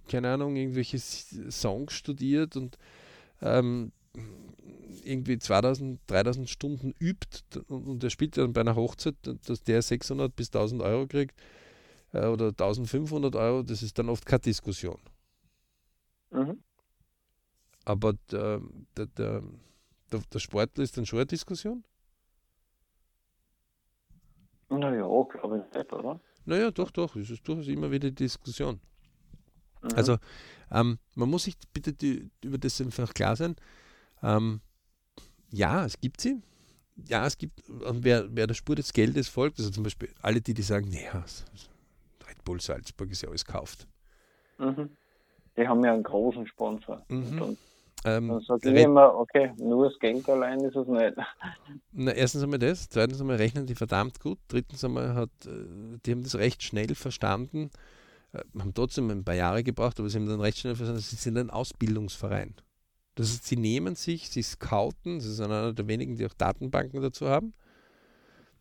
keine 0.08 0.30
Ahnung, 0.30 0.56
irgendwelche 0.56 0.98
Songs 0.98 1.92
studiert 1.92 2.56
und 2.56 2.78
ähm, 3.40 3.92
irgendwie 5.04 5.38
2000, 5.38 6.00
3000 6.06 6.48
Stunden 6.48 6.94
übt 6.98 7.60
und, 7.68 7.86
und 7.86 8.04
er 8.04 8.10
spielt 8.10 8.36
dann 8.36 8.52
bei 8.52 8.60
einer 8.60 8.76
Hochzeit, 8.76 9.16
dass 9.22 9.62
der 9.62 9.82
600 9.82 10.34
bis 10.34 10.48
1000 10.48 10.82
Euro 10.82 11.06
kriegt, 11.06 11.40
äh, 12.12 12.26
oder 12.26 12.48
1500 12.48 13.34
Euro, 13.36 13.62
das 13.62 13.82
ist 13.82 13.98
dann 13.98 14.08
oft 14.08 14.24
keine 14.26 14.40
Diskussion. 14.40 15.00
Mhm. 16.30 16.62
Aber 17.84 18.14
der, 18.30 18.60
der, 18.96 19.06
der, 19.06 19.42
der, 20.32 20.38
Sportler 20.38 20.84
ist 20.84 20.96
dann 20.96 21.06
schon 21.06 21.18
eine 21.18 21.26
Diskussion? 21.26 21.84
Naja, 24.78 25.06
glaube 25.30 25.58
ich 25.58 25.76
nicht, 25.76 25.92
oder? 25.92 26.20
Naja, 26.44 26.70
doch, 26.70 26.90
doch, 26.90 27.14
es 27.16 27.30
ist 27.30 27.46
durchaus 27.46 27.68
immer 27.68 27.90
wieder 27.90 28.10
Diskussion. 28.10 28.80
Mhm. 29.82 29.90
Also, 29.94 30.16
ähm, 30.70 30.98
man 31.14 31.28
muss 31.28 31.44
sich 31.44 31.56
bitte 31.72 31.92
die, 31.92 32.30
über 32.42 32.58
das 32.58 32.80
einfach 32.80 33.12
klar 33.14 33.36
sein. 33.36 33.56
Ähm, 34.22 34.60
ja, 35.50 35.84
es 35.84 36.00
gibt 36.00 36.20
sie. 36.20 36.40
Ja, 37.08 37.26
es 37.26 37.38
gibt, 37.38 37.68
und 37.68 38.04
wer, 38.04 38.26
wer 38.34 38.46
der 38.46 38.54
Spur 38.54 38.76
des 38.76 38.92
Geldes 38.92 39.28
folgt, 39.28 39.58
also 39.58 39.70
zum 39.70 39.82
Beispiel 39.82 40.10
alle, 40.20 40.40
die, 40.40 40.54
die 40.54 40.62
sagen, 40.62 40.88
naja, 40.90 41.24
Red 42.28 42.44
Bull 42.44 42.60
Salzburg 42.60 43.10
ist 43.10 43.22
ja 43.22 43.28
alles 43.28 43.44
gekauft. 43.44 43.86
Mhm. 44.58 44.90
Die 45.56 45.66
haben 45.66 45.84
ja 45.84 45.92
einen 45.92 46.02
großen 46.02 46.46
Sponsor. 46.46 47.04
Mhm. 47.08 47.42
Und 47.42 47.58
Ähm, 48.04 48.28
dann 48.28 48.40
sage 48.40 48.72
ich 48.72 48.82
immer, 48.82 49.14
okay, 49.14 49.52
nur 49.58 49.88
das 49.88 49.98
Geld 49.98 50.28
allein 50.28 50.60
ist 50.60 50.74
es 50.74 50.88
nicht. 50.88 51.14
Na, 51.92 52.12
erstens 52.12 52.42
einmal 52.42 52.58
das, 52.58 52.88
zweitens 52.88 53.20
einmal 53.20 53.36
rechnen 53.36 53.66
die 53.66 53.74
verdammt 53.74 54.18
gut, 54.20 54.38
drittens 54.48 54.84
einmal 54.84 55.14
hat, 55.14 55.30
äh, 55.46 55.98
die 56.04 56.10
haben 56.10 56.22
das 56.22 56.34
recht 56.36 56.62
schnell 56.62 56.94
verstanden, 56.94 57.70
äh, 58.32 58.40
haben 58.58 58.74
trotzdem 58.74 59.10
ein 59.10 59.24
paar 59.24 59.36
Jahre 59.36 59.62
gebraucht, 59.62 60.00
aber 60.00 60.08
sie 60.08 60.18
haben 60.18 60.26
dann 60.26 60.40
recht 60.40 60.58
schnell 60.58 60.74
verstanden, 60.74 61.02
sie 61.02 61.16
sind 61.16 61.38
ein 61.38 61.50
Ausbildungsverein. 61.50 62.54
Das 63.14 63.28
heißt, 63.28 63.46
sie 63.46 63.56
nehmen 63.56 63.94
sich, 63.94 64.30
sie 64.30 64.42
scouten, 64.42 65.20
sie 65.20 65.32
sind 65.32 65.46
einer 65.46 65.72
der 65.72 65.86
wenigen, 65.86 66.16
die 66.16 66.26
auch 66.26 66.34
Datenbanken 66.34 67.02
dazu 67.02 67.28
haben. 67.28 67.52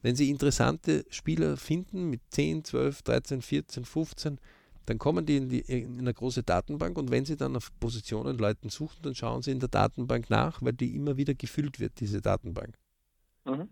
Wenn 0.03 0.15
sie 0.15 0.29
interessante 0.29 1.05
Spieler 1.09 1.57
finden 1.57 2.09
mit 2.09 2.21
10, 2.29 2.63
12, 2.65 3.01
13, 3.03 3.41
14, 3.41 3.85
15, 3.85 4.39
dann 4.85 4.97
kommen 4.97 5.25
die 5.25 5.37
in, 5.37 5.49
die 5.49 5.59
in 5.59 5.99
eine 5.99 6.13
große 6.13 6.43
Datenbank 6.43 6.97
und 6.97 7.11
wenn 7.11 7.25
sie 7.25 7.37
dann 7.37 7.55
auf 7.55 7.71
Positionen 7.79 8.37
Leuten 8.37 8.69
suchen, 8.69 8.97
dann 9.03 9.15
schauen 9.15 9.41
sie 9.41 9.51
in 9.51 9.59
der 9.59 9.69
Datenbank 9.69 10.29
nach, 10.29 10.61
weil 10.61 10.73
die 10.73 10.95
immer 10.95 11.17
wieder 11.17 11.33
gefüllt 11.33 11.79
wird, 11.79 11.99
diese 11.99 12.21
Datenbank. 12.21 12.77
Mhm. 13.45 13.69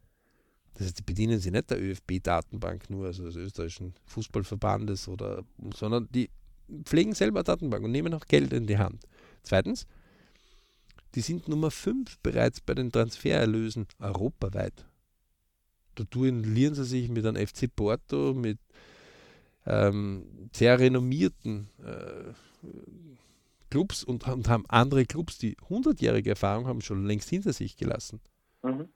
Das 0.74 0.86
heißt, 0.88 1.00
die 1.00 1.04
bedienen 1.04 1.40
sich 1.40 1.52
nicht 1.52 1.70
der 1.70 1.82
ÖFB-Datenbank 1.82 2.90
nur, 2.90 3.08
also 3.08 3.26
des 3.26 3.36
österreichischen 3.36 3.94
Fußballverbandes, 4.06 5.08
oder, 5.08 5.44
sondern 5.76 6.08
die 6.12 6.30
pflegen 6.86 7.14
selber 7.14 7.44
Datenbank 7.44 7.84
und 7.84 7.92
nehmen 7.92 8.14
auch 8.14 8.26
Geld 8.26 8.54
in 8.54 8.68
die 8.68 8.78
Hand. 8.78 9.04
Zweitens, 9.44 9.88
die 11.16 11.22
sind 11.22 11.48
Nummer 11.48 11.72
5 11.72 12.20
bereits 12.20 12.62
bei 12.62 12.76
den 12.76 12.92
Transfererlösen 12.92 13.88
europaweit. 14.00 14.86
Da 15.96 16.04
duellieren 16.04 16.76
sie 16.76 16.86
sich 16.86 17.10
mit 17.10 17.26
einem 17.26 17.46
FC 17.46 17.68
Porto, 17.76 18.34
mit 18.34 18.60
ähm, 19.66 20.50
sehr 20.54 20.80
renommierten 20.80 21.70
äh, 21.84 22.34
Clubs 23.70 24.04
und, 24.04 24.28
und 24.28 24.48
haben 24.48 24.66
andere 24.68 25.06
Clubs, 25.06 25.38
die 25.38 25.56
100-jährige 25.70 26.32
Erfahrung 26.32 26.68
haben, 26.68 26.82
schon 26.82 27.06
längst 27.06 27.30
hinter 27.30 27.54
sich 27.54 27.78
gelassen. 27.78 28.20
Mhm. 28.64 28.90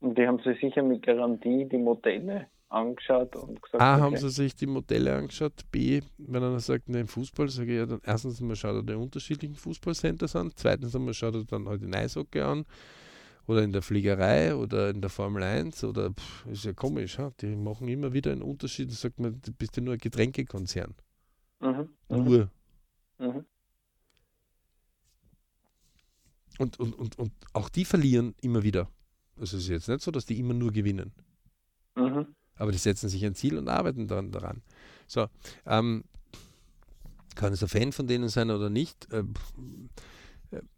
Und 0.00 0.18
die 0.18 0.26
haben 0.26 0.38
sich 0.40 0.60
sicher 0.60 0.82
mit 0.82 1.02
Garantie 1.02 1.64
die 1.64 1.78
Modelle 1.78 2.48
angeschaut 2.68 3.34
und 3.36 3.62
gesagt, 3.62 3.82
A, 3.82 3.94
okay, 3.94 4.02
haben 4.02 4.16
sie 4.16 4.28
sich 4.28 4.54
die 4.54 4.66
Modelle 4.66 5.16
angeschaut. 5.16 5.52
B, 5.70 6.02
wenn 6.18 6.42
einer 6.42 6.60
sagt, 6.60 6.88
ne, 6.88 7.00
im 7.00 7.08
Fußball, 7.08 7.48
sage 7.48 7.72
ich 7.72 7.78
ja 7.78 7.86
dann 7.86 8.00
erstens 8.04 8.40
mal 8.40 8.56
schaut 8.56 8.76
er 8.76 8.82
die 8.82 8.94
unterschiedlichen 8.94 9.54
Fußballcenters 9.54 10.36
an, 10.36 10.52
zweitens 10.54 10.94
einmal 10.94 11.14
schaut 11.14 11.34
er 11.34 11.44
dann 11.44 11.68
halt 11.68 11.82
den 11.82 11.94
Eishockey 11.94 12.40
an 12.40 12.66
oder 13.46 13.62
in 13.62 13.72
der 13.72 13.82
Fliegerei 13.82 14.54
oder 14.54 14.90
in 14.90 15.00
der 15.00 15.10
Formel 15.10 15.42
1 15.42 15.84
oder 15.84 16.10
pff, 16.10 16.46
ist 16.46 16.64
ja 16.64 16.72
komisch, 16.72 17.18
ha? 17.18 17.32
die 17.40 17.54
machen 17.56 17.88
immer 17.88 18.12
wieder 18.12 18.32
einen 18.32 18.42
Unterschied. 18.42 18.90
Da 18.90 18.94
sagt 18.94 19.20
man, 19.20 19.40
du 19.42 19.52
bist 19.52 19.76
ja 19.76 19.82
nur 19.82 19.94
ein 19.94 19.98
Getränkekonzern. 19.98 20.94
mhm. 21.60 21.88
Mhm. 22.08 22.24
Nur. 22.24 22.50
Mhm. 23.18 23.44
Und, 26.58 26.78
und, 26.78 26.94
und, 26.94 27.18
und 27.18 27.32
auch 27.52 27.68
die 27.68 27.84
verlieren 27.84 28.34
immer 28.40 28.62
wieder. 28.62 28.88
Also 29.36 29.56
es 29.56 29.64
ist 29.64 29.68
jetzt 29.68 29.88
nicht 29.88 30.02
so, 30.02 30.10
dass 30.10 30.26
die 30.26 30.38
immer 30.38 30.54
nur 30.54 30.72
gewinnen. 30.72 31.12
Mhm. 31.96 32.34
Aber 32.56 32.70
die 32.70 32.78
setzen 32.78 33.08
sich 33.08 33.24
ein 33.24 33.34
Ziel 33.34 33.58
und 33.58 33.68
arbeiten 33.68 34.06
dann 34.06 34.30
daran. 34.30 34.62
So, 35.06 35.26
ähm, 35.66 36.04
kann 37.34 37.52
es 37.52 37.62
ein 37.62 37.68
Fan 37.68 37.92
von 37.92 38.06
denen 38.06 38.28
sein 38.28 38.50
oder 38.50 38.70
nicht? 38.70 39.12
Äh, 39.12 39.18
äh, 39.18 39.24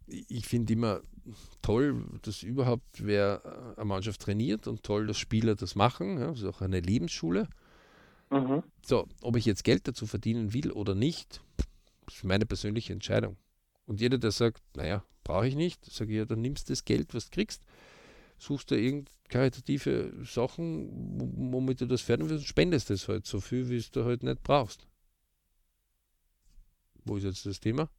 ich 0.07 0.47
finde 0.47 0.73
immer 0.73 1.01
toll, 1.61 2.03
dass 2.21 2.43
überhaupt 2.43 3.05
wer 3.05 3.41
äh, 3.43 3.79
eine 3.79 3.85
Mannschaft 3.85 4.21
trainiert 4.21 4.67
und 4.67 4.83
toll, 4.83 5.07
dass 5.07 5.17
Spieler 5.17 5.55
das 5.55 5.75
machen. 5.75 6.19
Ja, 6.19 6.27
das 6.29 6.39
ist 6.39 6.45
auch 6.45 6.61
eine 6.61 6.79
Lebensschule. 6.79 7.47
Mhm. 8.29 8.63
So, 8.85 9.07
ob 9.21 9.35
ich 9.35 9.45
jetzt 9.45 9.63
Geld 9.63 9.87
dazu 9.87 10.05
verdienen 10.05 10.53
will 10.53 10.71
oder 10.71 10.95
nicht, 10.95 11.41
ist 12.07 12.23
meine 12.23 12.45
persönliche 12.45 12.93
Entscheidung. 12.93 13.37
Und 13.85 14.01
jeder, 14.01 14.17
der 14.17 14.31
sagt, 14.31 14.61
naja, 14.75 15.03
brauche 15.23 15.47
ich 15.47 15.55
nicht, 15.55 15.85
sage 15.85 16.11
ich, 16.11 16.17
ja, 16.17 16.25
dann 16.25 16.41
nimmst 16.41 16.69
du 16.69 16.73
das 16.73 16.85
Geld, 16.85 17.13
was 17.13 17.25
du 17.25 17.31
kriegst, 17.31 17.63
suchst 18.37 18.71
du 18.71 18.75
irgend 18.75 19.11
karitative 19.29 20.13
Sachen, 20.23 20.89
wo- 21.19 21.57
womit 21.57 21.81
du 21.81 21.85
das 21.85 22.01
fertig 22.01 22.29
wirst 22.29 22.43
und 22.43 22.47
spendest 22.47 22.89
das 22.89 23.07
halt 23.07 23.25
so 23.25 23.39
viel, 23.41 23.69
wie 23.69 23.77
es 23.77 23.91
du 23.91 24.05
halt 24.05 24.23
nicht 24.23 24.43
brauchst. 24.43 24.87
Wo 27.03 27.17
ist 27.17 27.23
jetzt 27.23 27.45
das 27.45 27.59
Thema? 27.59 27.89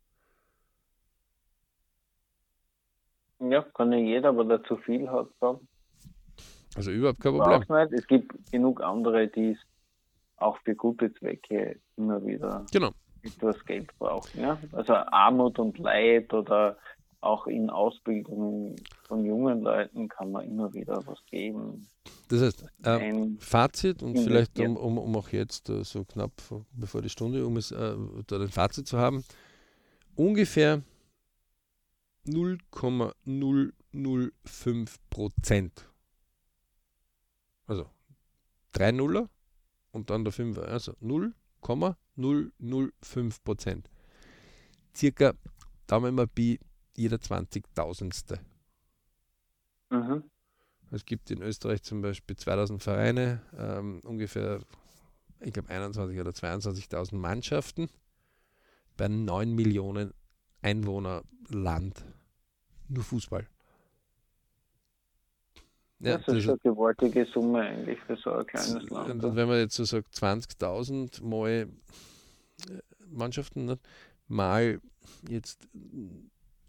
Ja, 3.40 3.62
kann 3.74 3.92
ja 3.92 3.98
jeder, 3.98 4.30
aber 4.30 4.44
der 4.44 4.62
zu 4.64 4.76
viel 4.78 5.08
hat, 5.10 5.28
dann 5.40 5.58
Also 6.74 6.90
überhaupt 6.90 7.20
kein 7.20 7.32
Problem. 7.36 7.60
nicht. 7.60 7.92
Es 7.92 8.06
gibt 8.06 8.32
genug 8.50 8.80
andere, 8.82 9.28
die 9.28 9.52
es 9.52 9.58
auch 10.36 10.58
für 10.64 10.74
gute 10.74 11.12
Zwecke 11.14 11.80
immer 11.96 12.24
wieder 12.24 12.64
Genau. 12.72 12.90
etwas 13.22 13.64
Geld 13.64 13.90
brauchen. 13.98 14.40
Ja? 14.40 14.58
Also 14.72 14.94
Armut 14.94 15.58
und 15.58 15.78
Leid 15.78 16.32
oder 16.32 16.76
auch 17.20 17.46
in 17.48 17.68
Ausbildung 17.70 18.76
von 19.08 19.24
jungen 19.24 19.62
Leuten 19.62 20.08
kann 20.08 20.30
man 20.30 20.44
immer 20.46 20.72
wieder 20.72 21.04
was 21.06 21.18
geben. 21.26 21.88
Das 22.28 22.42
heißt, 22.42 22.64
Ein, 22.84 23.38
Fazit 23.40 24.02
und 24.02 24.18
vielleicht 24.18 24.58
um, 24.60 24.76
um, 24.76 24.98
um 24.98 25.16
auch 25.16 25.28
jetzt 25.30 25.68
äh, 25.68 25.82
so 25.82 26.04
knapp 26.04 26.40
vor, 26.40 26.64
bevor 26.72 27.02
die 27.02 27.08
Stunde 27.08 27.44
um 27.44 27.56
ist, 27.56 27.72
äh, 27.72 27.94
da 28.26 28.36
ein 28.36 28.48
Fazit 28.48 28.86
zu 28.86 28.98
haben, 28.98 29.24
ungefähr 30.14 30.82
0,005 32.24 34.98
Prozent. 35.10 35.90
Also 37.66 37.90
drei 38.72 38.92
Nuller 38.92 39.28
und 39.92 40.10
dann 40.10 40.24
der 40.24 40.32
Fünfer, 40.32 40.68
also 40.68 40.94
0,005 41.00 43.44
Prozent. 43.44 43.90
Circa, 44.94 45.34
da 45.86 46.00
wir 46.00 46.12
mal 46.12 46.26
bei 46.26 46.58
jeder 46.96 47.18
20.000ste. 47.18 48.38
mhm. 49.90 50.24
Es 50.90 51.04
gibt 51.04 51.30
in 51.30 51.42
Österreich 51.42 51.82
zum 51.82 52.00
Beispiel 52.00 52.36
2000 52.36 52.82
Vereine, 52.82 53.42
ähm, 53.58 54.00
ungefähr, 54.04 54.60
ich 55.40 55.52
glaube, 55.52 55.68
21 55.68 56.18
oder 56.18 56.30
22.000 56.30 57.16
Mannschaften 57.16 57.90
bei 58.96 59.08
9 59.08 59.54
Millionen 59.54 60.14
Einwohner 60.62 61.22
Land. 61.48 62.04
Nur 62.88 63.04
Fußball. 63.04 63.46
Ja, 66.00 66.18
das 66.18 66.28
ist 66.28 66.44
schon 66.44 66.50
eine 66.52 66.58
gewaltige 66.74 67.26
Summe 67.26 67.60
eigentlich 67.60 67.98
für 68.00 68.16
so 68.16 68.32
ein 68.32 68.46
kleines 68.46 68.88
Land. 68.88 69.24
und 69.24 69.36
wenn 69.36 69.48
man 69.48 69.58
jetzt 69.58 69.74
so 69.74 69.84
sagt, 69.84 70.14
20.000 70.14 71.24
mal 71.24 71.50
äh, 71.50 71.68
Mannschaften 73.08 73.64
ne, 73.64 73.78
mal 74.28 74.80
jetzt 75.28 75.66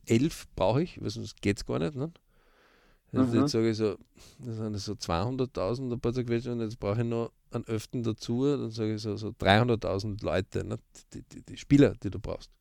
11 0.07 0.47
brauche 0.55 0.81
ich, 0.81 0.99
weil 1.01 1.11
sonst 1.11 1.39
geht 1.41 1.57
es 1.57 1.65
gar 1.65 1.77
nicht. 1.77 1.95
Ne? 1.95 2.11
Also 3.13 3.35
Mhm. 3.35 3.41
jetzt 3.41 3.51
sage 3.51 3.69
ich 3.69 3.77
so, 3.77 3.97
das 4.39 4.57
sind 4.57 4.77
so 4.77 4.93
200.000 4.93 5.93
ein 5.93 5.99
paar 5.99 6.13
zerquetscht 6.13 6.47
und 6.47 6.61
jetzt 6.61 6.79
brauche 6.79 7.01
ich 7.01 7.07
noch 7.07 7.31
einen 7.51 7.65
Öften 7.65 8.01
dazu, 8.01 8.45
dann 8.45 8.71
sage 8.71 8.95
ich 8.95 9.01
so, 9.01 9.15
so 9.15 9.29
300.000 9.29 10.23
Leute, 10.23 10.63
ne? 10.63 10.77
die, 11.13 11.21
die, 11.21 11.43
die 11.43 11.57
Spieler, 11.57 11.93
die 12.03 12.09
du 12.09 12.19
brauchst. 12.19 12.51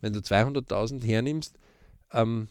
Wenn 0.00 0.12
du 0.12 0.20
200.000 0.20 1.04
hernimmst 1.04 1.58
ähm, 2.12 2.48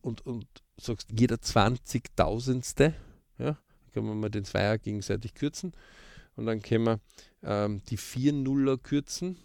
und, 0.00 0.24
und 0.26 0.46
sagst, 0.76 1.08
jeder 1.10 1.36
20.000ste, 1.36 2.94
ja, 3.38 3.58
können 3.92 4.06
wir 4.06 4.14
mal 4.14 4.30
den 4.30 4.44
Zweier 4.44 4.78
gegenseitig 4.78 5.34
kürzen 5.34 5.72
und 6.36 6.46
dann 6.46 6.62
können 6.62 6.84
wir 6.84 7.00
ähm, 7.42 7.82
die 7.88 7.96
vier 7.96 8.32
Nuller 8.32 8.78
kürzen. 8.78 9.36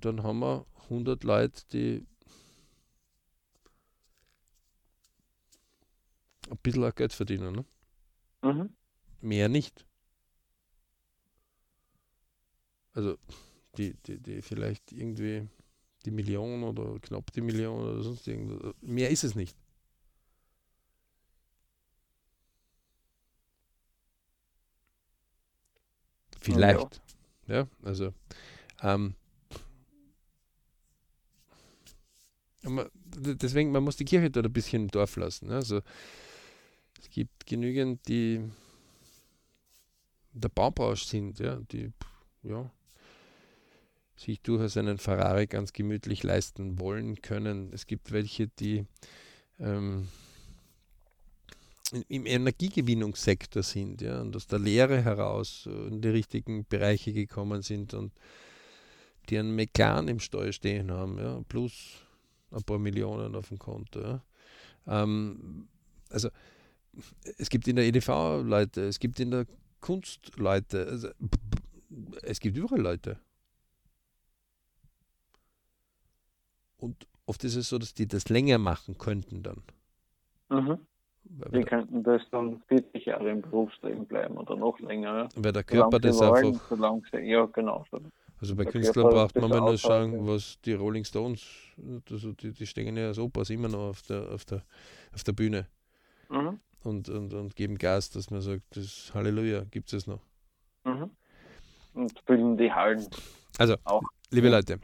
Dann 0.00 0.22
haben 0.22 0.40
wir 0.40 0.66
100 0.84 1.24
Leute, 1.24 1.62
die 1.72 2.06
ein 6.50 6.58
bisschen 6.58 6.84
auch 6.84 6.94
Geld 6.94 7.12
verdienen. 7.12 7.54
Ne? 7.54 7.64
Mhm. 8.42 8.74
Mehr 9.20 9.48
nicht. 9.48 9.86
Also 12.94 13.16
die, 13.76 13.94
die, 14.06 14.18
die 14.18 14.42
vielleicht 14.42 14.92
irgendwie 14.92 15.48
die 16.04 16.10
Million 16.10 16.62
oder 16.64 16.98
knapp 17.00 17.30
die 17.32 17.40
Million 17.40 17.80
oder 17.80 18.02
sonst 18.02 18.26
irgendwas. 18.26 18.74
Mehr 18.80 19.10
ist 19.10 19.24
es 19.24 19.34
nicht. 19.34 19.56
Vielleicht. 26.40 27.00
Ja, 27.46 27.54
ja 27.56 27.68
also. 27.84 28.12
Ähm, 28.82 29.14
deswegen, 33.14 33.72
man 33.72 33.84
muss 33.84 33.96
die 33.96 34.04
Kirche 34.04 34.30
dort 34.30 34.46
ein 34.46 34.52
bisschen 34.52 34.82
im 34.82 34.88
Dorf 34.88 35.16
lassen. 35.16 35.48
Ne? 35.48 35.54
Also, 35.54 35.80
es 37.00 37.10
gibt 37.10 37.46
genügend, 37.46 38.06
die 38.08 38.40
der 40.32 40.48
Baubausch 40.48 41.04
sind, 41.04 41.38
ja, 41.38 41.56
die, 41.56 41.92
ja, 42.42 42.70
sich 44.16 44.40
durchaus 44.40 44.76
einen 44.76 44.98
Ferrari 44.98 45.46
ganz 45.46 45.72
gemütlich 45.72 46.22
leisten 46.22 46.78
wollen 46.78 47.20
können. 47.22 47.70
Es 47.72 47.86
gibt 47.86 48.12
welche, 48.12 48.48
die 48.48 48.84
ähm, 49.58 50.08
im 52.08 52.26
Energiegewinnungssektor 52.26 53.62
sind 53.62 54.00
ja, 54.00 54.20
und 54.20 54.34
aus 54.34 54.46
der 54.46 54.58
Lehre 54.58 55.02
heraus 55.02 55.66
in 55.66 56.00
die 56.00 56.08
richtigen 56.08 56.64
Bereiche 56.66 57.12
gekommen 57.12 57.62
sind 57.62 57.94
und 57.94 58.12
die 59.28 59.38
einen 59.38 59.54
Meklan 59.54 60.08
im 60.08 60.20
Steuer 60.20 60.52
stehen 60.52 60.90
haben, 60.90 61.18
ja, 61.18 61.40
plus 61.48 61.72
ein 62.50 62.62
paar 62.62 62.78
Millionen 62.78 63.34
auf 63.34 63.48
dem 63.48 63.58
Konto. 63.58 64.00
Ja. 64.00 64.22
Ähm, 64.86 65.68
also 66.08 66.28
es 67.38 67.48
gibt 67.48 67.68
in 67.68 67.76
der 67.76 67.86
EDV 67.86 68.42
Leute, 68.44 68.82
es 68.82 68.98
gibt 68.98 69.20
in 69.20 69.30
der 69.30 69.46
Kunst 69.80 70.32
Leute, 70.36 70.86
also, 70.86 71.08
es 72.22 72.40
gibt 72.40 72.56
überall 72.56 72.80
Leute. 72.80 73.18
Und 76.82 77.06
oft 77.26 77.44
ist 77.44 77.54
es 77.54 77.68
so, 77.68 77.78
dass 77.78 77.94
die 77.94 78.08
das 78.08 78.28
länger 78.28 78.58
machen 78.58 78.98
könnten 78.98 79.44
dann. 79.44 79.62
Mhm. 80.50 80.78
Die 81.24 81.62
könnten 81.62 82.02
das 82.02 82.22
dann 82.32 82.60
40 82.66 83.06
Jahre 83.06 83.30
im 83.30 83.40
Berufsleben 83.40 84.04
bleiben 84.04 84.36
oder 84.36 84.56
noch 84.56 84.78
länger. 84.80 85.28
Weil 85.36 85.52
der 85.52 85.62
Körper 85.62 86.00
das 86.00 86.18
wollen, 86.18 86.46
einfach. 86.46 86.68
Solange 86.68 87.02
sie, 87.12 87.20
ja, 87.20 87.46
genau. 87.46 87.84
Also 88.40 88.56
bei 88.56 88.64
Künstlern 88.64 89.08
braucht 89.10 89.36
man 89.36 89.48
mal 89.48 89.60
nur 89.60 89.78
schauen, 89.78 90.26
was 90.26 90.60
die 90.62 90.72
Rolling 90.72 91.04
Stones, 91.04 91.46
also 92.10 92.32
die, 92.32 92.50
die 92.50 92.66
stehen 92.66 92.96
ja 92.96 93.06
als 93.06 93.20
Opas 93.20 93.50
immer 93.50 93.68
noch 93.68 93.90
auf 93.90 94.02
der, 94.02 94.28
auf 94.32 94.44
der, 94.44 94.64
auf 95.14 95.22
der 95.22 95.32
Bühne. 95.32 95.68
Mhm. 96.28 96.58
Und, 96.82 97.08
und, 97.08 97.32
und 97.32 97.54
geben 97.54 97.78
Gas, 97.78 98.10
dass 98.10 98.32
man 98.32 98.40
sagt, 98.40 98.76
das 98.76 99.12
Halleluja, 99.14 99.62
gibt 99.70 99.92
es 99.92 100.08
noch. 100.08 100.20
Mhm. 100.84 101.10
Und 101.94 102.18
füllen 102.26 102.56
die 102.56 102.72
Hallen. 102.72 103.06
Also, 103.58 103.76
auch 103.84 104.02
liebe 104.32 104.48
Leute. 104.48 104.78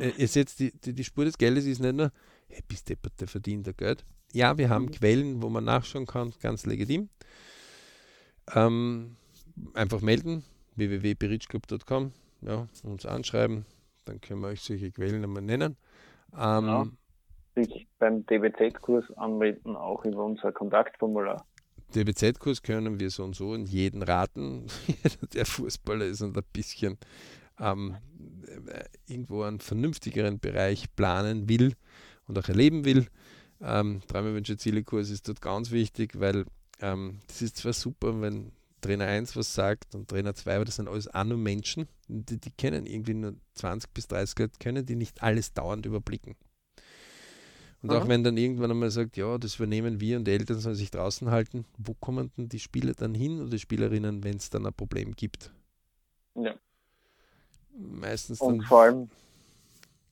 Äh, 0.00 0.12
ihr 0.16 0.28
seht, 0.28 0.58
die, 0.58 0.72
die, 0.72 0.92
die 0.92 1.04
Spur 1.04 1.24
des 1.24 1.38
Geldes 1.38 1.66
ist 1.66 1.80
nicht 1.80 1.94
nur, 1.94 2.10
hey, 2.48 2.62
bist 2.66 2.88
deppert, 2.88 3.20
der 3.20 3.28
verdient 3.28 3.66
der 3.66 3.74
Geld. 3.74 4.04
Ja, 4.32 4.56
wir 4.58 4.68
haben 4.68 4.86
mhm. 4.86 4.90
Quellen, 4.92 5.42
wo 5.42 5.48
man 5.48 5.64
nachschauen 5.64 6.06
kann, 6.06 6.32
ganz 6.40 6.66
legitim. 6.66 7.08
Ähm, 8.54 9.16
einfach 9.74 10.00
melden, 10.00 10.44
www.berichclub.com, 10.76 12.12
ja, 12.42 12.68
uns 12.84 13.06
anschreiben, 13.06 13.66
dann 14.04 14.20
können 14.20 14.40
wir 14.40 14.48
euch 14.48 14.62
solche 14.62 14.90
Quellen 14.90 15.22
einmal 15.22 15.42
nennen. 15.42 15.76
Ähm, 16.32 16.66
ja. 16.66 16.86
Sich 17.56 17.88
beim 17.98 18.24
DBZ-Kurs 18.26 19.04
anmelden, 19.16 19.76
auch 19.76 20.04
über 20.04 20.24
unser 20.24 20.52
Kontaktformular. 20.52 21.44
DBZ-Kurs 21.94 22.62
können 22.62 23.00
wir 23.00 23.10
so 23.10 23.24
und 23.24 23.34
so 23.34 23.54
in 23.54 23.66
jeden 23.66 24.02
raten. 24.02 24.66
der 25.34 25.44
Fußballer 25.44 26.06
ist 26.06 26.22
und 26.22 26.36
ein 26.36 26.44
bisschen 26.52 26.98
ähm, 27.60 27.96
irgendwo 29.06 29.42
einen 29.42 29.60
vernünftigeren 29.60 30.40
Bereich 30.40 30.94
planen 30.96 31.48
will 31.48 31.74
und 32.26 32.38
auch 32.38 32.48
erleben 32.48 32.84
will. 32.84 33.06
Ähm, 33.60 34.00
Träume, 34.06 34.34
Wünsche, 34.34 34.56
Ziele 34.56 34.82
Kurs 34.82 35.10
ist 35.10 35.28
dort 35.28 35.40
ganz 35.40 35.70
wichtig, 35.70 36.18
weil 36.18 36.46
ähm, 36.80 37.20
das 37.26 37.42
ist 37.42 37.58
zwar 37.58 37.72
super, 37.72 38.20
wenn 38.20 38.52
Trainer 38.80 39.06
1 39.06 39.36
was 39.36 39.54
sagt 39.54 39.94
und 39.94 40.08
Trainer 40.08 40.34
2, 40.34 40.56
aber 40.56 40.64
das 40.64 40.76
sind 40.76 40.88
alles 40.88 41.12
auch 41.12 41.24
nur 41.24 41.36
Menschen, 41.36 41.86
die, 42.08 42.40
die 42.40 42.50
kennen 42.50 42.86
irgendwie 42.86 43.14
nur 43.14 43.34
20 43.54 43.92
bis 43.92 44.08
30 44.08 44.38
Leute, 44.38 44.58
können 44.58 44.86
die 44.86 44.96
nicht 44.96 45.22
alles 45.22 45.52
dauernd 45.52 45.84
überblicken. 45.84 46.36
Und 47.82 47.92
Aha. 47.92 47.98
auch 47.98 48.08
wenn 48.08 48.24
dann 48.24 48.36
irgendwann 48.36 48.70
einmal 48.70 48.90
sagt, 48.90 49.16
ja, 49.16 49.38
das 49.38 49.56
übernehmen 49.56 50.00
wir 50.00 50.18
und 50.18 50.26
die 50.26 50.32
Eltern 50.32 50.58
sollen 50.58 50.74
sich 50.74 50.90
draußen 50.90 51.30
halten, 51.30 51.64
wo 51.78 51.94
kommen 51.94 52.30
denn 52.36 52.48
die 52.48 52.58
Spieler 52.58 52.94
dann 52.94 53.14
hin 53.14 53.40
oder 53.40 53.50
die 53.50 53.58
Spielerinnen, 53.58 54.22
wenn 54.22 54.36
es 54.36 54.50
dann 54.50 54.66
ein 54.66 54.74
Problem 54.74 55.12
gibt? 55.14 55.52
Ja. 56.34 56.54
Meistens 57.80 58.40
Und 58.40 58.62
vor 58.64 58.82
allem 58.82 59.10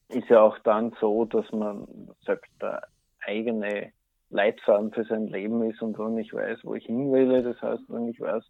ist 0.08 0.28
ja 0.28 0.40
auch 0.40 0.58
dann 0.60 0.94
so, 1.00 1.24
dass 1.26 1.50
man 1.52 1.86
selbst 2.24 2.50
der 2.60 2.82
eigene 3.20 3.92
Leitfaden 4.30 4.92
für 4.92 5.04
sein 5.04 5.26
Leben 5.28 5.62
ist 5.70 5.80
und 5.82 5.98
wenn 5.98 6.18
ich 6.18 6.32
weiß, 6.32 6.60
wo 6.62 6.74
ich 6.74 6.86
hin 6.86 7.12
will, 7.12 7.42
das 7.42 7.60
heißt, 7.60 7.82
wenn 7.88 8.08
ich 8.08 8.20
weiß, 8.20 8.44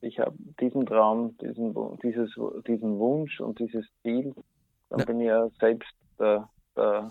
ich 0.00 0.18
habe 0.18 0.34
diesen 0.60 0.84
Traum, 0.86 1.36
diesen, 1.38 1.74
dieses, 2.02 2.30
diesen 2.66 2.98
Wunsch 2.98 3.40
und 3.40 3.58
dieses 3.58 3.86
Ziel, 4.02 4.34
dann 4.90 5.00
ja. 5.00 5.04
bin 5.06 5.20
ich 5.20 5.26
ja 5.26 5.48
selbst 5.60 5.94
der, 6.18 6.48
der 6.76 7.10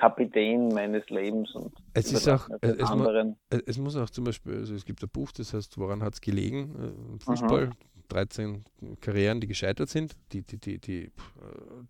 Kapitän 0.00 0.68
meines 0.72 1.08
Lebens 1.10 1.54
und 1.54 1.72
es 1.92 2.12
ist 2.12 2.26
auch 2.28 2.48
es, 2.62 2.82
anderen. 2.82 3.36
Mu 3.52 3.58
es 3.66 3.78
muss 3.78 3.96
auch 3.96 4.08
zum 4.10 4.24
Beispiel, 4.24 4.56
also 4.56 4.74
es 4.74 4.84
gibt 4.84 5.02
ein 5.02 5.10
Buch, 5.10 5.30
das 5.32 5.52
heißt, 5.52 5.76
woran 5.78 6.02
hat 6.02 6.14
es 6.14 6.20
gelegen? 6.20 6.74
Äh, 7.18 7.24
Fußball, 7.24 7.66
mhm. 7.66 7.72
13 8.08 8.64
Karrieren, 9.00 9.40
die 9.40 9.46
gescheitert 9.46 9.90
sind, 9.90 10.16
die 10.32 10.42
die, 10.42 10.58
die, 10.58 10.78
die, 10.78 11.10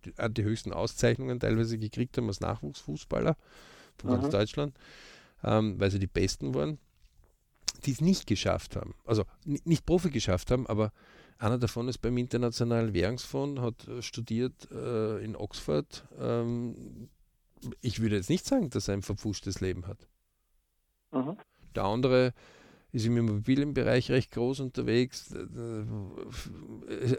die, 0.05 0.13
äh, 0.17 0.31
die 0.31 0.43
höchsten 0.43 0.73
Auszeichnungen 0.73 1.39
teilweise 1.39 1.79
gekriegt 1.79 2.19
haben 2.19 2.27
als 2.27 2.41
Nachwuchsfußballer 2.41 3.37
von 3.97 4.11
ganz 4.11 4.27
mhm. 4.27 4.31
Deutschland, 4.31 4.75
ähm, 5.45 5.79
weil 5.79 5.91
sie 5.91 6.01
die 6.01 6.09
Besten 6.09 6.55
waren, 6.55 6.79
die 7.87 7.93
es 7.93 8.01
nicht 8.01 8.27
geschafft 8.27 8.77
haben. 8.77 8.95
Also 9.07 9.25
nicht 9.45 9.87
Profi 9.87 10.11
geschafft 10.11 10.51
haben, 10.51 10.67
aber 10.67 10.93
einer 11.39 11.59
davon 11.59 11.89
ist 11.89 11.99
beim 11.99 12.19
Internationalen 12.19 12.93
Währungsfonds, 12.93 13.63
hat 13.63 13.89
äh, 13.89 14.03
studiert 14.03 14.69
äh, 14.73 15.25
in 15.25 15.37
Oxford. 15.37 16.05
Ähm, 16.19 17.09
ich 17.81 18.01
würde 18.01 18.17
jetzt 18.17 18.31
nicht 18.31 18.47
sagen, 18.47 18.71
dass 18.71 18.89
er 18.89 18.95
ein 18.95 19.03
verpfuschtes 19.03 19.61
Leben 19.61 19.87
hat. 19.87 20.09
Mhm. 21.13 21.37
Der 21.75 21.85
andere 21.85 22.33
ist 22.93 23.07
im 23.07 23.17
Immobilienbereich 23.17 24.11
recht 24.11 24.33
groß 24.33 24.61
unterwegs. 24.61 25.33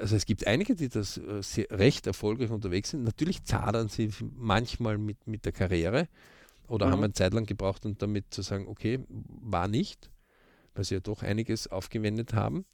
Also 0.02 0.16
es 0.16 0.26
gibt 0.26 0.46
einige, 0.46 0.76
die 0.76 0.90
das 0.90 1.18
äh, 1.18 1.74
recht 1.74 2.08
erfolgreich 2.08 2.52
unterwegs 2.52 2.90
sind. 2.90 3.04
Natürlich 3.04 3.44
zadern 3.46 3.88
sie 3.88 4.12
manchmal 4.36 4.98
mit, 4.98 5.28
mit 5.28 5.46
der 5.46 5.54
Karriere 5.54 6.08
oder 6.68 6.88
mhm. 6.88 6.92
haben 6.92 7.04
eine 7.04 7.14
Zeit 7.14 7.34
lang 7.34 7.46
gebraucht, 7.46 7.86
um 7.86 7.98
damit 7.98 8.34
zu 8.34 8.42
sagen, 8.42 8.68
okay, 8.68 9.00
war 9.08 9.68
nicht, 9.68 10.10
weil 10.76 10.84
sie 10.84 10.96
ja 10.96 11.00
doch 11.00 11.24
einiges 11.24 11.68
aufgewendet 11.68 12.34
haben. 12.34 12.66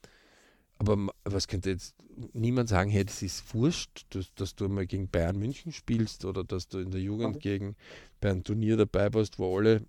Aber 0.80 1.07
was 1.25 1.47
könnte 1.47 1.71
jetzt 1.71 1.95
niemand 2.34 2.69
sagen, 2.69 2.89
hey, 2.89 3.03
das 3.03 3.21
ist 3.21 3.53
wurscht, 3.53 4.05
dass, 4.09 4.34
dass, 4.36 4.55
du 4.55 4.67
mal 4.69 4.86
gegen 4.86 5.09
Bayern 5.09 5.38
München 5.38 5.71
spielst 5.71 6.25
oder 6.25 6.43
dass 6.43 6.67
du 6.67 6.80
in 6.80 6.91
der 6.91 7.01
Jugend 7.01 7.39
gegen 7.39 7.75
bei 8.21 8.30
einem 8.30 8.43
Turnier 8.43 8.78
dabei 8.78 9.13
warst, 9.13 9.39
wo 9.39 9.57
alle 9.57 9.82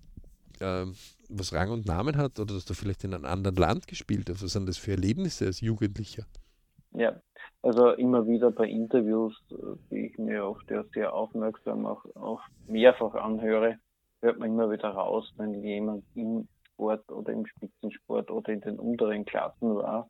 ähm, 0.61 0.95
was 1.29 1.53
Rang 1.53 1.71
und 1.71 1.87
Namen 1.87 2.17
hat 2.17 2.39
oder 2.41 2.55
dass 2.55 2.65
du 2.65 2.75
vielleicht 2.75 3.05
in 3.05 3.15
einem 3.15 3.25
anderen 3.25 3.57
Land 3.57 3.87
gespielt 3.87 4.31
hast. 4.31 4.43
Was 4.43 4.53
sind 4.53 4.69
das 4.69 4.79
für 4.79 4.93
Erlebnisse 4.93 5.47
als 5.47 5.61
Jugendlicher? 5.61 6.25
Ja, 6.93 7.21
also 7.63 7.91
immer 7.93 8.27
wieder 8.27 8.51
bei 8.51 8.67
Interviews, 8.67 9.39
die 9.91 10.07
ich 10.07 10.19
mir 10.19 10.45
oft 10.47 10.71
ja 10.71 10.85
sehr 10.95 11.13
aufmerksam 11.13 11.87
auch, 11.87 12.05
auch 12.17 12.41
mehrfach 12.67 13.15
anhöre, 13.15 13.79
hört 14.21 14.39
man 14.39 14.51
immer 14.51 14.71
wieder 14.71 14.89
raus, 14.89 15.33
wenn 15.37 15.55
jemand 15.63 16.05
im 16.15 16.49
Sport 16.73 17.11
oder 17.11 17.33
im 17.33 17.47
Spitzensport 17.47 18.31
oder 18.31 18.53
in 18.53 18.61
den 18.61 18.79
unteren 18.79 19.25
Klassen 19.25 19.75
war, 19.75 20.09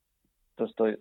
dass 0.58 0.74
da 0.74 0.92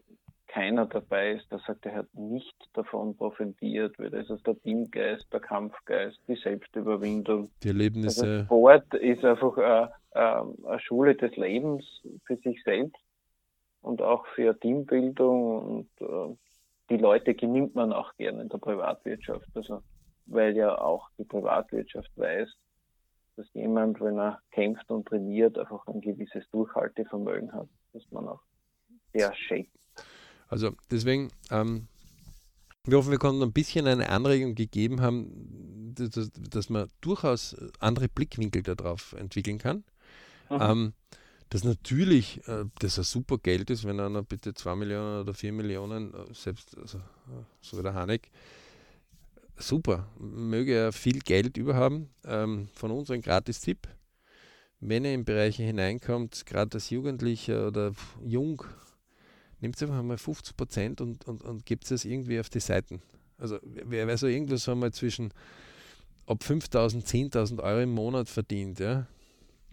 keiner 0.48 0.86
dabei 0.86 1.34
ist, 1.34 1.52
der 1.52 1.60
sagt, 1.60 1.86
er 1.86 1.96
hat 1.96 2.14
nicht 2.14 2.56
davon 2.74 3.16
profitiert, 3.16 4.00
weil 4.00 4.10
das 4.10 4.30
ist 4.30 4.48
der 4.48 4.60
Teamgeist, 4.62 5.32
der 5.32 5.40
Kampfgeist, 5.40 6.20
die 6.28 6.36
Selbstüberwindung. 6.36 7.52
Die 7.64 7.68
Erlebnisse. 7.68 8.26
Also 8.26 8.44
Sport 8.46 8.94
ist 8.94 9.24
einfach 9.24 9.58
eine, 9.58 10.56
eine 10.66 10.80
Schule 10.80 11.16
des 11.16 11.36
Lebens 11.36 11.86
für 12.26 12.38
sich 12.38 12.64
selbst 12.64 13.02
und 13.82 14.02
auch 14.02 14.26
für 14.36 14.58
Teambildung 14.60 15.62
und 15.62 15.90
äh, 16.02 16.36
die 16.90 16.98
Leute 16.98 17.36
genimmt 17.36 17.76
man 17.76 17.92
auch 17.92 18.16
gerne 18.16 18.42
in 18.42 18.50
der 18.50 18.58
Privatwirtschaft. 18.58 19.48
Also, 19.54 19.82
weil 20.26 20.56
ja 20.56 20.80
auch 20.80 21.10
die 21.18 21.26
Privatwirtschaft 21.26 22.12
weiß, 22.16 22.50
dass 23.36 23.54
jemand, 23.54 24.02
wenn 24.02 24.18
er 24.18 24.40
kämpft 24.52 24.90
und 24.90 25.08
trainiert, 25.08 25.58
einfach 25.58 25.86
ein 25.88 26.02
gewisses 26.02 26.50
Durchhaltevermögen 26.52 27.54
hat, 27.54 27.68
dass 27.94 28.04
man 28.12 28.28
auch 28.28 28.42
sehr 29.18 29.34
schätzt. 29.36 29.72
Also 30.48 30.72
deswegen, 30.92 31.30
ähm, 31.52 31.88
wir 32.86 32.98
hoffen, 32.98 33.12
wir 33.12 33.20
konnten 33.20 33.44
ein 33.44 33.52
bisschen 33.52 33.88
eine 33.88 34.10
Anregung 34.10 34.56
gegeben 34.56 35.02
haben, 35.02 35.94
dass, 35.96 36.32
dass 36.32 36.70
man 36.70 36.90
durchaus 37.02 37.56
andere 37.80 38.08
Blickwinkel 38.08 38.64
darauf 38.64 39.14
entwickeln 39.14 39.58
kann. 39.58 39.84
Mhm. 40.50 40.58
Ähm, 40.62 40.94
dass 41.50 41.64
natürlich 41.64 42.46
äh, 42.48 42.66
das 42.80 42.98
ein 42.98 43.04
super 43.04 43.38
Geld 43.38 43.70
ist, 43.70 43.86
wenn 43.86 44.00
einer 44.00 44.24
bitte 44.24 44.54
2 44.54 44.76
Millionen 44.76 45.22
oder 45.22 45.34
4 45.34 45.54
Millionen, 45.54 46.14
äh, 46.14 46.34
selbst 46.34 46.78
also, 46.78 47.00
so 47.62 47.78
wie 47.78 47.84
der 47.84 47.94
Hanek, 47.94 48.30
super, 49.58 50.10
möge 50.18 50.74
er 50.74 50.92
viel 50.92 51.20
Geld 51.20 51.58
überhaben. 51.58 52.10
Ähm, 52.26 52.70
von 52.74 52.92
uns 52.92 53.10
ein 53.12 53.22
Gratis-Tipp. 53.22 53.88
Wenn 54.80 55.06
er 55.06 55.14
in 55.14 55.26
Bereiche 55.26 55.64
hineinkommt, 55.64 56.46
gerade 56.46 56.76
als 56.76 56.90
Jugendlicher 56.90 57.68
oder 57.68 57.94
jung, 58.24 58.64
Nehmt 59.60 59.82
einfach 59.82 60.04
mal 60.04 60.18
50 60.18 60.56
Prozent 60.56 61.02
und, 61.02 61.26
und, 61.28 61.42
und 61.42 61.66
gebt 61.66 61.90
es 61.90 62.06
irgendwie 62.06 62.40
auf 62.40 62.50
die 62.50 62.60
Seiten. 62.60 63.02
Also 63.38 63.60
wer, 63.64 64.08
wer 64.08 64.18
so 64.18 64.28
irgendwas 64.28 64.68
einmal 64.70 64.94
zwischen 64.94 65.34
ob 66.26 66.44
5.000, 66.44 67.06
10.000 67.06 67.64
Euro 67.64 67.82
im 67.82 67.92
Monat 67.92 68.28
verdient, 68.28 68.80
ja, 68.80 69.08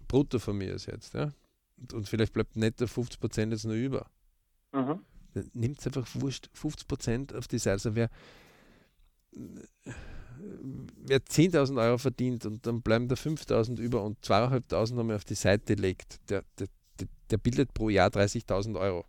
brutto 0.06 0.38
von 0.38 0.56
mir 0.56 0.74
ist 0.74 0.86
jetzt, 0.86 1.14
ja, 1.14 1.32
und, 1.76 1.92
und 1.92 2.08
vielleicht 2.08 2.32
bleibt 2.32 2.56
netto 2.56 2.86
50 2.86 3.20
Prozent 3.20 3.52
jetzt 3.52 3.64
nur 3.64 3.74
über. 3.74 4.06
Mhm. 4.72 5.00
Nimmt 5.52 5.80
es 5.80 5.86
einfach 5.86 6.06
wurscht 6.14 6.48
50 6.52 6.86
Prozent 6.86 7.34
auf 7.34 7.48
die 7.48 7.58
Seite. 7.58 7.72
Also 7.72 7.94
wer, 7.96 8.08
wer 9.32 11.18
10.000 11.18 11.82
Euro 11.82 11.98
verdient 11.98 12.46
und 12.46 12.64
dann 12.66 12.82
bleiben 12.82 13.08
da 13.08 13.16
5.000 13.16 13.80
über 13.80 14.04
und 14.04 14.24
2.500 14.24 14.94
nochmal 14.94 15.16
auf 15.16 15.24
die 15.24 15.34
Seite 15.34 15.74
legt, 15.74 16.20
der, 16.30 16.44
der, 16.58 16.68
der 17.30 17.38
bildet 17.38 17.74
pro 17.74 17.88
Jahr 17.88 18.10
30.000 18.10 18.78
Euro. 18.78 19.04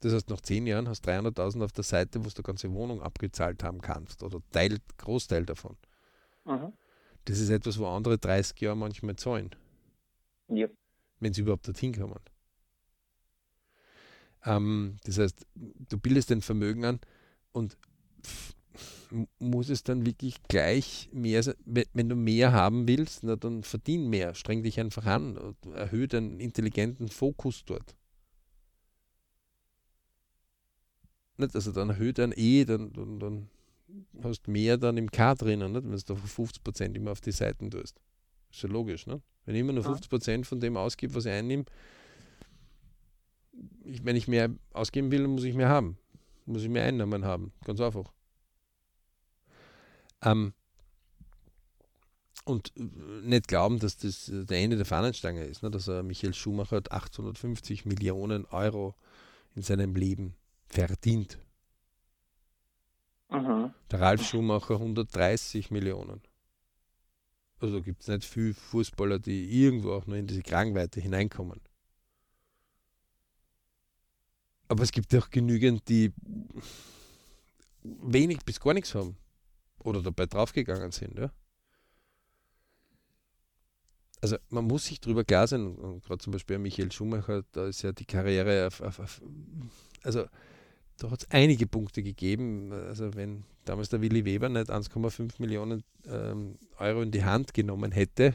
Das 0.00 0.12
heißt, 0.12 0.30
nach 0.30 0.40
10 0.40 0.66
Jahren 0.66 0.88
hast 0.88 1.06
du 1.06 1.10
300.000 1.10 1.64
auf 1.64 1.72
der 1.72 1.84
Seite, 1.84 2.24
wo 2.24 2.28
du 2.28 2.42
ganze 2.42 2.72
Wohnung 2.72 3.02
abgezahlt 3.02 3.64
haben 3.64 3.80
kannst 3.80 4.22
oder 4.22 4.40
Teil, 4.52 4.78
Großteil 4.96 5.44
davon. 5.44 5.76
Mhm. 6.44 6.72
Das 7.24 7.40
ist 7.40 7.50
etwas, 7.50 7.78
wo 7.78 7.86
andere 7.86 8.16
30 8.18 8.60
Jahre 8.60 8.76
manchmal 8.76 9.16
zahlen. 9.16 9.50
Ja. 10.48 10.68
Wenn 11.20 11.32
sie 11.32 11.42
überhaupt 11.42 11.66
dorthin 11.66 11.94
kommen. 11.94 12.20
Ähm, 14.44 14.96
das 15.04 15.18
heißt, 15.18 15.46
du 15.54 15.98
bildest 15.98 16.30
dein 16.30 16.42
Vermögen 16.42 16.84
an 16.84 17.00
und 17.52 17.76
muss 19.38 19.68
es 19.68 19.82
dann 19.82 20.06
wirklich 20.06 20.42
gleich 20.44 21.08
mehr, 21.12 21.42
wenn 21.64 22.08
du 22.08 22.14
mehr 22.14 22.52
haben 22.52 22.86
willst, 22.86 23.24
na, 23.24 23.36
dann 23.36 23.62
verdien 23.62 24.08
mehr, 24.08 24.34
streng 24.34 24.62
dich 24.62 24.78
einfach 24.78 25.06
an 25.06 25.36
und 25.36 25.56
erhöhe 25.74 26.08
deinen 26.08 26.40
intelligenten 26.40 27.08
Fokus 27.08 27.64
dort. 27.64 27.96
Nicht? 31.38 31.54
Also 31.54 31.72
dann 31.72 31.90
erhöht 31.90 32.20
ein 32.20 32.32
E, 32.36 32.64
dann, 32.64 32.92
dann, 32.92 33.18
dann 33.18 33.48
hast 34.22 34.42
du 34.46 34.50
mehr 34.50 34.76
dann 34.76 34.96
im 34.96 35.10
K 35.10 35.34
drinnen, 35.34 35.72
nicht? 35.72 35.84
wenn 35.84 36.16
du 36.16 36.22
50% 36.22 36.94
immer 36.94 37.12
auf 37.12 37.20
die 37.20 37.32
Seiten 37.32 37.70
tust. 37.70 38.00
Ist 38.50 38.62
ja 38.62 38.68
logisch, 38.68 39.06
ne? 39.06 39.20
Wenn 39.44 39.54
ich 39.54 39.60
immer 39.60 39.72
nur 39.72 39.84
50% 39.84 40.44
von 40.44 40.60
dem 40.60 40.76
ausgebe, 40.76 41.14
was 41.14 41.24
ich 41.24 41.32
einnehme, 41.32 41.64
ich, 43.84 44.04
wenn 44.04 44.16
ich 44.16 44.28
mehr 44.28 44.50
ausgeben 44.72 45.10
will, 45.10 45.26
muss 45.26 45.44
ich 45.44 45.54
mehr 45.54 45.68
haben. 45.68 45.96
Muss 46.44 46.62
ich 46.62 46.68
mehr 46.68 46.84
Einnahmen 46.84 47.24
haben. 47.24 47.52
Ganz 47.64 47.80
einfach. 47.80 48.12
Ähm, 50.22 50.52
und 52.44 52.72
äh, 52.76 52.82
nicht 53.22 53.48
glauben, 53.48 53.78
dass 53.78 53.96
das 53.96 54.28
äh, 54.28 54.44
der 54.44 54.58
Ende 54.58 54.76
der 54.76 54.86
Fahnenstange 54.86 55.44
ist. 55.44 55.62
Ne? 55.62 55.70
Dass 55.70 55.88
er 55.88 56.02
Michael 56.02 56.34
Schumacher 56.34 56.76
hat 56.76 56.92
850 56.92 57.84
Millionen 57.84 58.44
Euro 58.46 58.94
in 59.54 59.62
seinem 59.62 59.94
Leben 59.94 60.34
verdient. 60.68 61.38
Mhm. 63.30 63.74
Der 63.90 64.00
Ralf 64.00 64.24
Schumacher 64.26 64.74
130 64.74 65.70
Millionen. 65.70 66.22
Also 67.60 67.82
gibt 67.82 68.02
es 68.02 68.08
nicht 68.08 68.24
viele 68.24 68.54
Fußballer, 68.54 69.18
die 69.18 69.64
irgendwo 69.64 69.92
auch 69.92 70.06
nur 70.06 70.16
in 70.16 70.26
diese 70.26 70.42
Kragenweite 70.42 71.00
hineinkommen. 71.00 71.60
Aber 74.68 74.82
es 74.82 74.92
gibt 74.92 75.14
auch 75.14 75.30
genügend, 75.30 75.88
die 75.88 76.12
wenig 77.82 78.44
bis 78.44 78.60
gar 78.60 78.74
nichts 78.74 78.94
haben. 78.94 79.16
Oder 79.80 80.02
dabei 80.02 80.26
draufgegangen 80.26 80.92
sind. 80.92 81.18
Ja? 81.18 81.32
Also 84.20 84.36
man 84.50 84.64
muss 84.64 84.86
sich 84.86 85.00
darüber 85.00 85.24
klar 85.24 85.46
sein, 85.46 85.76
und 85.76 86.04
gerade 86.04 86.18
zum 86.18 86.32
Beispiel 86.32 86.58
Michael 86.58 86.92
Schumacher, 86.92 87.44
da 87.52 87.66
ist 87.66 87.82
ja 87.82 87.92
die 87.92 88.04
Karriere 88.04 88.66
auf, 88.66 88.80
auf, 88.80 89.00
auf 89.00 89.22
also 90.02 90.26
da 90.98 91.10
hat 91.10 91.22
es 91.22 91.30
einige 91.30 91.66
Punkte 91.66 92.02
gegeben. 92.02 92.72
Also 92.72 93.14
wenn 93.14 93.44
damals 93.64 93.88
der 93.88 94.00
Willi 94.00 94.24
Weber 94.24 94.48
nicht 94.48 94.70
1,5 94.70 95.34
Millionen 95.38 95.84
ähm, 96.06 96.58
Euro 96.78 97.02
in 97.02 97.12
die 97.12 97.24
Hand 97.24 97.54
genommen 97.54 97.92
hätte 97.92 98.34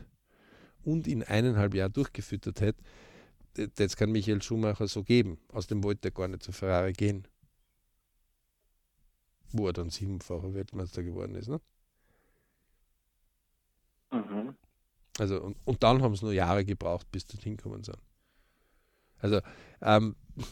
und 0.84 1.08
in 1.08 1.24
eineinhalb 1.24 1.74
Jahren 1.74 1.94
durchgefüttert 1.94 2.62
hätte, 2.62 2.82
das 3.76 3.96
kann 3.96 4.12
Michael 4.12 4.42
Schumacher 4.42 4.88
so 4.88 5.04
geben. 5.04 5.38
Aus 5.50 5.68
dem 5.68 5.84
wollte 5.84 6.08
er 6.08 6.12
gar 6.12 6.28
nicht 6.28 6.42
zu 6.42 6.52
Ferrari 6.52 6.94
gehen. 6.94 7.28
Wo 9.52 9.68
er 9.68 9.74
dann 9.74 9.92
siebenfacher 9.92 10.54
Weltmeister 10.54 11.04
geworden 11.04 11.36
ist. 11.36 11.50
Ne? 11.50 11.62
Mhm. 14.12 14.56
Also, 15.20 15.40
und, 15.42 15.58
und 15.66 15.84
dann 15.84 16.02
haben 16.02 16.14
es 16.14 16.24
nur 16.24 16.34
Jahre 16.34 16.66
gebraucht, 16.66 17.12
bis 17.12 17.26
dorthin 17.26 17.58
gekommen 17.58 17.84
sind. 17.84 18.00
Also, 19.20 19.42
ähm, 19.82 20.16
ähm, 20.38 20.46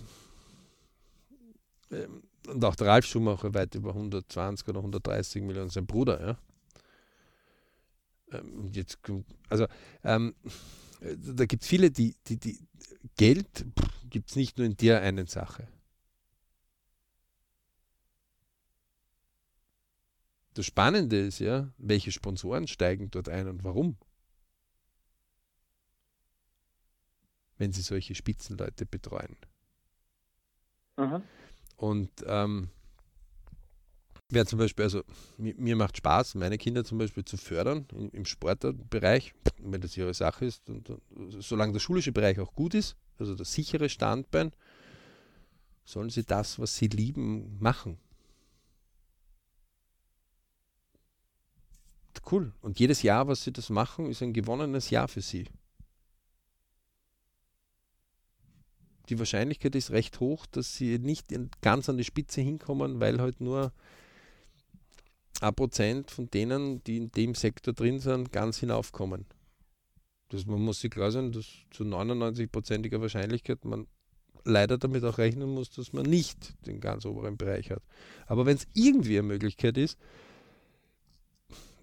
und 2.48 2.64
auch 2.66 2.76
der 2.76 2.88
Ralf 2.88 3.06
Schumacher 3.06 3.54
weit 3.54 3.76
über 3.76 3.90
120 3.90 4.68
oder 4.68 4.80
130 4.80 5.42
Millionen, 5.44 5.70
sein 5.70 5.86
Bruder, 5.86 6.26
ja. 6.26 6.38
Ähm, 8.32 8.70
jetzt, 8.72 9.00
also, 9.50 9.68
ähm, 10.04 10.36
da 11.02 11.46
gibt 11.46 11.64
es 11.64 11.70
viele, 11.70 11.92
die, 11.92 12.16
die, 12.28 12.38
die 12.38 12.60
Geld 13.18 13.66
gibt 14.10 14.30
es 14.30 14.36
nicht 14.36 14.58
nur 14.58 14.68
in 14.68 14.78
der 14.78 15.02
einen 15.02 15.28
Sache. 15.28 15.68
Das 20.54 20.66
Spannende 20.66 21.20
ist 21.20 21.40
ja, 21.40 21.72
welche 21.78 22.12
Sponsoren 22.12 22.68
steigen 22.68 23.10
dort 23.10 23.30
ein 23.30 23.48
und 23.48 23.64
warum. 23.64 23.98
Wenn 27.58 27.72
sie 27.72 27.82
solche 27.82 28.16
Spitzenleute 28.16 28.86
betreuen. 28.86 29.38
Mhm. 30.98 31.24
Und 31.82 32.12
ähm, 32.28 32.70
wer 34.30 34.46
zum 34.46 34.60
Beispiel, 34.60 34.84
also 34.84 35.02
mir, 35.40 35.56
mir, 35.58 35.76
macht 35.76 35.98
Spaß, 35.98 36.36
meine 36.36 36.60
Kinder 36.60 36.84
zum 36.84 37.00
Beispiel 37.00 37.26
zu 37.26 37.38
fördern 37.38 37.88
im, 37.94 38.12
im 38.12 38.26
Sportbereich, 38.26 39.34
wenn 39.58 39.82
das 39.82 39.98
ihre 39.98 40.14
Sache 40.14 40.46
ist. 40.46 40.70
Und, 40.70 40.92
und, 40.92 41.02
solange 41.42 41.74
der 41.74 41.80
schulische 41.80 42.12
Bereich 42.12 42.40
auch 42.40 42.54
gut 42.54 42.76
ist, 42.76 42.98
also 43.18 43.34
das 43.34 43.52
sichere 43.52 43.90
Standbein, 43.90 44.52
sollen 45.84 46.12
sie 46.12 46.24
das, 46.24 46.60
was 46.60 46.76
sie 46.78 46.88
lieben, 46.88 47.58
machen. 47.60 47.98
Cool. 52.32 52.54
Und 52.62 52.80
jedes 52.80 53.02
Jahr, 53.02 53.28
was 53.28 53.44
sie 53.44 53.52
das 53.52 53.72
machen, 53.72 54.06
ist 54.06 54.22
ein 54.22 54.34
gewonnenes 54.34 54.92
Jahr 54.92 55.08
für 55.08 55.22
sie. 55.22 55.48
Die 59.12 59.20
Wahrscheinlichkeit 59.20 59.76
ist 59.76 59.92
recht 59.92 60.20
hoch, 60.22 60.46
dass 60.46 60.76
sie 60.76 60.98
nicht 60.98 61.28
ganz 61.62 61.90
an 61.90 61.98
die 61.98 62.06
Spitze 62.06 62.42
hinkommen, 62.42 63.00
weil 63.02 63.20
halt 63.20 63.42
nur 63.42 63.74
ein 65.42 65.54
Prozent 65.54 66.12
von 66.12 66.32
denen, 66.32 66.84
die 66.86 66.98
in 66.98 67.12
dem 67.12 67.36
Sektor 67.36 67.74
drin 67.74 68.00
sind, 68.00 68.32
ganz 68.32 68.60
hinaufkommen. 68.60 69.26
Das, 70.30 70.46
man 70.46 70.62
muss 70.62 70.80
sich 70.80 70.92
klar 70.92 71.12
sein, 71.12 71.34
dass 71.34 71.46
zu 71.72 71.84
99-prozentiger 71.84 73.02
Wahrscheinlichkeit 73.02 73.66
man 73.66 73.86
leider 74.46 74.78
damit 74.78 75.04
auch 75.04 75.18
rechnen 75.18 75.54
muss, 75.54 75.72
dass 75.72 75.92
man 75.92 76.06
nicht 76.06 76.56
den 76.66 76.80
ganz 76.80 77.06
oberen 77.06 77.36
Bereich 77.36 77.70
hat. 77.70 77.84
Aber 78.28 78.46
wenn 78.46 78.56
es 78.56 78.68
irgendwie 78.74 79.20
eine 79.20 79.28
Möglichkeit 79.28 79.78
ist, 79.78 80.00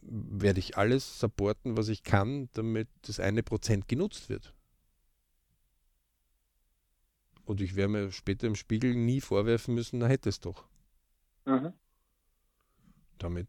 werde 0.01 0.61
ich 0.61 0.79
alles 0.79 1.21
supporten, 1.21 1.77
was 1.77 1.89
ich 1.89 2.03
kann, 2.03 2.49
damit 2.55 2.89
das 3.03 3.21
eine 3.21 3.43
Prozent 3.43 3.87
genutzt 3.87 4.31
wird. 4.31 4.55
Und 7.49 7.63
ich 7.63 7.77
werde 7.77 7.93
mir 7.93 8.13
später 8.13 8.47
im 8.47 8.55
Spiegel 8.55 8.95
nie 8.95 9.23
vorwerfen 9.23 9.75
müssen, 9.75 10.01
na 10.01 10.07
hätte 10.07 10.29
es 10.29 10.39
doch. 10.39 10.67
Mhm. 11.47 11.73
Damit 13.19 13.49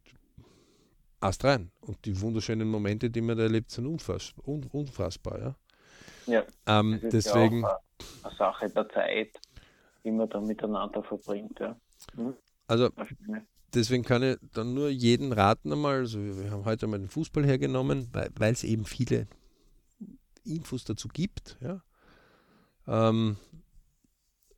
erst 1.21 1.43
rein. 1.43 1.69
Und 1.81 2.05
die 2.05 2.21
wunderschönen 2.21 2.69
Momente, 2.69 3.09
die 3.09 3.19
man 3.19 3.35
da 3.35 3.43
erlebt, 3.43 3.71
sind 3.71 3.85
unfass, 3.87 4.33
un, 4.45 4.63
unfassbar. 4.71 5.39
Ja, 5.39 5.55
ja 6.27 6.43
ähm, 6.65 7.01
deswegen. 7.11 7.63
Ja 7.63 7.77
eine 8.23 8.35
Sache 8.37 8.69
der 8.69 8.87
Zeit, 8.87 9.37
die 10.05 10.11
man 10.11 10.29
da 10.29 10.39
miteinander 10.39 11.03
verbringt. 11.03 11.59
Ja. 11.59 11.75
Mhm. 12.15 12.35
Also, 12.67 12.91
deswegen 13.73 14.03
kann 14.03 14.23
ich 14.23 14.37
dann 14.53 14.73
nur 14.73 14.87
jeden 14.87 15.33
raten 15.33 15.73
einmal, 15.73 15.97
also 15.97 16.19
wir 16.23 16.51
haben 16.51 16.63
heute 16.63 16.87
mal 16.87 16.99
den 16.99 17.09
Fußball 17.09 17.45
hergenommen, 17.45 18.09
weil 18.13 18.53
es 18.53 18.63
eben 18.63 18.85
viele 18.85 19.27
Infos 20.45 20.85
dazu 20.85 21.09
gibt. 21.09 21.57
Ja. 21.59 21.81
Ähm, 22.87 23.35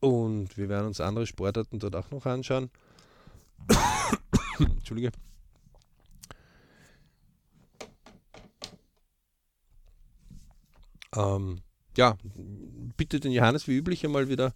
und 0.01 0.57
wir 0.57 0.67
werden 0.67 0.87
uns 0.87 0.99
andere 0.99 1.25
Sportarten 1.25 1.79
dort 1.79 1.95
auch 1.95 2.11
noch 2.11 2.25
anschauen. 2.25 2.69
Entschuldige. 4.59 5.11
Ähm, 11.15 11.59
ja, 11.97 12.15
bitte 12.97 13.19
den 13.19 13.31
Johannes 13.31 13.67
wie 13.67 13.77
üblich 13.77 14.03
einmal 14.05 14.29
wieder 14.29 14.53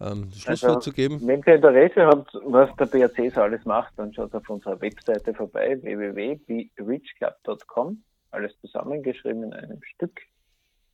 ähm, 0.00 0.30
das 0.30 0.40
Schlusswort 0.40 0.76
also, 0.76 0.90
zu 0.90 0.92
geben. 0.92 1.20
Wenn 1.26 1.42
ihr 1.46 1.54
Interesse 1.54 2.06
habt, 2.06 2.34
was 2.44 2.74
der 2.76 2.86
BRC 2.86 3.32
so 3.34 3.42
alles 3.42 3.64
macht, 3.64 3.92
dann 3.96 4.12
schaut 4.12 4.34
auf 4.34 4.50
unserer 4.50 4.80
Webseite 4.80 5.32
vorbei, 5.34 5.78
www.reachclub.com, 5.82 8.02
alles 8.30 8.52
zusammengeschrieben 8.60 9.44
in 9.44 9.52
einem 9.52 9.82
Stück. 9.82 10.20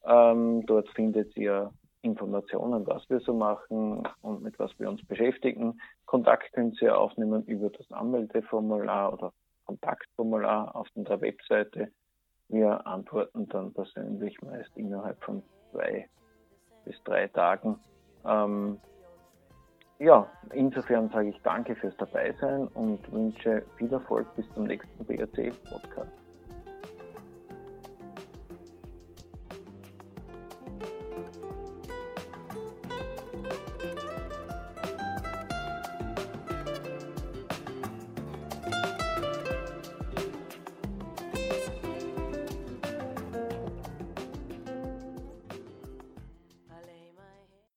Ähm, 0.05 0.67
dort 0.67 0.91
findet 0.91 1.35
ihr 1.37 1.73
Informationen, 2.07 2.86
was 2.86 3.09
wir 3.11 3.20
so 3.20 3.34
machen 3.34 4.09
und 4.22 4.42
mit 4.42 4.59
was 4.59 4.70
wir 4.78 4.88
uns 4.88 5.04
beschäftigen. 5.07 5.80
Kontakt 6.07 6.52
können 6.52 6.72
Sie 6.72 6.88
aufnehmen 6.88 7.44
über 7.44 7.68
das 7.70 7.90
Anmeldeformular 7.90 9.12
oder 9.12 9.32
Kontaktformular 9.66 10.74
auf 10.74 10.88
unserer 10.94 11.20
Webseite. 11.20 11.88
Wir 12.48 12.86
antworten 12.86 13.48
dann 13.48 13.74
persönlich 13.74 14.40
meist 14.40 14.70
innerhalb 14.76 15.22
von 15.24 15.42
zwei 15.72 16.09
bis 16.84 16.94
drei 17.02 17.26
Tagen. 17.26 17.78
Ähm, 18.24 18.78
ja, 19.98 20.30
insofern 20.52 21.09
sage 21.11 21.30
ich 21.30 21.40
danke 21.42 21.74
fürs 21.74 21.96
Dabeisein 21.96 22.68
und 22.68 23.11
wünsche 23.12 23.64
viel 23.76 23.92
Erfolg 23.92 24.26
bis 24.36 24.46
zum 24.54 24.64
nächsten 24.64 25.04
BRC-Podcast. 25.04 26.26